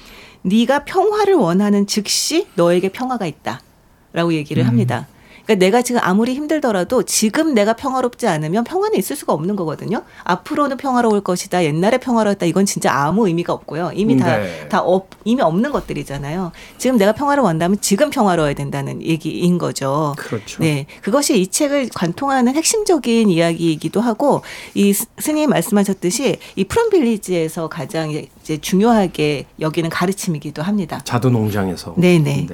네가 0.43 0.85
평화를 0.85 1.35
원하는 1.35 1.87
즉시 1.87 2.47
너에게 2.55 2.89
평화가 2.89 3.27
있다 3.27 3.61
라고 4.13 4.33
얘기를 4.35 4.67
합니다. 4.67 5.07
그러니까 5.45 5.65
내가 5.67 5.83
지금 5.83 6.01
아무리 6.05 6.35
힘들더라도 6.35 7.03
지금 7.03 7.53
내가 7.53 7.73
평화롭지 7.73 8.29
않으면 8.29 8.63
평화는 8.63 8.97
있을 8.97 9.17
수가 9.17 9.33
없는 9.33 9.57
거거든요. 9.57 10.03
앞으로는 10.23 10.77
평화로울 10.77 11.21
것이다. 11.23 11.65
옛날에 11.65 11.99
평화로웠다. 11.99 12.47
이건 12.47 12.65
진짜 12.65 12.93
아무 12.95 13.27
의미가 13.27 13.53
없고요. 13.53 13.91
이미 13.97 14.17
다, 14.17 14.37
네. 14.39 14.69
다 14.69 14.81
없, 14.81 15.09
이미 15.25 15.43
없는 15.43 15.73
것들이잖아요. 15.73 16.53
지금 16.79 16.97
내가 16.97 17.11
평화를 17.11 17.43
원한다면 17.43 17.79
지금 17.81 18.11
평화로워야 18.11 18.55
된다는 18.55 19.03
얘기인 19.03 19.59
거죠. 19.59 20.15
그렇죠. 20.17 20.63
네. 20.63 20.87
그것이 21.03 21.41
이 21.41 21.49
책을 21.49 21.89
관통하는 21.93 22.55
핵심적인 22.55 23.29
이야기이기도 23.29 24.01
하고 24.01 24.43
이 24.75 24.93
스- 24.93 25.07
스님 25.19 25.51
말씀하셨듯이 25.51 26.37
이 26.55 26.65
푸른 26.65 26.89
빌리지에서 26.89 27.67
가장 27.69 28.11
이제 28.13 28.59
중요하게 28.59 29.47
여기는 29.59 29.91
가르침이기도 29.91 30.63
합니다. 30.63 31.01
자두 31.03 31.31
농장에서 31.31 31.97
네네. 31.99 32.47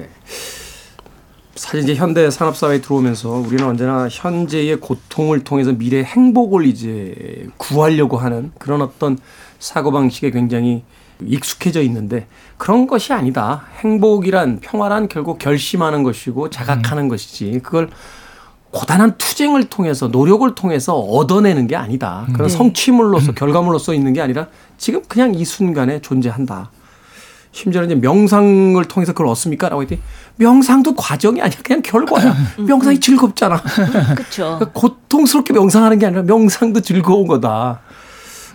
사실 1.55 1.81
이제 1.81 1.95
현대 1.95 2.29
산업 2.29 2.55
사회에 2.55 2.79
들어오면서 2.81 3.29
우리는 3.31 3.65
언제나 3.65 4.07
현재의 4.09 4.77
고통을 4.77 5.43
통해서 5.43 5.71
미래 5.73 6.03
행복을 6.03 6.65
이제 6.65 7.47
구하려고 7.57 8.17
하는 8.17 8.51
그런 8.57 8.81
어떤 8.81 9.17
사고 9.59 9.91
방식에 9.91 10.31
굉장히 10.31 10.83
익숙해져 11.21 11.81
있는데 11.81 12.27
그런 12.57 12.87
것이 12.87 13.11
아니다. 13.11 13.65
행복이란 13.79 14.59
평화란 14.61 15.09
결국 15.09 15.37
결심하는 15.37 16.03
것이고 16.03 16.49
자각하는 16.49 17.09
것이지 17.09 17.59
그걸 17.61 17.89
고단한 18.71 19.17
투쟁을 19.17 19.65
통해서 19.65 20.07
노력을 20.07 20.53
통해서 20.55 20.97
얻어내는 20.97 21.67
게 21.67 21.75
아니다. 21.75 22.27
그런 22.33 22.47
네. 22.47 22.55
성취물로서 22.55 23.31
결과물로서 23.33 23.93
있는 23.93 24.13
게 24.13 24.21
아니라 24.21 24.47
지금 24.77 25.01
그냥 25.07 25.33
이 25.33 25.43
순간에 25.43 25.99
존재한다. 26.01 26.69
심지어 27.51 27.83
이제 27.83 27.95
명상을 27.95 28.83
통해서 28.85 29.11
그걸 29.11 29.27
얻습니까? 29.27 29.69
라고 29.69 29.81
했더니 29.81 30.01
명상도 30.35 30.95
과정이 30.95 31.41
아니야. 31.41 31.57
그냥 31.63 31.81
결과야. 31.81 32.35
명상이 32.57 32.99
즐겁잖아. 32.99 33.61
그렇죠. 34.15 34.57
그러니까 34.59 34.71
고통스럽게 34.73 35.53
명상하는 35.53 35.99
게 35.99 36.05
아니라 36.05 36.21
명상도 36.23 36.81
즐거운 36.81 37.27
거다. 37.27 37.81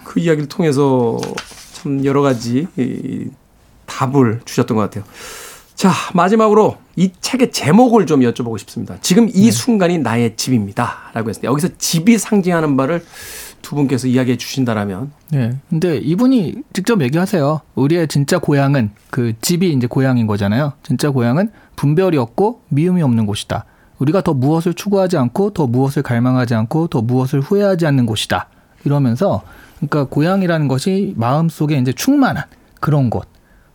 그 0.05 0.21
이야기를 0.21 0.49
통해서 0.49 1.19
참 1.73 2.05
여러 2.05 2.23
가지 2.23 2.69
이 2.77 3.27
답을 3.87 4.41
주셨던 4.45 4.77
것 4.77 4.83
같아요. 4.85 5.05
자, 5.75 5.91
마지막으로 6.15 6.79
이 6.97 7.11
책의 7.21 7.51
제목을 7.51 8.07
좀 8.07 8.21
여쭤보고 8.21 8.59
싶습니다. 8.61 8.97
지금 9.03 9.29
이 9.33 9.51
순간이 9.51 9.99
나의 9.99 10.37
집입니다. 10.37 11.11
라고 11.13 11.33
때 11.33 11.41
여기서 11.49 11.69
집이 11.79 12.17
상징하는 12.17 12.77
바를 12.77 13.05
두 13.65 13.75
분께서 13.75 14.07
이야기해 14.07 14.37
주신다라면 14.37 15.11
네. 15.31 15.57
근데 15.71 15.97
이분이 15.97 16.57
직접 16.75 17.01
얘기하세요. 17.01 17.63
우리의 17.75 18.07
진짜 18.09 18.39
고향은 18.39 18.91
그 19.11 19.33
집이 19.41 19.73
이제 19.73 19.87
고향인 19.87 20.27
거잖아요. 20.27 20.75
진짜 20.83 21.11
고향은 21.11 21.51
분별이 21.75 22.19
없고 22.19 22.61
미움이 22.69 23.01
없는 23.03 23.25
곳이다. 23.25 23.65
우리가 23.99 24.21
더 24.21 24.35
무엇을 24.35 24.75
추구하지 24.75 25.17
않고 25.17 25.51
더 25.55 25.67
무엇을 25.67 26.03
갈망하지 26.03 26.55
않고 26.55 26.89
더 26.89 27.01
무엇을 27.01 27.41
후회하지 27.41 27.87
않는 27.87 28.05
곳이다. 28.05 28.49
이러면서 28.85 29.43
그러니까 29.77 30.05
고향이라는 30.05 30.69
것이 30.69 31.15
마음속에 31.17 31.79
이제 31.79 31.93
충만한 31.93 32.45
그런 32.81 33.09
곳. 33.09 33.27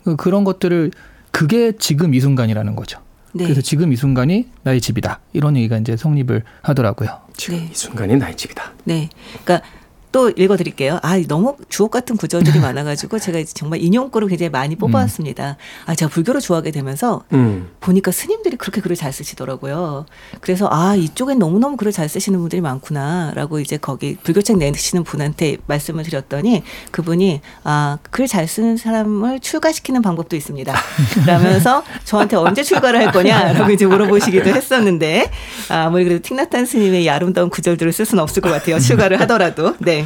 그- 0.04 0.16
그런 0.16 0.44
것들을 0.44 0.92
그게 1.32 1.72
지금 1.80 2.14
이 2.14 2.20
순간이라는 2.20 2.76
거죠. 2.76 3.00
네. 3.34 3.44
그래서 3.44 3.62
지금 3.62 3.92
이 3.92 3.96
순간이 3.96 4.50
나의 4.64 4.82
집이다. 4.82 5.20
이런 5.34 5.56
얘기가 5.58 5.78
이제 5.78 5.96
성립을 5.98 6.44
하더라고요. 6.62 7.10
지금 7.36 7.58
네. 7.60 7.70
이 7.72 7.76
순간이 7.76 8.18
나의 8.18 8.36
집이다. 8.36 8.72
네. 8.86 9.10
그러니까 9.46 9.68
또 10.12 10.30
읽어드릴게요. 10.30 11.00
아, 11.04 11.22
너무 11.28 11.56
주옥 11.68 11.92
같은 11.92 12.16
구절들이 12.16 12.60
많아가지고 12.62 13.20
제가 13.20 13.44
정말 13.54 13.82
인용구를 13.82 14.30
굉장히 14.30 14.50
많이 14.50 14.76
뽑아왔습니다. 14.76 15.58
아, 15.86 15.96
제가 15.96 16.10
불교를 16.10 16.40
좋아하게 16.40 16.72
되면서 16.72 17.24
음. 17.34 17.70
보니까 17.82 18.12
스님들이 18.12 18.56
그렇게 18.56 18.80
글을 18.80 18.96
잘 18.96 19.12
쓰시더라고요. 19.12 20.06
그래서 20.40 20.70
아, 20.72 20.96
이쪽엔 20.96 21.40
너무너무 21.40 21.76
글을 21.76 21.92
잘 21.92 22.08
쓰시는 22.08 22.40
분들이 22.40 22.62
많구나라고 22.62 23.60
이제 23.60 23.78
거기 23.78 24.16
불교책 24.24 24.58
내시는 24.58 25.04
분한테 25.04 25.58
말씀을 25.68 26.04
드렸더니 26.04 26.64
그분이 26.92 27.42
아, 27.64 27.98
글 28.12 28.30
잘 28.30 28.48
쓰는 28.48 28.78
사람을 28.78 29.40
출가시키는 29.40 30.04
방법도 30.04 30.36
있습니다. 30.36 30.72
라면서 31.26 31.84
저한테 32.04 32.36
언제 32.36 32.62
출가를 32.62 33.00
할 33.00 33.12
거냐라고 33.12 33.72
이제 33.72 33.88
물어보시기도 33.88 34.50
했었는데 34.52 35.32
아, 35.70 35.86
아무리 35.86 36.04
그래도 36.04 36.22
틱나탄 36.22 36.66
스님의 36.68 37.04
이 37.04 37.10
아름다운 37.10 37.50
구절들을 37.50 37.92
쓸 37.92 38.06
수는 38.06 38.22
없을 38.22 38.42
것 38.44 38.50
같아요. 38.50 38.78
출가를 38.80 39.20
하더라도. 39.22 39.74
네. 39.80 39.99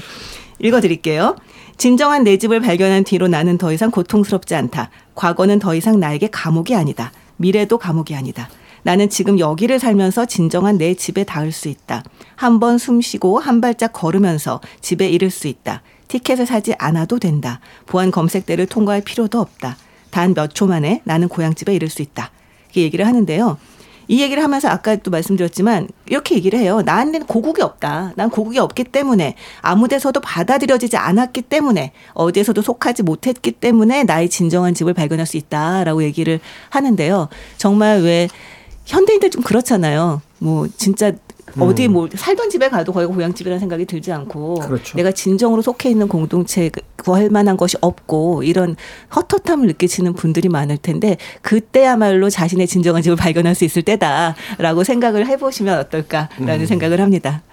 읽어드릴게요. 0.60 1.36
진정한 1.78 2.24
내 2.24 2.38
집을 2.38 2.60
발견한 2.62 3.04
뒤로 3.04 3.28
나는 3.28 3.58
더 3.58 3.74
이상 3.74 3.92
고통스럽지 3.92 4.56
않다. 4.56 4.90
과거는 5.16 5.60
더 5.60 5.76
이상 5.76 6.00
나에게 6.00 6.30
감옥이 6.32 6.76
아니다. 6.76 7.12
미래도 7.38 7.78
감옥이 7.78 8.16
아니다. 8.16 8.50
나는 8.84 9.10
지금 9.10 9.40
여기를 9.40 9.80
살면서 9.80 10.26
진정한 10.26 10.78
내 10.78 10.94
집에 10.94 11.24
닿을 11.24 11.52
수 11.52 11.68
있다. 11.70 12.04
한 12.36 12.60
번 12.60 12.76
숨 12.78 13.02
쉬고 13.02 13.40
한 13.40 13.62
발짝 13.62 13.94
걸으면서 13.94 14.60
집에 14.82 15.10
이를 15.10 15.30
수 15.30 15.48
있다. 15.48 15.82
티켓을 16.10 16.46
사지 16.46 16.74
않아도 16.78 17.18
된다. 17.18 17.60
보안 17.86 18.12
검색대를 18.12 18.68
통과할 18.68 19.02
필요도 19.02 19.40
없다. 19.40 19.78
단 20.12 20.34
몇 20.36 20.54
초 20.54 20.68
만에 20.68 21.02
나는 21.06 21.28
고향집에 21.28 21.74
이를 21.74 21.90
수 21.90 22.02
있다. 22.02 22.32
이렇게 22.66 22.82
얘기를 22.82 23.08
하는데요. 23.08 23.58
이 24.08 24.22
얘기를 24.22 24.44
하면서 24.44 24.68
아까 24.70 24.96
또 24.98 25.12
말씀드렸지만 25.12 25.88
이렇게 26.08 26.36
얘기를 26.36 26.60
해요. 26.60 26.82
나한테는 26.82 27.28
고국이 27.28 27.62
없다. 27.62 28.14
난 28.16 28.30
고국이 28.30 28.60
없기 28.60 28.86
때문에 28.86 29.36
아무 29.62 29.88
데서도 29.88 30.20
받아들여지지 30.20 30.98
않았기 30.98 31.44
때문에 31.44 31.92
어디에서도 32.14 32.62
속하지 32.62 33.04
못했기 33.04 33.52
때문에 33.54 34.04
나의 34.04 34.30
진정한 34.30 34.74
집을 34.74 34.94
발견할 34.94 35.26
수 35.26 35.38
있다라고 35.38 36.04
얘기를 36.04 36.40
하는데요. 36.70 37.30
정말 37.58 38.02
왜 38.02 38.28
현대인들 38.86 39.30
좀 39.30 39.42
그렇잖아요. 39.44 40.22
뭐 40.40 40.68
진짜 40.76 41.14
어디 41.60 41.88
뭐 41.88 42.08
살던 42.14 42.50
집에 42.50 42.70
가도 42.70 42.94
거기가 42.94 43.14
고향집이라는 43.14 43.60
생각이 43.60 43.86
들지 43.86 44.12
않고 44.12 44.56
그렇죠. 44.56 44.98
내가 44.98 45.12
진정으로 45.12 45.62
속해 45.62 45.90
있는 45.90 46.08
공동체에 46.08 46.72
구할 46.98 47.30
만한 47.30 47.58
것이 47.58 47.78
없고 47.82 48.44
이런 48.44 48.76
헛헛함을 49.16 49.68
느끼시는 49.68 50.14
분들이 50.14 50.50
많을 50.50 50.78
텐데 50.78 51.18
그때야말로 51.42 52.30
자신의 52.30 52.68
진정한 52.68 53.02
집을 53.02 53.16
발견할 53.18 53.56
수 53.56 53.66
있을 53.66 53.82
때다라고 53.84 54.84
생각을 54.84 55.28
해보시면 55.28 55.80
어떨까라는 55.80 56.66
생각을 56.66 57.02
합니다. 57.02 57.44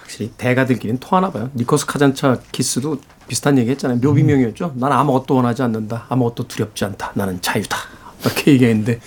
확실히 0.00 0.30
대가들끼리는 0.36 1.00
통하나 1.00 1.30
봐요. 1.30 1.50
니코스 1.54 1.86
카잔차 1.86 2.40
키스도 2.52 2.98
비슷한 3.28 3.56
얘기 3.56 3.70
했잖아요. 3.70 3.98
묘비명이었죠. 4.02 4.74
난 4.76 4.92
아무것도 4.92 5.34
원하지 5.34 5.62
않는다. 5.62 6.06
아무것도 6.10 6.48
두렵지 6.48 6.84
않다. 6.84 7.12
나는 7.14 7.40
자유다. 7.40 7.76
이렇게 8.24 8.52
얘기했는데 8.52 9.00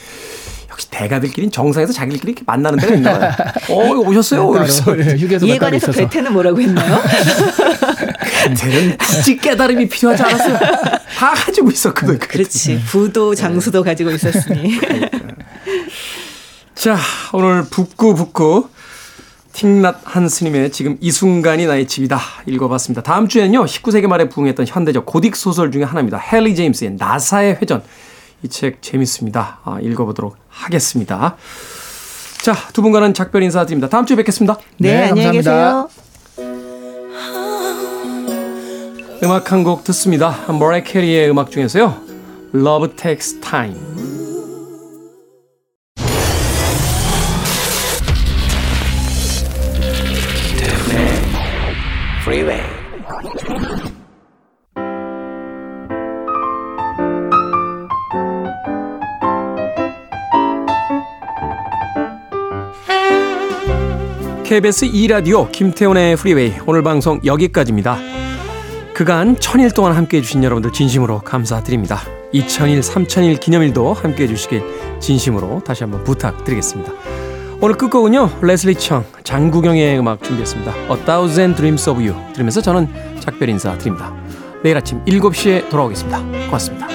역시 0.76 0.90
대가들끼리는 0.92 1.52
정상에서 1.54 1.94
자기들끼리 1.94 2.32
이렇게 2.34 2.44
만나는 2.46 2.78
데가 2.78 2.96
있나 2.96 3.18
봐요. 3.18 3.32
어, 3.70 3.86
이거 3.86 4.00
오셨어요? 4.02 4.50
그래서 4.50 4.84
있어서. 5.78 5.94
베테는 5.94 6.34
뭐라고 6.34 6.60
했나요? 6.60 7.00
그때는 8.44 8.98
굳이 8.98 9.38
깨달음이 9.38 9.88
필요하지 9.88 10.22
않았어요. 10.22 10.58
다 11.18 11.34
가지고 11.34 11.72
있었거든. 11.72 12.20
그렇지. 12.20 12.82
부도 12.88 13.34
장수도 13.34 13.84
가지고 13.84 14.12
있었으니. 14.12 14.78
자, 16.76 16.98
오늘 17.32 17.64
북구 17.72 18.14
북구 18.14 18.68
틱낫 19.54 20.02
한 20.04 20.28
스님의 20.28 20.74
지금 20.74 20.98
이 21.00 21.10
순간이 21.10 21.68
나의 21.68 21.88
집이다 21.88 22.20
읽어봤습니다. 22.48 23.02
다음 23.02 23.30
주에는요 23.30 23.64
19세기 23.64 24.08
말에 24.08 24.28
부흥했던 24.28 24.68
현대적 24.68 25.06
고딕 25.06 25.36
소설 25.36 25.72
중에 25.72 25.84
하나입니다. 25.84 26.22
헨리 26.34 26.54
제임스의 26.54 26.96
나사의 27.00 27.60
회전 27.62 27.82
이 28.44 28.48
책 28.50 28.82
재밌습니다. 28.82 29.60
아, 29.64 29.80
읽어보도록 29.82 30.36
하겠습니다. 30.50 31.36
자, 32.42 32.54
두 32.74 32.82
분과는 32.82 33.14
작별 33.14 33.42
인사드립니다. 33.44 33.90
다음 33.90 34.06
주에 34.06 34.16
뵙겠습니다. 34.18 34.58
네, 34.78 34.90
네, 34.90 35.04
안녕히 35.10 35.42
감사합니다. 35.42 35.88
계세요. 35.88 35.90
음악 39.24 39.52
한 39.52 39.64
곡 39.64 39.84
듣습니다. 39.86 40.36
머레 40.52 40.84
캐리의 40.84 41.30
음악 41.30 41.50
중에서요. 41.50 41.96
Love 42.54 42.96
Takes 42.96 43.40
Time. 43.40 44.15
KBS 64.46 64.92
2라디오 64.92 65.52
김태훈의 65.52 66.16
Freeway 66.18 66.54
오늘 66.68 66.84
방송 66.84 67.20
여기까지입니다. 67.26 67.98
그간 68.94 69.40
천일 69.40 69.72
동안 69.72 69.94
함께해 69.94 70.22
주신 70.22 70.44
여러분들 70.44 70.72
진심으로 70.72 71.22
감사드립니다. 71.22 72.02
2000일, 72.32 72.82
3000일 72.82 73.40
기념일도 73.40 73.94
함께해 73.94 74.28
주시길 74.28 74.62
진심으로 75.00 75.64
다시 75.66 75.84
한번 75.84 76.04
부탁드리겠습니다. 76.04 76.94
오늘 77.60 77.76
끝곡은요. 77.76 78.38
레슬리 78.44 78.76
청, 78.76 79.04
장국영의 79.24 79.98
음악 79.98 80.22
준비했습니다. 80.22 80.74
A 80.92 81.06
Thousand 81.06 81.58
Dreams 81.58 81.90
of 81.90 82.00
You 82.00 82.16
들으면서 82.34 82.62
저는 82.62 82.88
작별 83.20 83.50
인사 83.50 83.76
드립니다. 83.80 84.14
내일 84.64 84.78
아침 84.78 85.04
7시에 85.06 85.70
돌아오겠습니다. 85.70 86.20
고맙습니다. 86.46 86.95